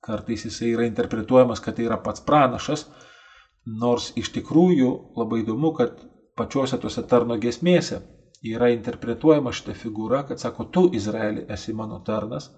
Kartais 0.00 0.46
jisai 0.46 0.70
yra 0.74 0.86
interpretuojamas, 0.88 1.60
kad 1.60 1.76
tai 1.76 1.84
yra 1.88 1.98
pats 2.00 2.22
pranašas, 2.24 2.86
nors 3.66 4.10
iš 4.16 4.30
tikrųjų 4.36 4.90
labai 5.20 5.42
įdomu, 5.42 5.74
kad 5.76 5.98
pačiuose 6.38 6.78
tuose 6.80 7.02
tarno 7.08 7.36
gesmėse 7.40 8.00
yra 8.46 8.70
interpretuojama 8.72 9.52
šita 9.52 9.74
figūra, 9.76 10.22
kad 10.28 10.40
sako, 10.40 10.64
tu 10.72 10.86
Izraeli 10.96 11.44
esi 11.52 11.74
mano 11.76 12.00
tarnas, 12.06 12.48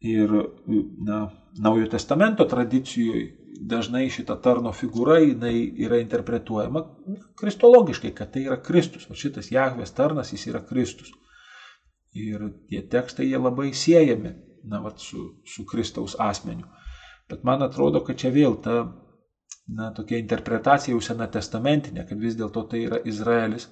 Ir 0.00 0.32
na, 1.06 1.28
Naujojo 1.58 1.90
testamento 1.92 2.44
tradicijoje 2.48 3.40
dažnai 3.60 4.06
šita 4.08 4.36
tarno 4.40 4.72
figūra 4.72 5.18
jinai 5.20 5.54
yra 5.84 5.98
interpretuojama 6.00 6.82
kristologiškai, 7.40 8.12
kad 8.16 8.30
tai 8.32 8.46
yra 8.46 8.56
Kristus. 8.62 9.08
O 9.10 9.16
šitas 9.18 9.50
Jahvės 9.52 9.92
tarnas 9.92 10.32
jis 10.32 10.46
yra 10.48 10.62
Kristus. 10.64 11.10
Ir 12.16 12.46
tie 12.70 12.80
tekstai 12.82 13.28
jie 13.28 13.38
labai 13.38 13.70
siejami 13.76 14.32
na, 14.70 14.80
vat, 14.80 14.98
su, 14.98 15.42
su 15.46 15.66
Kristaus 15.68 16.16
asmeniu. 16.18 16.66
Bet 17.30 17.44
man 17.44 17.62
atrodo, 17.62 18.00
kad 18.06 18.18
čia 18.18 18.32
vėl 18.34 18.56
ta 18.62 18.82
na, 19.68 19.90
tokia 19.94 20.18
interpretacija 20.18 20.94
jau 20.94 21.02
sena 21.04 21.28
testamentinė, 21.30 22.06
kad 22.08 22.18
vis 22.18 22.36
dėlto 22.38 22.64
tai 22.70 22.84
yra 22.88 22.98
Izraelis. 23.04 23.68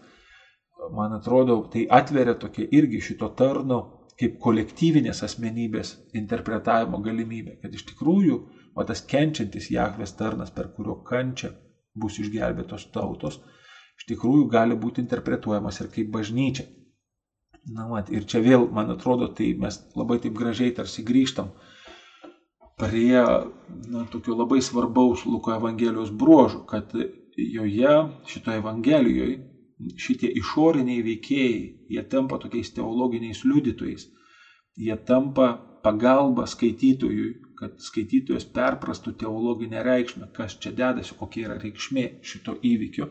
Man 0.94 1.16
atrodo, 1.16 1.58
tai 1.72 1.86
atveria 1.90 2.36
tokia 2.38 2.68
irgi 2.70 3.00
šito 3.10 3.28
tarno 3.36 3.80
kaip 4.18 4.38
kolektyvinės 4.42 5.22
asmenybės 5.26 5.94
interpretavimo 6.18 6.98
galimybė, 7.04 7.58
kad 7.62 7.74
iš 7.74 7.84
tikrųjų, 7.92 8.38
o 8.74 8.84
tas 8.86 9.02
kenčiantis 9.06 9.70
Jahvės 9.70 10.16
tarnas, 10.18 10.50
per 10.54 10.72
kurio 10.74 10.98
kančią 11.06 11.52
bus 11.98 12.18
išgelbėtos 12.22 12.88
tautos, 12.94 13.38
iš 13.98 14.08
tikrųjų 14.10 14.48
gali 14.50 14.78
būti 14.78 15.02
interpretuojamas 15.04 15.80
ir 15.82 15.90
kaip 15.94 16.10
bažnyčia. 16.14 16.66
Na, 17.68 17.84
mat, 17.90 18.08
ir 18.10 18.24
čia 18.24 18.40
vėl, 18.40 18.68
man 18.72 18.90
atrodo, 18.94 19.28
tai 19.34 19.52
mes 19.60 19.76
labai 19.98 20.18
taip 20.22 20.36
gražiai 20.38 20.72
tarsi 20.74 21.04
grįžtam 21.04 21.50
prie 22.78 23.18
na, 23.18 24.04
tokio 24.10 24.36
labai 24.38 24.60
svarbaus 24.62 25.24
Luko 25.26 25.52
Evangelijos 25.52 26.12
bruožų, 26.14 26.62
kad 26.70 26.94
joje, 27.38 27.94
šitoje 28.30 28.62
Evangelijoje, 28.62 29.38
šitie 29.98 30.30
išoriniai 30.40 31.02
veikėjai, 31.06 31.64
jie 31.94 32.04
tampa 32.10 32.38
tokiais 32.42 32.72
teologiniais 32.74 33.44
liudytojais. 33.46 34.08
Jie 34.78 34.96
tampa 35.06 35.50
pagalba 35.82 36.46
skaitytojui, 36.50 37.28
kad 37.58 37.74
skaitytojas 37.82 38.46
perprastų 38.54 39.14
teologinę 39.18 39.82
reikšmę, 39.86 40.30
kas 40.34 40.56
čia 40.62 40.72
dedasi, 40.74 41.16
kokia 41.18 41.48
yra 41.48 41.58
reikšmė 41.62 42.06
šito 42.22 42.54
įvykio. 42.62 43.08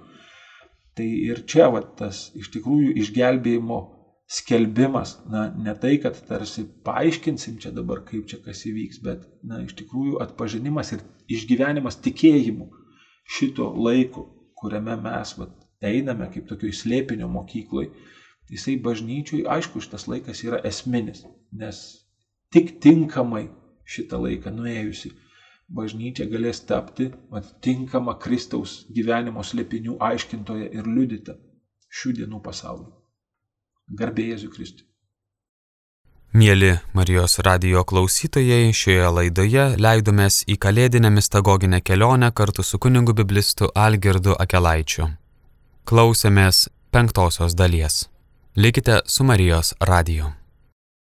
Tai 0.97 1.07
ir 1.07 1.43
čia 1.47 1.67
va, 1.73 1.83
tas 1.99 2.27
iš 2.37 2.49
tikrųjų 2.55 2.95
išgelbėjimo 3.03 3.79
skelbimas, 4.27 5.15
na, 5.31 5.45
ne 5.55 5.73
tai, 5.79 5.93
kad 6.03 6.17
tarsi 6.27 6.65
paaiškinsim 6.87 7.59
čia 7.63 7.71
dabar, 7.75 8.01
kaip 8.07 8.25
čia 8.27 8.41
kas 8.43 8.65
įvyks, 8.67 8.99
bet, 9.03 9.23
na, 9.47 9.61
iš 9.63 9.75
tikrųjų 9.79 10.17
atpažinimas 10.25 10.91
ir 10.95 11.05
išgyvenimas 11.31 11.99
tikėjimu 12.03 12.67
šito 13.37 13.69
laiko, 13.87 14.25
kuriame 14.57 14.97
mes, 14.99 15.31
va, 15.39 15.47
einame 15.85 16.29
kaip 16.33 16.47
tokioj 16.49 16.73
slėpinio 16.73 17.27
mokykloj, 17.31 17.91
jisai 18.49 18.77
bažnyčiui, 18.81 19.45
aišku, 19.45 19.81
šitas 19.83 20.07
laikas 20.07 20.43
yra 20.47 20.61
esminis, 20.65 21.23
nes 21.51 21.81
tik 22.53 22.77
tinkamai 22.83 23.47
šitą 23.87 24.19
laiką 24.23 24.53
nuėjusi 24.55 25.13
bažnyčia 25.67 26.27
galės 26.31 26.61
tapti 26.63 27.09
tinkama 27.61 28.15
Kristaus 28.23 28.85
gyvenimo 28.95 29.43
slėpinių 29.43 29.97
aiškintoje 30.09 30.69
ir 30.71 30.87
liudyta 30.87 31.35
šių 31.91 32.13
dienų 32.21 32.41
pasauliu. 32.43 32.91
Garbė 33.99 34.31
Jėzui 34.31 34.51
Kristui. 34.51 34.85
Mėly 36.37 36.73
Marijos 36.93 37.39
radio 37.39 37.83
klausytojai, 37.87 38.73
šioje 38.75 39.07
laidoje 39.15 39.63
leidomės 39.79 40.41
į 40.47 40.57
kalėdinę 40.59 41.09
mistagoginę 41.15 41.79
kelionę 41.81 42.33
kartu 42.35 42.63
su 42.63 42.79
kunigu 42.83 43.15
biblistu 43.15 43.71
Algirdu 43.73 44.35
Akelaičiu. 44.35 45.07
Klausėmės 45.87 46.65
penktosios 46.91 47.53
dalies. 47.55 48.09
Likite 48.59 48.97
su 49.07 49.23
Marijos 49.23 49.71
radiju. 49.79 50.36